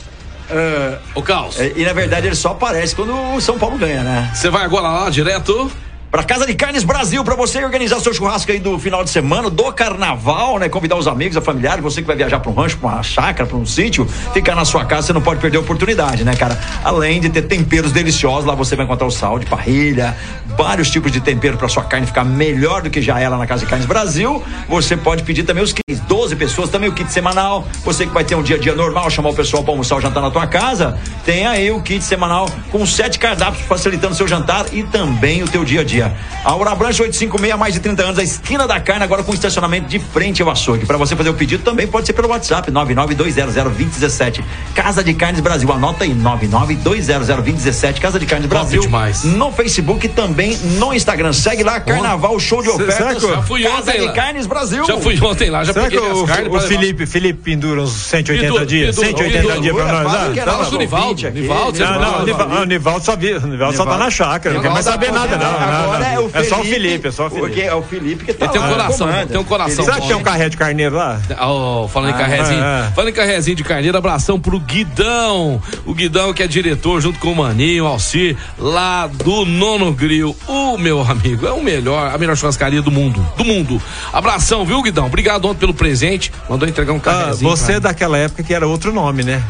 Uh, 0.49 0.97
o 1.15 1.21
Caos. 1.21 1.57
E, 1.59 1.73
e, 1.77 1.85
na 1.85 1.93
verdade 1.93 2.27
ele 2.27 2.35
só 2.35 2.49
aparece 2.49 2.95
quando 2.95 3.15
o 3.35 3.41
São 3.41 3.57
Paulo 3.57 3.77
ganha, 3.77 4.03
né? 4.03 4.31
Você 4.33 4.49
vai 4.49 4.63
agora 4.63 4.87
lá 4.87 5.09
direto? 5.09 5.71
Pra 6.13 6.21
Casa 6.21 6.45
de 6.45 6.53
Carnes 6.53 6.83
Brasil, 6.83 7.23
para 7.23 7.33
você 7.33 7.65
organizar 7.65 7.99
seu 7.99 8.13
churrasco 8.13 8.51
aí 8.51 8.59
do 8.59 8.77
final 8.77 9.03
de 9.03 9.09
semana, 9.09 9.49
do 9.49 9.73
carnaval, 9.73 10.59
né? 10.59 10.69
Convidar 10.69 10.95
os 10.95 11.07
amigos, 11.07 11.35
a 11.35 11.41
familiar, 11.41 11.81
você 11.81 12.01
que 12.01 12.07
vai 12.07 12.15
viajar 12.15 12.39
para 12.39 12.51
um 12.51 12.53
rancho, 12.53 12.77
pra 12.77 12.87
uma 12.87 13.01
chácara, 13.01 13.49
para 13.49 13.57
um 13.57 13.65
sítio, 13.65 14.05
ficar 14.31 14.53
na 14.53 14.63
sua 14.63 14.85
casa, 14.85 15.07
você 15.07 15.13
não 15.13 15.23
pode 15.23 15.41
perder 15.41 15.57
a 15.57 15.61
oportunidade, 15.61 16.23
né, 16.23 16.35
cara? 16.35 16.55
Além 16.83 17.19
de 17.19 17.31
ter 17.31 17.41
temperos 17.41 17.91
deliciosos, 17.91 18.45
lá 18.45 18.53
você 18.53 18.75
vai 18.75 18.85
encontrar 18.85 19.07
o 19.07 19.09
sal 19.09 19.39
de 19.39 19.47
parrilha, 19.47 20.15
vários 20.55 20.91
tipos 20.91 21.11
de 21.11 21.19
tempero 21.19 21.57
para 21.57 21.67
sua 21.67 21.83
carne 21.83 22.05
ficar 22.05 22.23
melhor 22.23 22.83
do 22.83 22.91
que 22.91 23.01
já 23.01 23.19
ela 23.19 23.35
na 23.35 23.47
Casa 23.47 23.65
de 23.65 23.71
Carnes 23.71 23.87
Brasil. 23.87 24.43
Você 24.69 24.95
pode 24.95 25.23
pedir 25.23 25.41
também 25.41 25.63
os 25.63 25.73
kits, 25.73 25.99
12 26.01 26.35
pessoas, 26.35 26.69
também 26.69 26.89
o 26.89 26.93
kit 26.93 27.11
semanal. 27.11 27.67
Você 27.83 28.05
que 28.05 28.13
vai 28.13 28.23
ter 28.23 28.35
um 28.35 28.43
dia 28.43 28.57
a 28.57 28.59
dia 28.59 28.75
normal, 28.75 29.09
chamar 29.09 29.29
o 29.29 29.33
pessoal 29.33 29.63
para 29.63 29.73
almoçar 29.73 29.95
ou 29.95 30.01
jantar 30.01 30.21
na 30.21 30.29
tua 30.29 30.45
casa, 30.45 30.95
tem 31.25 31.47
aí 31.47 31.71
o 31.71 31.81
kit 31.81 32.03
semanal 32.03 32.47
com 32.71 32.85
sete 32.85 33.17
cardápios 33.17 33.65
facilitando 33.65 34.13
o 34.13 34.15
seu 34.15 34.27
jantar 34.27 34.67
e 34.71 34.83
também 34.83 35.41
o 35.41 35.47
teu 35.47 35.65
dia 35.65 35.81
a 35.81 35.83
dia 35.83 36.02
dia. 36.09 36.13
A 36.43 36.55
Urabranche 36.55 37.01
856, 37.01 37.57
mais 37.59 37.73
de 37.73 37.79
30 37.79 38.03
anos, 38.03 38.19
a 38.19 38.23
esquina 38.23 38.67
da 38.67 38.79
carne, 38.79 39.03
agora 39.03 39.23
com 39.23 39.33
estacionamento 39.33 39.87
de 39.87 39.99
frente 39.99 40.41
ao 40.41 40.49
açougue. 40.49 40.85
Para 40.85 40.97
você 40.97 41.15
fazer 41.15 41.29
o 41.29 41.33
pedido 41.33 41.63
também 41.63 41.87
pode 41.87 42.05
ser 42.07 42.13
pelo 42.13 42.27
WhatsApp, 42.29 42.71
992002017. 42.71 44.43
Casa 44.75 45.03
de 45.03 45.13
Carnes 45.13 45.41
Brasil, 45.41 45.71
anota 45.71 46.03
aí, 46.03 46.13
992002017. 46.13 47.99
Casa 47.99 48.19
de 48.19 48.25
Carnes 48.25 48.47
Brasil. 48.47 48.81
demais. 48.81 49.23
No 49.23 49.51
Facebook 49.51 50.05
e 50.05 50.09
também 50.09 50.57
no 50.77 50.93
Instagram. 50.93 51.33
Segue 51.33 51.63
lá, 51.63 51.79
Carnaval 51.79 52.39
Show 52.39 52.61
de 52.61 52.69
Ofertas. 52.69 53.21
Já 53.23 53.41
fui 53.43 53.63
Casa 53.63 53.77
ontem 53.79 53.99
de 53.99 54.05
lá. 54.07 54.11
Carnes 54.13 54.45
Brasil. 54.45 54.85
Já 54.85 54.97
fui 54.97 55.19
ontem 55.21 55.49
lá, 55.49 55.63
já 55.63 55.73
Será 55.73 55.85
peguei 55.89 55.99
as 56.11 56.17
o, 56.17 56.25
carnes. 56.25 56.53
o 56.53 56.59
Felipe, 56.61 57.05
Felipe 57.05 57.41
pendura 57.43 57.81
uns 57.81 57.91
180 57.91 58.43
Pendura, 58.47 58.65
dias? 58.65 58.95
pendura, 58.95 59.17
180 59.17 59.37
pendura. 59.41 59.61
dias 59.61 59.75
pra 59.75 60.03
nós, 60.03 60.13
né? 60.35 60.43
Não, 60.45 60.57
nosso 60.57 60.75
o 60.75 60.79
Nivaldo. 60.79 61.29
Nivaldo, 61.31 61.79
Não, 61.79 61.99
não, 62.01 62.21
o 62.21 62.25
Nivaldo, 62.25 62.55
o 62.55 62.65
Nivaldo 62.65 63.05
só, 63.05 63.15
vi, 63.15 63.33
o 63.33 63.47
Nivaldo 63.47 63.77
só 63.77 63.85
tá 63.85 63.97
na 63.97 64.09
chácara, 64.09 64.55
não 64.55 64.61
quer 64.61 64.69
mais 64.71 64.85
saber 64.85 65.11
nada, 65.11 65.37
não. 65.37 65.92
Agora 65.95 66.11
é 66.13 66.19
o 66.19 66.29
É 66.33 66.43
só 66.43 66.61
o 66.61 66.63
Felipe, 66.63 67.07
é 67.07 67.11
só 67.11 67.27
o 67.27 67.29
Porque 67.29 67.45
Felipe. 67.55 67.67
é 67.67 67.75
o 67.75 67.81
Felipe 67.83 68.25
que 68.25 68.33
tá 68.33 68.45
Ele 68.45 68.53
tem 68.53 68.61
um 68.61 68.65
lá 68.65 68.69
coração, 68.71 69.07
tem 69.27 69.37
um 69.39 69.43
coração 69.43 69.85
Será 69.85 69.99
que 69.99 70.07
tem 70.07 70.15
um 70.15 70.23
carré 70.23 70.49
de 70.49 70.57
carneiro 70.57 70.95
lá? 70.95 71.19
Oh, 71.41 71.87
falando 71.87 72.11
em 72.11 72.17
carrezinho, 72.17 72.63
é. 72.63 72.91
falando 72.95 73.09
em 73.09 73.13
carrezinho 73.13 73.55
de 73.57 73.63
carneiro, 73.63 73.97
abração 73.97 74.39
pro 74.39 74.59
Guidão. 74.59 75.61
O 75.85 75.93
Guidão 75.93 76.33
que 76.33 76.43
é 76.43 76.47
diretor 76.47 77.01
junto 77.01 77.19
com 77.19 77.31
o 77.31 77.35
Maninho, 77.35 77.85
o 77.85 77.87
Alcir, 77.87 78.35
lá 78.57 79.07
do 79.07 79.45
Nono 79.45 79.91
Grill. 79.93 80.35
O 80.47 80.77
meu 80.77 81.01
amigo, 81.01 81.45
é 81.47 81.51
o 81.51 81.61
melhor, 81.63 82.13
a 82.13 82.17
melhor 82.17 82.35
churrascaria 82.35 82.81
do 82.81 82.91
mundo. 82.91 83.25
Do 83.37 83.43
mundo. 83.45 83.81
Abração, 84.11 84.65
viu, 84.65 84.81
Guidão? 84.81 85.05
Obrigado 85.07 85.45
ontem 85.45 85.59
pelo 85.59 85.73
presente. 85.73 86.31
Mandou 86.49 86.67
entregar 86.67 86.93
um 86.93 86.97
Ah, 86.97 86.99
carrezinho. 86.99 87.49
você 87.49 87.73
é 87.73 87.79
daquela 87.79 88.17
época 88.17 88.43
que 88.43 88.53
era 88.53 88.67
outro 88.67 88.91
nome, 88.93 89.23
né? 89.23 89.41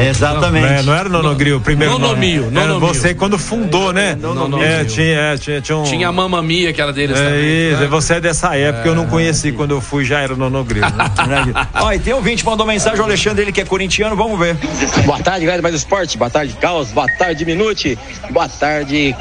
Exatamente. 0.00 0.66
É, 0.66 0.82
não 0.82 0.94
era 0.94 1.08
Nonogril, 1.08 1.58
o 1.58 1.60
primeiro 1.60 1.98
Nonomio, 1.98 2.44
nome. 2.44 2.56
Era 2.56 2.66
Nonomio. 2.68 2.94
você 2.94 3.14
quando 3.14 3.38
fundou, 3.38 3.92
né? 3.92 4.14
Nonomio. 4.14 4.62
É, 4.62 4.84
tinha, 4.84 5.18
é, 5.18 5.36
tinha, 5.36 5.60
tinha 5.60 5.78
um... 5.78 5.82
Tinha 5.82 6.08
a 6.08 6.12
Mamma 6.12 6.42
Mia, 6.42 6.72
que 6.72 6.80
era 6.80 6.92
deles 6.92 7.18
É 7.18 7.24
também. 7.24 7.72
isso, 7.72 7.80
né? 7.80 7.86
você 7.86 8.14
é 8.14 8.20
dessa 8.20 8.56
época, 8.56 8.88
eu 8.88 8.94
não 8.94 9.06
conheci 9.06 9.52
quando 9.52 9.72
eu 9.72 9.80
fui, 9.80 10.04
já 10.04 10.20
era 10.20 10.34
Nonogril. 10.34 10.82
Né? 11.22 11.52
Ó, 11.74 11.92
e 11.92 11.98
tem 11.98 12.12
ouvinte, 12.12 12.44
mandou 12.44 12.66
mensagem, 12.66 13.00
o 13.00 13.04
Alexandre, 13.04 13.42
ele 13.42 13.52
que 13.52 13.60
é 13.60 13.64
corintiano, 13.64 14.16
vamos 14.16 14.38
ver. 14.38 14.56
Boa 15.04 15.18
tarde, 15.20 15.44
galera 15.44 15.62
mais 15.62 15.74
esporte. 15.74 16.18
Boa 16.18 16.30
tarde, 16.30 16.54
Caos. 16.60 16.88
Boa 16.90 17.06
tarde, 17.18 17.44
Minute. 17.44 17.98
Boa 18.30 18.48
tarde, 18.48 19.14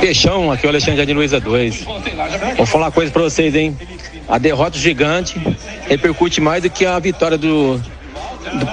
Peixão. 0.00 0.50
Aqui 0.50 0.66
é 0.66 0.68
o 0.68 0.70
Alexandre 0.70 1.04
de 1.04 1.12
Luiza 1.12 1.40
2. 1.40 1.84
Vou 2.56 2.66
falar 2.66 2.86
uma 2.86 2.92
coisa 2.92 3.12
pra 3.12 3.22
vocês, 3.22 3.54
hein? 3.54 3.76
A 4.28 4.38
derrota 4.38 4.78
gigante 4.78 5.40
repercute 5.88 6.40
mais 6.40 6.62
do 6.62 6.70
que 6.70 6.86
a 6.86 6.98
vitória 6.98 7.36
do 7.36 7.80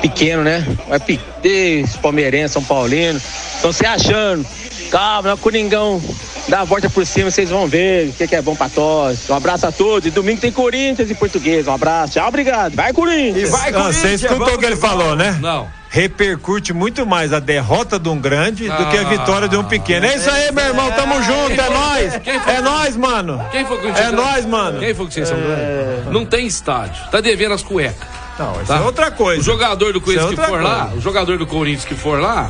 pequeno, 0.01 0.43
né? 0.43 0.65
Vai 0.87 0.99
ter 0.99 1.85
palmeirense, 2.01 2.53
São 2.53 2.63
Paulino. 2.63 3.19
Estão 3.55 3.71
se 3.71 3.85
achando. 3.85 4.45
Calma, 4.91 5.29
não, 5.29 5.37
Coringão. 5.37 6.01
Dá 6.47 6.61
a 6.61 6.63
volta 6.63 6.89
por 6.89 7.05
cima, 7.05 7.29
vocês 7.29 7.49
vão 7.51 7.67
ver 7.67 8.09
o 8.09 8.13
que, 8.13 8.27
que 8.27 8.35
é 8.35 8.41
bom 8.41 8.55
pra 8.55 8.67
todos. 8.69 9.29
Um 9.29 9.35
abraço 9.35 9.67
a 9.67 9.71
todos. 9.71 10.07
E 10.07 10.09
domingo 10.11 10.41
tem 10.41 10.51
Corinthians 10.51 11.09
e 11.11 11.13
Português. 11.13 11.67
Um 11.67 11.73
abraço. 11.73 12.13
Tchau, 12.13 12.27
obrigado. 12.27 12.73
Vai, 12.75 12.91
Corinthians. 12.91 13.49
E 13.49 13.51
vai, 13.51 13.69
Ah, 13.69 13.83
você 13.83 13.99
Corinthians, 14.01 14.23
escutou 14.23 14.55
o 14.55 14.57
que 14.57 14.65
ele 14.65 14.75
falou, 14.75 15.15
né? 15.15 15.37
Não. 15.39 15.67
Repercute 15.91 16.71
muito 16.73 17.05
mais 17.05 17.33
a 17.33 17.39
derrota 17.39 17.99
de 17.99 18.09
um 18.09 18.17
grande 18.19 18.63
do 18.67 18.85
que 18.89 18.97
a 18.97 19.01
Ah. 19.01 19.09
vitória 19.09 19.47
de 19.47 19.57
um 19.57 19.63
pequeno. 19.63 20.05
É 20.05 20.15
isso 20.15 20.29
aí, 20.29 20.51
meu 20.51 20.65
irmão, 20.65 20.91
tamo 20.91 21.21
junto, 21.21 21.59
é 21.59 21.69
foi? 21.69 22.21
É 22.55 22.61
nóis, 22.61 22.95
mano. 22.95 23.45
Quem 23.51 23.65
foi 23.65 23.77
que 23.79 23.87
É 23.87 23.91
grandes? 23.91 24.13
mano. 24.45 24.79
Quem 24.79 24.93
foi 24.93 25.07
que 25.07 25.13
vocês 25.13 25.27
são 25.27 25.37
grandes? 25.37 26.11
Não 26.11 26.25
tem 26.25 26.45
estádio. 26.47 27.03
Tá 27.11 27.19
devendo 27.21 27.53
as 27.53 27.61
cuecas. 27.63 28.07
Não, 28.39 28.53
isso 28.55 28.65
Tá? 28.67 28.77
é 28.77 28.81
outra 28.81 29.11
coisa. 29.11 29.41
O 29.41 29.43
jogador 29.43 29.91
do 29.93 29.99
Corinthians 30.01 30.27
Isso 30.31 30.35
que 30.35 30.41
é 30.41 30.47
for 30.47 30.59
outra 30.59 30.67
lá, 30.73 30.81
coisa. 30.85 30.97
o 30.97 31.01
jogador 31.01 31.37
do 31.37 31.45
Corinthians 31.45 31.85
que 31.85 31.93
for 31.95 32.19
lá, 32.21 32.49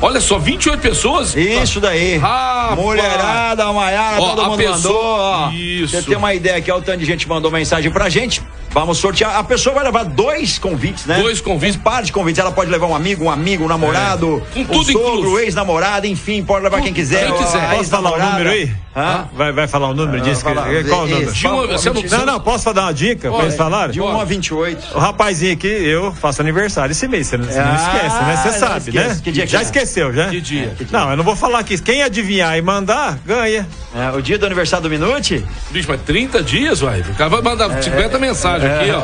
olha 0.00 0.20
só, 0.20 0.38
28 0.38 0.80
pessoas. 0.80 1.36
Isso 1.36 1.80
daí. 1.80 2.16
Rapaz. 2.16 2.78
Mulherada, 2.80 3.72
maiada, 3.72 4.20
Ó, 4.22 4.30
todo 4.30 4.40
a 4.42 4.44
mundo 4.46 4.56
pessoa- 4.56 4.74
mandou. 4.74 5.02
ó. 5.04 5.50
Isso. 5.52 5.88
Você 5.96 6.02
tem 6.02 6.16
uma 6.16 6.32
ideia 6.34 6.56
aqui, 6.56 6.70
ó, 6.72 6.78
o 6.78 6.82
tanto 6.82 6.98
de 6.98 7.04
gente 7.04 7.28
mandou 7.28 7.50
mensagem 7.50 7.90
pra 7.90 8.08
gente. 8.08 8.42
Vamos 8.72 8.98
sortear. 8.98 9.36
A 9.36 9.44
pessoa 9.44 9.74
vai 9.74 9.84
levar 9.84 10.04
dois 10.04 10.58
convites, 10.58 11.04
né? 11.06 11.18
Dois 11.20 11.40
convites. 11.40 11.76
Um 11.76 11.80
par 11.80 12.02
de 12.02 12.10
convites. 12.12 12.38
Ela 12.38 12.52
pode 12.52 12.70
levar 12.70 12.86
um 12.86 12.94
amigo, 12.94 13.24
um 13.24 13.30
amigo, 13.30 13.64
um 13.64 13.68
namorado, 13.68 14.42
É. 14.50 14.52
Com 14.54 14.60
um 14.62 14.66
tudo 14.84 14.92
sogro, 14.92 15.38
ex-namorado, 15.38 16.06
enfim, 16.06 16.42
pode 16.42 16.64
levar 16.64 16.80
quem 16.80 16.92
quiser. 16.92 17.26
quem 17.26 17.36
quiser. 17.44 17.64
a 17.66 17.74
Posso 17.76 17.90
falar 17.90 18.12
o 18.12 18.18
número 18.18 18.50
aí? 18.50 18.72
Hã? 18.94 19.26
Vai, 19.34 19.52
vai 19.52 19.66
falar 19.66 19.88
o 19.88 19.94
número 19.94 20.20
disso? 20.22 20.44
que- 20.44 20.54
fala- 20.54 20.66
Qual 20.88 21.02
o 21.04 21.06
número? 21.06 21.32
De 21.32 21.46
uma- 21.46 21.66
você 21.66 21.90
não- 21.90 22.02
Não, 22.02 22.26
não, 22.26 22.40
posso 22.40 22.72
dar 22.74 22.82
uma 22.82 22.94
dica 22.94 23.30
pra 23.30 23.42
eles 23.42 23.56
falarem? 23.56 23.92
De 23.92 24.00
1 24.00 24.20
a 24.20 24.24
28. 24.24 24.86
O 24.94 24.98
rapazinho 24.98 25.52
aqui, 25.54 25.66
eu 25.66 26.12
faço 26.12 26.40
aniversário 26.42 26.92
esse 26.92 27.08
mês, 27.08 27.26
você 27.26 27.36
não, 27.38 27.44
você 27.46 27.58
não 27.58 27.72
Ah, 27.72 27.74
esquece, 27.74 28.22
né? 28.24 28.36
Você 28.52 28.58
sabe, 28.58 28.78
esquece. 28.90 29.08
né? 29.08 29.20
Que 29.24 29.32
dia 29.32 29.46
que 29.46 29.52
já 29.52 29.58
é? 29.60 29.62
esqueceu, 29.62 30.12
já? 30.12 30.28
Que 30.28 30.40
dia? 30.40 30.74
Não, 30.90 31.10
eu 31.10 31.16
não 31.16 31.24
vou 31.24 31.34
falar 31.36 31.60
aqui. 31.60 31.78
Quem 31.80 32.02
adivinhar 32.02 32.56
e 32.58 32.62
mandar, 32.62 33.18
ganha. 33.24 33.66
É, 33.94 34.10
o 34.16 34.20
dia 34.22 34.38
do 34.38 34.44
aniversário 34.46 34.82
do 34.82 34.90
Minute? 34.90 35.44
Bicho, 35.70 35.88
mas 35.88 36.00
30 36.02 36.42
dias, 36.42 36.80
vai. 36.80 37.00
O 37.00 37.14
cara 37.14 37.30
vai 37.30 37.40
mandar 37.42 37.82
50 37.82 38.18
mensagens 38.18 38.61
aqui, 38.66 38.90
ó. 38.90 39.02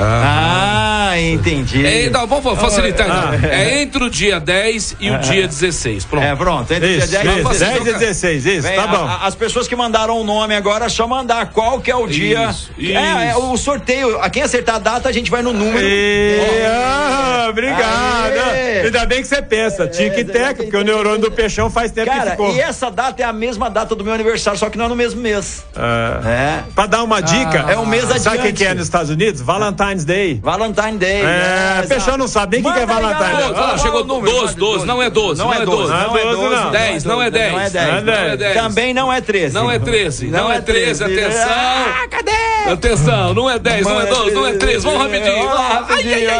Ah, 0.00 0.85
Ah, 1.16 1.20
entendi. 1.32 1.84
É, 1.86 2.06
então, 2.06 2.26
vamos 2.26 2.58
facilitar 2.60 3.06
Ah, 3.10 3.34
então. 3.36 3.50
É 3.50 3.82
entre 3.82 4.04
o 4.04 4.10
dia 4.10 4.38
10 4.40 4.96
e 5.00 5.10
o 5.10 5.18
dia 5.20 5.46
16. 5.48 6.04
Pronto. 6.04 6.24
É, 6.24 6.34
pronto. 6.36 6.72
Entre 6.72 6.96
Isso, 6.96 7.08
dia 7.08 7.22
10 7.22 7.38
isso, 7.38 7.54
e 7.54 7.58
10 7.58 7.76
e 7.76 7.92
16, 7.98 8.46
isso, 8.46 8.62
Vem, 8.62 8.76
tá 8.76 8.86
bom. 8.86 9.04
a- 9.04 9.26
as 9.26 9.34
pessoas 9.34 9.66
que 9.68 9.74
mandaram 9.76 10.20
o 10.20 10.24
nome 10.24 10.54
agora, 10.54 10.86
é 10.86 10.88
só 10.88 11.06
mandar 11.06 11.46
qual 11.50 11.80
que 11.80 11.90
é 11.90 11.96
o 11.96 12.06
dia. 12.06 12.50
Isso, 12.50 12.70
É, 12.78 13.28
é 13.28 13.30
isso. 13.30 13.52
o 13.52 13.56
sorteio. 13.56 14.20
A 14.20 14.28
quem 14.30 14.42
acertar 14.42 14.76
a 14.76 14.78
data, 14.78 15.08
a 15.08 15.12
gente 15.12 15.30
vai 15.30 15.42
no 15.42 15.52
número. 15.52 15.86
E, 15.86 16.38
ah, 16.66 17.46
obrigado. 17.50 18.50
Aê. 18.50 18.82
Ainda 18.86 19.06
bem 19.06 19.20
que 19.22 19.28
você 19.28 19.40
pensa, 19.42 19.86
tic-tac, 19.86 20.56
porque 20.62 20.76
o 20.76 20.84
neurônio 20.84 21.18
do 21.20 21.30
peixão 21.30 21.70
faz 21.70 21.90
tempo 21.90 22.10
que 22.10 22.16
Cara, 22.16 22.30
ficou. 22.32 22.54
e 22.54 22.60
essa 22.60 22.90
data 22.90 23.22
é 23.22 23.24
a 23.24 23.32
mesma 23.32 23.68
data 23.70 23.94
do 23.94 24.04
meu 24.04 24.12
aniversário, 24.12 24.58
só 24.58 24.68
que 24.70 24.76
não 24.78 24.86
é 24.86 24.88
no 24.88 24.96
mesmo 24.96 25.20
mês. 25.20 25.64
Ah, 25.74 26.20
É. 26.24 26.62
Pra 26.74 26.86
dar 26.86 27.02
uma 27.02 27.20
dica, 27.20 27.66
É 27.68 27.76
um 27.76 27.86
mês 27.86 28.04
sabe 28.04 28.18
o 28.18 28.22
que, 28.22 28.28
adiante. 28.38 28.52
que 28.54 28.64
é 28.64 28.74
nos 28.74 28.84
Estados 28.84 29.10
Unidos? 29.10 29.40
Valentine's 29.40 30.04
Day. 30.04 30.40
Valentine 30.42 30.98
Day. 30.98 31.05
É, 31.06 31.72
exato. 31.74 31.88
peixão 31.88 32.16
não 32.16 32.28
sabe 32.28 32.56
nem 32.56 32.66
o 32.66 32.68
que, 32.68 32.78
que 32.78 32.82
é 32.82 32.86
Valentine's 32.86 33.44
olha 33.44 33.60
lá, 33.60 33.78
chegou 33.78 33.92
Qual 33.92 34.04
o 34.04 34.06
número? 34.06 34.36
12, 34.36 34.56
12, 34.56 34.86
não 34.86 35.02
é 35.02 35.10
12, 35.10 35.38
Não 35.42 35.52
é 35.52 35.64
12, 35.64 35.92
não 35.92 36.16
é 36.16 36.24
12, 36.24 36.54
não. 36.56 36.70
10, 36.70 37.04
não 37.04 37.22
é 37.22 37.30
10. 37.30 37.52
Não 37.52 37.60
é 37.60 37.70
10. 37.70 38.04
Não 38.04 38.12
é 38.14 38.36
10. 38.36 38.54
Também 38.54 38.94
não 38.94 39.12
é 39.12 39.20
13. 39.20 39.54
Não 39.54 39.70
é 39.70 39.78
13, 39.78 40.26
não, 40.28 40.52
é 40.52 40.60
13, 40.60 41.04
atenção. 41.04 41.48
Ah, 41.48 42.08
cadê? 42.10 42.30
Atenção, 42.72 43.34
não 43.34 43.48
é 43.50 43.58
10, 43.58 43.86
não 43.86 44.00
é 44.00 44.06
12, 44.06 44.30
não 44.32 44.46
é 44.46 44.52
13, 44.54 44.84
vamos 44.84 45.02
rapidinho. 45.02 45.48
Rapidinho. 45.48 46.30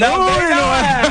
Não, 0.00 0.18
não 0.18 0.74
é. 0.74 1.02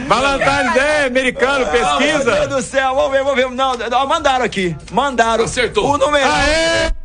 Valentine's 0.06 0.74
Day, 0.74 1.06
americano, 1.06 1.66
Meu 1.66 1.72
Deus 1.72 1.88
pesquisa. 1.98 2.48
do 2.48 2.62
céu, 2.62 2.94
vamos 2.94 3.12
ver, 3.12 3.22
vamos 3.22 3.36
ver. 3.36 3.50
Não, 3.50 3.74
não, 3.74 4.06
mandaram 4.06 4.44
aqui. 4.44 4.76
Mandaram. 4.90 5.44
Acertou. 5.44 5.86
O 5.86 5.98
número. 5.98 6.26
Aê! 6.26 6.99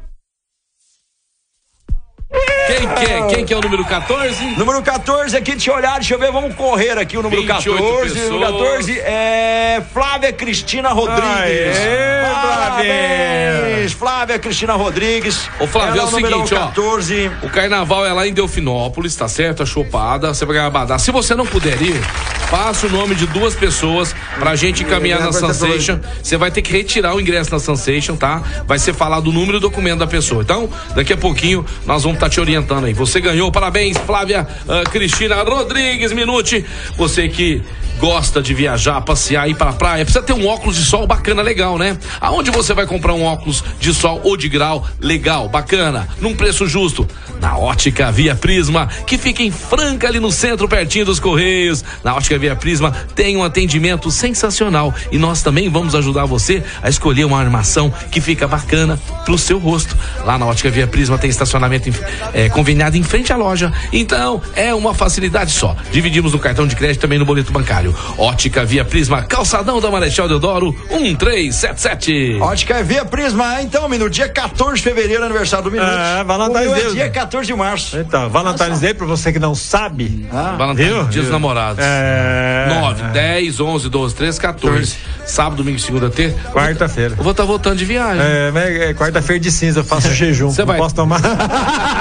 Quem 2.67 2.87
que 2.87 3.11
é? 3.11 3.27
Quem 3.27 3.45
que 3.45 3.53
é 3.53 3.57
o 3.57 3.61
número 3.61 3.85
14? 3.85 4.43
Número 4.57 4.81
14 4.81 5.37
aqui, 5.37 5.51
deixa 5.51 5.71
eu 5.71 5.75
olhar, 5.75 5.95
deixa 5.95 6.15
eu 6.15 6.19
ver, 6.19 6.31
vamos 6.31 6.55
correr 6.55 6.97
aqui 6.97 7.17
o 7.17 7.21
número 7.21 7.41
28 7.41 7.77
14. 7.77 8.19
Número 8.29 8.53
pessoas. 8.53 8.85
14 8.85 8.99
é 8.99 9.83
Flávia 9.93 10.33
Cristina 10.33 10.89
Rodrigues. 10.89 11.77
Aê, 11.77 12.25
Parabéns, 12.41 13.93
Flávia 13.93 14.39
Cristina 14.39 14.73
Rodrigues. 14.73 15.49
Ô, 15.59 15.67
Flávio, 15.67 15.93
Ela 15.93 16.01
é 16.01 16.05
o 16.05 16.11
número 16.11 16.33
seguinte, 16.33 16.55
ó. 16.55 16.67
14. 16.67 17.31
O 17.43 17.49
carnaval 17.49 18.05
é 18.05 18.13
lá 18.13 18.27
em 18.27 18.33
Delfinópolis, 18.33 19.15
tá 19.15 19.27
certo? 19.27 19.63
A 19.63 19.65
chopada, 19.65 20.33
você 20.33 20.45
vai 20.45 20.55
ganhar 20.55 20.69
badá. 20.69 20.97
Se 20.97 21.11
você 21.11 21.35
não 21.35 21.45
puder 21.45 21.81
ir, 21.81 22.01
passa 22.49 22.87
o 22.87 22.89
nome 22.89 23.15
de 23.15 23.27
duas 23.27 23.55
pessoas 23.55 24.15
pra 24.39 24.55
gente 24.55 24.83
encaminhar 24.83 25.21
na 25.21 25.31
Sensation. 25.31 25.99
Você 26.21 26.37
vai 26.37 26.51
ter 26.51 26.61
que 26.61 26.71
retirar 26.71 27.15
o 27.15 27.21
ingresso 27.21 27.51
na 27.51 27.59
Sensation, 27.59 28.15
tá? 28.15 28.41
Vai 28.65 28.79
ser 28.79 28.93
falado 28.93 29.27
o 29.27 29.31
número 29.31 29.53
e 29.53 29.57
o 29.57 29.61
documento 29.61 29.99
da 29.99 30.07
pessoa. 30.07 30.41
Então, 30.41 30.69
daqui 30.95 31.13
a 31.13 31.17
pouquinho 31.17 31.65
nós 31.85 32.03
vamos 32.03 32.15
estar 32.17 32.24
te 32.29 32.39
orientando 32.39 32.85
aí. 32.85 32.93
Você 32.93 33.19
ganhou, 33.19 33.51
parabéns, 33.51 33.97
Flávia 33.97 34.47
ah, 34.67 34.83
Cristina 34.89 35.43
Rodrigues 35.43 36.11
Minuti. 36.11 36.65
Você 36.97 37.27
que 37.27 37.61
gosta 37.99 38.41
de 38.41 38.53
viajar, 38.53 39.01
passear, 39.01 39.49
ir 39.49 39.55
pra 39.55 39.73
praia, 39.73 40.03
precisa 40.03 40.23
ter 40.23 40.33
um 40.33 40.47
óculos 40.47 40.75
de 40.75 40.83
sol 40.83 41.07
bacana, 41.07 41.41
legal, 41.41 41.77
né? 41.77 41.97
Aonde 42.19 42.51
você 42.51 42.73
vai 42.73 42.85
comprar 42.85 43.13
um 43.13 43.23
óculos 43.23 43.63
de 43.79 43.93
sol 43.93 44.21
ou 44.23 44.35
de 44.35 44.49
grau 44.49 44.85
legal, 44.99 45.47
bacana, 45.47 46.07
num 46.19 46.35
preço 46.35 46.67
justo? 46.67 47.07
Na 47.39 47.57
Ótica 47.57 48.11
Via 48.11 48.35
Prisma, 48.35 48.87
que 49.05 49.17
fica 49.17 49.43
em 49.43 49.51
Franca, 49.51 50.07
ali 50.07 50.19
no 50.19 50.31
centro, 50.31 50.67
pertinho 50.67 51.05
dos 51.05 51.19
Correios. 51.19 51.83
Na 52.03 52.15
Ótica 52.15 52.37
Via 52.37 52.55
Prisma 52.55 52.91
tem 53.13 53.35
um 53.37 53.43
atendimento 53.43 54.09
sensacional 54.09 54.93
e 55.11 55.17
nós 55.17 55.41
também 55.41 55.69
vamos 55.69 55.95
ajudar 55.95 56.25
você 56.25 56.63
a 56.81 56.89
escolher 56.89 57.25
uma 57.25 57.39
armação 57.39 57.93
que 58.11 58.21
fica 58.21 58.47
bacana 58.47 58.99
pro 59.25 59.37
seu 59.37 59.57
rosto. 59.57 59.95
Lá 60.25 60.37
na 60.37 60.45
Ótica 60.45 60.69
Via 60.69 60.87
Prisma 60.87 61.17
tem 61.17 61.29
estacionamento 61.29 61.89
é, 62.33 62.49
conveniado 62.49 62.97
em 62.97 63.03
frente 63.03 63.31
à 63.31 63.35
loja. 63.37 63.71
Então, 63.91 64.41
é 64.55 64.73
uma 64.73 64.93
facilidade 64.93 65.51
só. 65.51 65.75
Dividimos 65.91 66.33
no 66.33 66.39
cartão 66.39 66.67
de 66.67 66.75
crédito 66.75 67.01
também 67.01 67.17
no 67.19 67.25
boleto 67.25 67.51
bancário. 67.51 67.95
Ótica 68.17 68.65
Via 68.65 68.83
Prisma, 68.85 69.23
calçadão 69.23 69.79
da 69.81 69.89
Marechal 69.91 70.27
Deodoro, 70.27 70.75
1377. 70.91 72.37
Ótica 72.41 72.83
Via 72.83 73.05
Prisma, 73.05 73.61
então, 73.61 73.87
Minuto, 73.89 74.11
dia 74.11 74.27
14 74.29 74.77
de 74.77 74.81
fevereiro, 74.83 75.23
aniversário 75.23 75.65
do 75.65 75.71
Minuto. 75.71 75.89
É, 75.89 76.23
Valentine's 76.23 76.65
meu 76.65 76.75
é 76.75 76.81
Day. 76.83 76.93
dia 76.93 77.09
14 77.09 77.47
de 77.47 77.53
março. 77.53 77.97
Então, 77.97 78.29
Valentine's 78.29 78.79
Day, 78.79 78.93
pra 78.93 79.05
você 79.05 79.31
que 79.31 79.39
não 79.39 79.55
sabe. 79.55 80.27
Valentine, 80.57 80.87
Viu? 80.89 81.03
Dia 81.05 81.21
dos 81.21 81.31
Namorados. 81.31 81.83
É. 81.83 82.67
9, 82.81 83.03
10, 83.13 83.59
11, 83.59 83.89
12, 83.89 84.15
13, 84.15 84.39
14. 84.39 84.95
Sábado, 85.25 85.57
domingo, 85.57 85.79
segunda, 85.79 86.09
terça. 86.09 86.37
Quarta-feira. 86.51 87.15
Eu 87.17 87.23
vou 87.23 87.31
estar 87.31 87.43
voltando 87.45 87.77
de 87.77 87.85
viagem. 87.85 88.21
É, 88.23 88.51
mas 88.51 88.63
é 88.75 88.93
quarta-feira 88.93 89.39
de 89.39 89.51
cinza, 89.51 89.79
eu 89.79 89.83
faço 89.83 90.11
jejum. 90.13 90.49
Você 90.49 90.61
não 90.61 90.67
vai- 90.67 90.77
posso 90.77 90.95
tomar. 90.95 91.19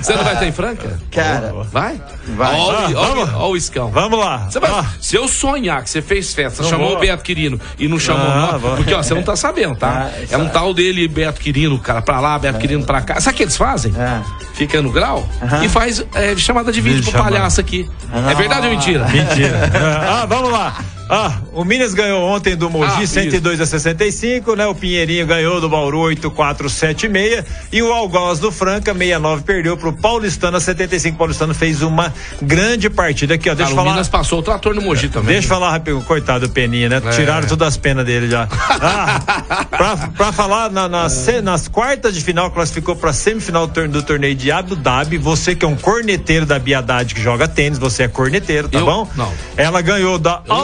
Você 0.00 0.14
não 0.14 0.24
vai 0.24 0.34
estar 0.34 0.46
em 0.46 0.52
Franca? 0.52 0.98
Cara, 1.10 1.52
Vai? 1.72 2.00
Vai. 2.36 2.54
Ah, 2.54 2.58
o- 2.58 2.94
ó, 2.96 3.06
vamos. 3.06 3.34
ó 3.34 3.50
o 3.50 3.56
iscão. 3.56 3.90
Vamos 3.90 4.18
lá. 4.18 4.46
Você 4.50 4.60
vai, 4.60 4.70
Ó, 4.70 4.84
se 5.00 5.16
eu 5.16 5.26
sonhar 5.28 5.82
que 5.82 5.90
você 5.90 6.02
fez 6.02 6.32
festa, 6.34 6.62
Não 6.62 6.70
chamou 6.70 6.88
vou. 6.90 6.96
o 6.98 7.00
Beto 7.00 7.22
Quirino 7.22 7.60
e 7.78 7.88
não 7.88 7.98
chamou 7.98 8.26
Ah, 8.26 8.58
nós, 8.60 8.74
porque 8.76 8.92
ó, 8.94 9.02
você 9.02 9.14
não 9.14 9.22
tá 9.22 9.34
sabendo, 9.36 9.74
tá? 9.76 10.10
Ah, 10.12 10.20
é 10.30 10.36
um 10.36 10.48
tal 10.48 10.72
dele, 10.74 11.08
Beto 11.08 11.40
Quirino, 11.40 11.78
cara, 11.78 12.02
pra 12.02 12.20
lá, 12.20 12.38
Beto 12.38 12.58
Quirino 12.58 12.84
pra 12.84 13.00
cá. 13.00 13.20
Sabe 13.20 13.34
o 13.34 13.36
que 13.38 13.42
eles 13.44 13.56
fazem? 13.56 13.92
É. 13.98 14.20
Fica 14.54 14.82
no 14.82 14.90
grau 14.90 15.26
Aham. 15.42 15.64
e 15.64 15.68
faz 15.68 16.04
é, 16.14 16.36
chamada 16.36 16.70
de 16.72 16.80
vídeo 16.80 16.98
Vídeo 16.98 17.12
pro 17.12 17.22
palhaço 17.22 17.60
aqui. 17.60 17.88
É 18.30 18.34
verdade 18.34 18.66
ou 18.66 18.72
mentira? 18.72 19.06
Mentira. 19.08 19.70
ah, 20.22 20.26
vamos 20.26 20.50
lá. 20.50 20.74
Ah, 21.08 21.38
o 21.52 21.64
Minas 21.64 21.94
ganhou 21.94 22.22
ontem 22.22 22.54
do 22.54 22.68
Mogi 22.68 23.02
Ah, 23.02 23.06
102 23.06 23.60
a 23.60 23.66
65, 23.66 24.54
né? 24.54 24.66
O 24.66 24.74
Pinheirinho 24.74 25.26
ganhou 25.26 25.60
do 25.60 25.68
Bauru 25.68 26.00
8476 26.00 27.44
e 27.72 27.82
o 27.82 27.92
Algoz 27.92 28.38
do 28.38 28.50
Franca 28.52 28.92
69 28.92 29.42
perdeu 29.42 29.76
pro 29.76 29.92
Paulistano 29.92 30.56
a 30.56 30.60
75. 30.60 31.14
O 31.14 31.18
Paulistano 31.18 31.54
fez 31.54 31.82
uma 31.82 32.12
grande 32.42 32.90
partida 32.90 33.34
aqui, 33.34 33.48
ó. 33.48 33.54
Deixa 33.54 33.70
eu 33.70 33.74
o 33.74 33.76
falar. 33.76 33.92
Minas 33.92 34.08
passou 34.08 34.40
o 34.40 34.42
trator 34.42 34.74
no 34.74 34.82
Mogi 34.82 35.08
também. 35.08 35.32
Deixa 35.32 35.46
eu 35.46 35.48
falar 35.48 35.70
rápido, 35.70 36.00
coitado 36.02 36.46
do 36.46 36.52
Peninha, 36.52 36.88
né? 36.88 37.00
É. 37.04 37.10
Tiraram 37.10 37.46
todas 37.46 37.68
as 37.68 37.76
penas 37.76 38.04
dele 38.04 38.28
já. 38.30 38.46
Ah, 38.50 39.64
pra, 39.70 39.96
pra 39.96 40.32
falar, 40.32 40.70
na- 40.70 40.88
na 40.88 41.08
se- 41.08 41.40
nas 41.40 41.68
quartas 41.68 42.14
de 42.14 42.20
final, 42.22 42.50
classificou 42.50 42.94
pra 42.96 43.12
semifinal 43.12 43.66
do, 43.66 43.72
tor- 43.72 43.88
do 43.88 44.02
torneio 44.02 44.34
de 44.34 44.50
Abu 44.52 44.76
Dhabi. 44.76 45.16
Você 45.18 45.54
que 45.54 45.64
é 45.64 45.68
um 45.68 45.76
corneteiro 45.76 46.44
da 46.46 46.58
Biadade 46.58 47.14
que 47.14 47.22
joga 47.22 47.48
tênis, 47.48 47.78
você 47.78 48.04
é 48.04 48.08
corneteiro, 48.08 48.68
tá 48.68 48.78
Eu- 48.78 48.84
bom? 48.84 49.08
não. 49.16 49.32
Ela 49.56 49.80
ganhou 49.80 50.18
da 50.18 50.42
Eu 50.46 50.54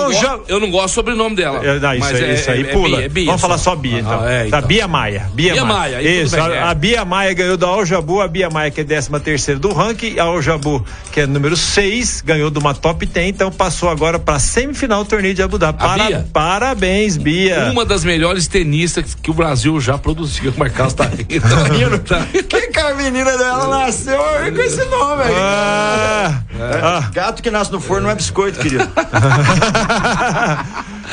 eu 0.49 0.61
não 0.61 0.71
gosto 0.71 0.87
do 0.87 0.91
sobrenome 0.95 1.37
dela. 1.37 1.65
É, 1.65 1.79
não, 1.79 1.93
isso, 1.95 2.01
mas 2.01 2.17
aí, 2.17 2.25
é, 2.31 2.35
isso 2.35 2.51
aí 2.51 2.63
é- 2.63 2.71
é 2.71 2.73
pula. 2.73 2.97
Bia, 2.97 3.07
é 3.07 3.09
Bia 3.09 3.27
Vamos 3.27 3.41
falar 3.41 3.59
só. 3.59 3.71
só 3.71 3.77
Bia, 3.77 4.01
então. 4.01 4.21
Ah, 4.23 4.31
é, 4.31 4.41
Tá, 4.45 4.59
então. 4.59 4.69
Bia 4.69 4.89
Maia. 4.89 5.31
Bia, 5.35 5.53
Bia 5.53 5.65
Maia. 5.65 5.97
Maia, 5.97 6.03
Isso, 6.23 6.37
bem, 6.37 6.45
a, 6.45 6.49
é. 6.55 6.63
a 6.63 6.75
Bia 6.75 7.05
Maia 7.05 7.33
ganhou 7.35 7.57
da 7.57 7.67
Aljabu, 7.67 8.21
a 8.21 8.29
Bia 8.29 8.49
Maia 8.51 8.71
que 8.71 8.81
é 8.81 8.85
13 8.85 9.11
terceira 9.21 9.59
do 9.61 9.73
ranking, 9.73 10.19
a 10.19 10.25
Aljabu 10.25 10.85
que 11.13 11.21
é 11.21 11.27
número 11.27 11.57
6, 11.57 12.21
ganhou 12.23 12.51
de 12.51 12.59
uma 12.59 12.75
top 12.75 13.07
10, 13.07 13.29
então 13.29 13.51
passou 13.51 13.89
agora 13.89 14.19
pra 14.19 14.39
semifinal 14.39 15.05
do 15.05 15.09
torneio 15.11 15.35
de 15.35 15.43
Abu 15.43 15.59
Dhabi. 15.59 15.79
A 15.85 15.89
Bia? 15.95 16.27
Parabéns, 16.33 17.17
Bia. 17.17 17.71
Uma 17.73 17.85
das 17.85 18.05
melhores 18.05 18.47
tenistas 18.49 19.15
que 19.15 19.31
o 19.31 19.35
Brasil 19.35 19.81
já 19.81 19.97
produziu. 19.99 20.53
O 20.55 20.59
Marcos 20.59 20.93
tá 20.95 21.05
rindo. 21.05 21.99
Tá 22.01 22.19
rindo. 22.19 22.45
que 22.45 22.67
que 22.69 22.81
a 22.81 22.95
menina 22.95 23.37
dela 23.37 23.69
nasceu 23.69 24.19
com 24.55 24.63
esse 24.63 24.85
nome 24.87 25.23
aí? 25.23 25.35
Ah, 25.37 26.43
ah. 26.83 27.11
Gato 27.13 27.43
que 27.43 27.51
nasce 27.51 27.73
no 27.73 27.81
forno 27.81 28.05
não 28.05 28.11
é 28.11 28.15
biscoito, 28.15 28.59
querido. 28.59 28.85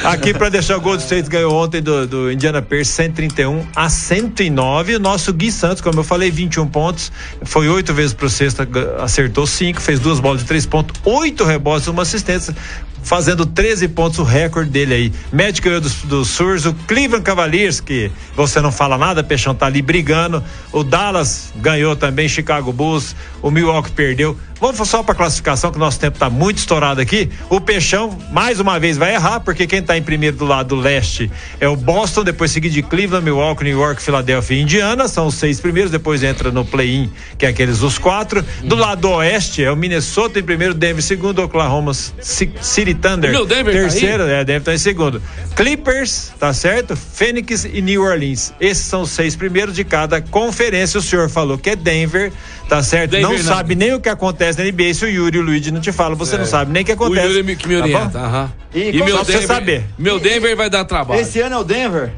Aqui 0.03 0.33
para 0.33 0.49
deixar 0.49 0.77
o 0.77 0.81
Gold 0.81 1.01
State 1.03 1.29
ganhou 1.29 1.53
ontem 1.53 1.81
do, 1.81 2.07
do 2.07 2.31
Indiana 2.31 2.61
Pierce 2.61 2.91
131 2.91 3.65
a 3.75 3.89
109. 3.89 4.95
O 4.95 4.99
nosso 4.99 5.31
Gui 5.33 5.51
Santos, 5.51 5.81
como 5.81 5.99
eu 5.99 6.03
falei, 6.03 6.31
21 6.31 6.67
pontos. 6.67 7.11
Foi 7.43 7.67
oito 7.69 7.93
vezes 7.93 8.13
pro 8.13 8.29
sexta, 8.29 8.65
ga- 8.65 9.03
acertou 9.03 9.45
cinco, 9.45 9.81
fez 9.81 9.99
duas 9.99 10.19
bolas 10.19 10.41
de 10.41 10.47
três 10.47 10.65
pontos, 10.65 10.99
oito 11.03 11.43
rebotes, 11.43 11.87
uma 11.87 12.01
assistência. 12.03 12.55
Fazendo 13.03 13.47
13 13.47 13.87
pontos, 13.87 14.19
o 14.19 14.23
recorde 14.23 14.69
dele 14.69 14.93
aí. 14.93 15.13
Médico 15.33 15.65
ganhou 15.65 15.81
do, 15.81 15.89
do 16.05 16.23
Surs, 16.23 16.67
o 16.67 16.73
Cleveland 16.87 17.23
Cavaliers, 17.23 17.79
que 17.79 18.11
você 18.35 18.61
não 18.61 18.71
fala 18.71 18.95
nada, 18.95 19.23
Peixão 19.23 19.55
tá 19.55 19.65
ali 19.65 19.81
brigando. 19.81 20.43
O 20.71 20.83
Dallas 20.83 21.51
ganhou 21.55 21.95
também, 21.95 22.29
Chicago 22.29 22.71
Bulls, 22.71 23.15
o 23.41 23.49
Milwaukee 23.49 23.91
perdeu. 23.91 24.37
Vamos 24.61 24.87
só 24.87 25.01
para 25.01 25.15
classificação, 25.15 25.71
que 25.71 25.77
o 25.77 25.79
nosso 25.79 25.99
tempo 25.99 26.19
tá 26.19 26.29
muito 26.29 26.59
estourado 26.59 27.01
aqui. 27.01 27.31
O 27.49 27.59
Peixão, 27.59 28.15
mais 28.31 28.59
uma 28.59 28.79
vez, 28.79 28.95
vai 28.95 29.15
errar, 29.15 29.39
porque 29.39 29.65
quem 29.65 29.81
tá 29.81 29.97
em 29.97 30.03
primeiro 30.03 30.37
do 30.37 30.45
lado 30.45 30.75
leste 30.75 31.31
é 31.59 31.67
o 31.67 31.75
Boston, 31.75 32.23
depois 32.23 32.51
seguido 32.51 32.75
de 32.75 32.83
Cleveland, 32.83 33.25
Milwaukee, 33.25 33.63
New 33.63 33.79
York, 33.79 34.01
Filadélfia 34.01 34.55
e 34.55 34.61
Indiana. 34.61 35.07
São 35.07 35.25
os 35.25 35.35
seis 35.35 35.59
primeiros, 35.59 35.91
depois 35.91 36.21
entra 36.21 36.51
no 36.51 36.63
play-in, 36.63 37.09
que 37.39 37.45
é 37.47 37.49
aqueles 37.49 37.81
os 37.81 37.97
quatro. 37.97 38.45
Do 38.63 38.75
lado 38.75 39.09
oeste 39.09 39.63
é 39.63 39.71
o 39.71 39.75
Minnesota 39.75 40.39
em 40.39 40.43
primeiro, 40.43 40.75
Denver 40.75 40.99
em 40.99 41.01
segundo, 41.01 41.41
Oklahoma 41.41 41.93
Ci- 41.93 42.53
City 42.61 42.93
Thunder. 42.93 43.31
Meu 43.31 43.47
Denver 43.47 43.73
tá 43.73 43.79
terceiro, 43.79 44.23
é, 44.23 44.45
Denver 44.45 44.63
tá 44.63 44.73
em 44.75 44.77
segundo. 44.77 45.21
Clippers, 45.55 46.31
tá 46.39 46.53
certo? 46.53 46.95
Phoenix 46.95 47.65
e 47.65 47.81
New 47.81 48.03
Orleans. 48.03 48.53
Esses 48.59 48.85
são 48.85 49.01
os 49.01 49.09
seis 49.09 49.35
primeiros 49.35 49.75
de 49.75 49.83
cada 49.83 50.21
conferência. 50.21 50.99
O 50.99 51.01
senhor 51.01 51.29
falou 51.29 51.57
que 51.57 51.71
é 51.71 51.75
Denver, 51.75 52.31
tá 52.69 52.83
certo? 52.83 53.11
Denver 53.11 53.29
não 53.29 53.37
não. 53.37 53.43
sabe 53.43 53.75
nem 53.75 53.93
o 53.93 53.99
que 53.99 54.09
acontece 54.09 54.50
na 54.57 54.63
NBA. 54.63 54.93
Se 54.93 55.05
o 55.05 55.09
Yuri 55.09 55.37
e 55.37 55.39
o 55.39 55.43
Luigi 55.43 55.71
não 55.71 55.81
te 55.81 55.91
falam, 55.91 56.15
você 56.15 56.37
não 56.37 56.45
sabe 56.45 56.71
nem 56.71 56.83
o 56.83 56.85
que 56.85 56.91
acontece. 56.91 57.25
É. 57.25 57.29
O 57.29 57.33
Yuri 57.33 57.55
que 57.55 57.67
me 57.67 57.75
tá 57.77 57.81
orienta. 57.83 58.19
aham. 58.19 58.51
E 58.73 58.79
E, 58.89 58.93
qual- 58.97 59.05
meu 59.05 59.17
só 59.17 59.23
pra 59.23 59.33
você 59.33 59.39
Denver, 59.39 59.47
saber. 59.55 59.83
Meu 59.97 60.19
Denver 60.19 60.55
vai 60.55 60.69
dar 60.69 60.85
trabalho. 60.85 61.19
Esse 61.21 61.39
ano 61.41 61.55
é 61.55 61.57
o 61.59 61.63
Denver. 61.63 62.11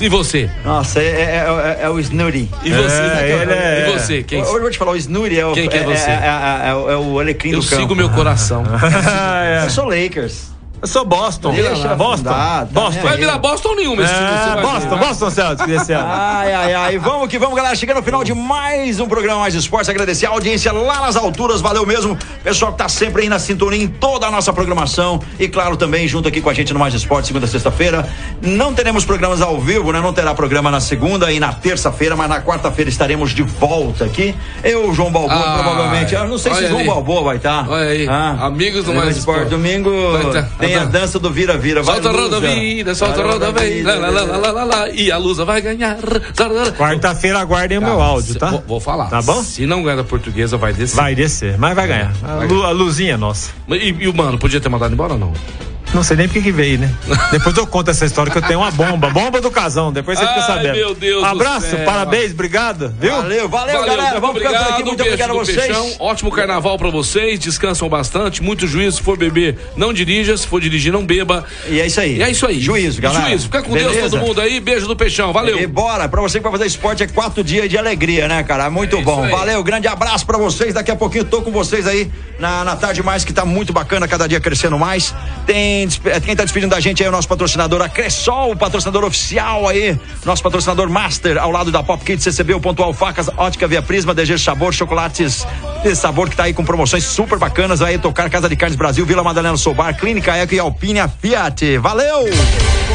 E 0.00 0.08
você? 0.08 0.48
Nossa, 0.64 1.00
é, 1.00 1.04
é, 1.06 1.78
é- 1.80 1.84
é 1.84 1.90
o 1.90 1.98
Snooty. 1.98 2.48
E 2.62 2.70
você? 2.70 2.94
É, 3.00 3.38
ele 3.42 3.52
é- 3.52 3.88
E 3.88 3.92
você? 3.98 4.22
Quem? 4.22 4.40
Hoje 4.40 4.52
eu 4.54 4.60
vou 4.60 4.70
te 4.70 4.78
falar, 4.78 4.92
o 4.92 4.96
Snooty 4.96 5.38
é 5.38 5.44
o. 5.44 5.52
Quem 5.52 5.68
que 5.68 5.76
é 5.76 5.82
você? 5.82 6.10
É, 6.10 6.14
é- 6.14 6.66
é- 6.66 6.68
é 6.70 6.74
o- 6.74 6.90
é 6.90 6.96
o 6.96 7.18
alecrim 7.18 7.50
Eu 7.50 7.58
do 7.60 7.66
campo. 7.66 7.82
sigo 7.82 7.94
meu 7.96 8.08
coração. 8.10 8.62
É. 9.42 9.64
Eu 9.64 9.70
sou 9.70 9.84
Lakers. 9.86 10.49
Eu 10.82 10.88
sou 10.88 11.04
Boston. 11.04 11.52
Deixa 11.52 11.94
Boston. 11.94 12.30
tá 12.30 12.66
Boston. 12.70 13.02
Vai 13.02 13.16
virar 13.18 13.36
Boston 13.38 13.74
nenhuma 13.74 14.02
esse 14.02 14.12
É, 14.14 14.62
Boston, 14.62 14.88
ver. 14.96 14.98
Boston 14.98 15.30
Celtics 15.30 15.66
desse 15.66 15.92
ano. 15.92 16.06
Ai, 16.10 16.52
ai, 16.54 16.74
ai. 16.74 16.98
Vamos 16.98 17.28
que 17.28 17.38
vamos, 17.38 17.54
galera. 17.54 17.74
Chegando 17.76 17.98
no 17.98 18.02
final 18.02 18.24
de 18.24 18.32
mais 18.32 18.98
um 18.98 19.06
programa 19.06 19.40
Mais 19.40 19.54
Esportes. 19.54 19.90
Agradecer 19.90 20.24
a 20.24 20.30
audiência 20.30 20.72
lá 20.72 21.02
nas 21.02 21.16
alturas. 21.16 21.60
Valeu 21.60 21.84
mesmo. 21.84 22.16
Pessoal 22.42 22.72
que 22.72 22.78
tá 22.78 22.88
sempre 22.88 23.22
aí 23.22 23.28
na 23.28 23.38
sintonia 23.38 23.82
em 23.82 23.88
toda 23.88 24.26
a 24.26 24.30
nossa 24.30 24.54
programação. 24.54 25.20
E 25.38 25.48
claro, 25.48 25.76
também 25.76 26.08
junto 26.08 26.28
aqui 26.28 26.40
com 26.40 26.48
a 26.48 26.54
gente 26.54 26.72
no 26.72 26.78
Mais 26.78 26.94
Esportes, 26.94 27.26
segunda 27.28 27.44
e 27.44 27.48
sexta-feira. 27.50 28.08
Não 28.40 28.72
teremos 28.72 29.04
programas 29.04 29.42
ao 29.42 29.60
vivo, 29.60 29.92
né? 29.92 30.00
Não 30.00 30.14
terá 30.14 30.34
programa 30.34 30.70
na 30.70 30.80
segunda 30.80 31.30
e 31.30 31.38
na 31.38 31.52
terça-feira, 31.52 32.16
mas 32.16 32.28
na 32.30 32.40
quarta-feira 32.40 32.88
estaremos 32.88 33.32
de 33.32 33.42
volta 33.42 34.06
aqui. 34.06 34.34
Eu, 34.64 34.94
João 34.94 35.12
Balboa, 35.12 35.34
Ah, 35.38 35.62
provavelmente. 35.62 36.14
Eu 36.14 36.26
não 36.26 36.38
sei 36.38 36.54
se 36.54 36.66
João 36.68 36.78
ali. 36.80 36.88
Balboa 36.88 37.22
vai 37.22 37.36
estar. 37.36 37.68
Olha 37.68 37.84
aí. 37.90 38.08
Amigos 38.40 38.84
do 38.86 38.94
Mais 38.94 39.14
Esporte. 39.14 39.40
Esporte. 39.42 39.50
Domingo 39.50 39.90
Vai 40.12 40.24
tá- 40.32 40.48
tem 40.72 40.76
a 40.76 40.80
tá- 40.86 40.98
dança 40.98 41.18
do 41.18 41.30
vira-vira. 41.30 41.82
Vai, 41.82 41.94
Solta 42.00 42.08
a 42.08 42.12
roda 42.22 42.40
vida, 42.40 42.94
solta 42.94 43.20
a 43.22 43.26
roda 43.26 43.52
vem. 43.52 43.82
Lá, 43.82 43.94
lá, 43.94 44.10
lá, 44.10 44.22
lá, 44.22 44.36
lá, 44.38 44.50
lá, 44.52 44.64
lá. 44.64 44.88
E 44.90 45.10
a 45.10 45.16
Lusa 45.16 45.44
vai 45.44 45.60
ganhar. 45.60 45.96
Quarta-feira 46.76 47.38
aguardem 47.40 47.78
o 47.78 47.82
meu 47.82 48.00
áudio, 48.00 48.34
tá? 48.36 48.50
Vou, 48.50 48.64
vou 48.66 48.80
falar. 48.80 49.06
Tá 49.08 49.22
bom? 49.22 49.42
Se 49.42 49.66
não 49.66 49.82
ganhar 49.82 49.96
da 49.96 50.04
portuguesa, 50.04 50.56
vai 50.56 50.72
descer. 50.72 50.96
Vai 50.96 51.14
descer, 51.14 51.58
mas 51.58 51.74
vai 51.74 51.86
ganhar. 51.86 52.12
A, 52.22 52.44
lu- 52.44 52.64
a 52.64 52.70
luzinha 52.70 53.14
é 53.14 53.16
nossa. 53.16 53.50
E, 53.68 53.94
e 54.00 54.08
o 54.08 54.14
mano, 54.14 54.38
podia 54.38 54.60
ter 54.60 54.68
mandado 54.68 54.92
embora 54.92 55.14
ou 55.14 55.18
não? 55.18 55.32
Não 55.94 56.02
sei 56.04 56.16
nem 56.16 56.28
por 56.28 56.40
que 56.42 56.52
veio, 56.52 56.78
né? 56.78 56.90
Depois 57.32 57.56
eu 57.56 57.66
conto 57.66 57.90
essa 57.90 58.04
história 58.06 58.30
que 58.30 58.38
eu 58.38 58.42
tenho 58.42 58.60
uma 58.60 58.70
bomba, 58.70 59.10
bomba 59.10 59.40
do 59.40 59.50
casão. 59.50 59.92
Depois 59.92 60.18
você 60.18 60.26
fica 60.26 60.40
Ai, 60.40 60.46
sabendo. 60.46 60.74
meu 60.76 60.94
Deus 60.94 61.20
do 61.20 61.26
abraço, 61.26 61.66
céu. 61.70 61.84
parabéns, 61.84 62.30
obrigado, 62.32 62.94
viu? 62.98 63.10
Valeu, 63.16 63.48
valeu, 63.48 63.80
galera. 63.84 64.02
muito 64.02 64.20
Vamos 64.20 64.36
ficando 64.38 64.52
por 64.52 64.60
aqui. 64.62 64.70
obrigado. 64.82 64.86
Muito 64.86 65.02
obrigado 65.02 65.30
a 65.30 65.34
vocês. 65.34 65.56
Peixão. 65.66 65.92
Ótimo 65.98 66.30
carnaval 66.30 66.78
pra 66.78 66.90
vocês. 66.90 67.38
Descansam 67.40 67.88
bastante. 67.88 68.42
Muito 68.42 68.66
juízo. 68.66 68.98
Se 68.98 69.02
for 69.02 69.16
beber, 69.18 69.58
não 69.76 69.92
dirija. 69.92 70.36
Se 70.36 70.46
for 70.46 70.60
dirigir, 70.60 70.92
não 70.92 71.04
beba. 71.04 71.44
E 71.68 71.80
é 71.80 71.86
isso 71.86 72.00
aí. 72.00 72.18
E 72.18 72.22
é 72.22 72.30
isso 72.30 72.46
aí. 72.46 72.60
Juízo, 72.60 73.00
galera. 73.02 73.26
Juízo. 73.28 73.44
Fica 73.46 73.62
com 73.62 73.72
Deus 73.74 73.92
Beleza? 73.92 74.10
todo 74.10 74.26
mundo 74.26 74.40
aí. 74.40 74.60
Beijo 74.60 74.86
do 74.86 74.94
Peixão. 74.94 75.32
Valeu. 75.32 75.58
E 75.60 75.66
bora, 75.66 76.08
pra 76.08 76.20
você 76.20 76.38
que 76.38 76.42
vai 76.44 76.52
fazer 76.52 76.66
esporte 76.66 77.02
é 77.02 77.06
quatro 77.08 77.42
dias 77.42 77.68
de 77.68 77.76
alegria, 77.76 78.28
né, 78.28 78.42
cara? 78.44 78.70
Muito 78.70 78.96
É 78.96 79.02
bom. 79.02 79.28
Valeu, 79.28 79.62
grande 79.64 79.88
abraço 79.88 80.24
pra 80.24 80.38
vocês. 80.38 80.72
Daqui 80.74 80.90
a 80.90 80.96
pouquinho 80.96 81.24
tô 81.24 81.42
com 81.42 81.50
vocês 81.50 81.86
aí 81.86 82.10
na, 82.38 82.64
na 82.64 82.76
tarde 82.76 83.02
mais, 83.02 83.24
que 83.24 83.32
tá 83.32 83.44
muito 83.44 83.72
bacana, 83.72 84.06
cada 84.06 84.26
dia 84.28 84.40
crescendo 84.40 84.78
mais. 84.78 85.14
Tem 85.46 85.79
quem 85.88 86.36
tá 86.36 86.44
despedindo 86.44 86.70
da 86.70 86.80
gente 86.80 87.02
é 87.02 87.08
o 87.08 87.12
nosso 87.12 87.28
patrocinador, 87.28 87.82
a 87.82 87.88
Cressol, 87.88 88.56
patrocinador 88.56 89.04
oficial 89.04 89.68
aí, 89.68 89.98
nosso 90.24 90.42
patrocinador 90.42 90.88
master, 90.88 91.38
ao 91.38 91.50
lado 91.50 91.70
da 91.70 91.82
Pop 91.82 92.04
Kids, 92.04 92.24
CCB, 92.24 92.54
o 92.54 92.60
Pontual 92.60 92.92
Facas, 92.92 93.28
Ótica 93.36 93.66
Via 93.68 93.82
Prisma, 93.82 94.14
DG 94.14 94.38
Sabor, 94.38 94.72
chocolates 94.72 95.46
de 95.82 95.94
sabor 95.94 96.28
que 96.28 96.36
tá 96.36 96.44
aí 96.44 96.52
com 96.52 96.64
promoções 96.64 97.04
super 97.04 97.38
bacanas 97.38 97.82
aí, 97.82 97.98
tocar 97.98 98.28
Casa 98.28 98.48
de 98.48 98.56
Carnes 98.56 98.76
Brasil, 98.76 99.04
Vila 99.06 99.22
Madalena 99.22 99.56
Sobar, 99.56 99.96
Clínica 99.96 100.36
Eco 100.36 100.54
e 100.54 100.58
Alpine 100.58 101.00
Fiat. 101.20 101.78
Valeu! 101.78 102.80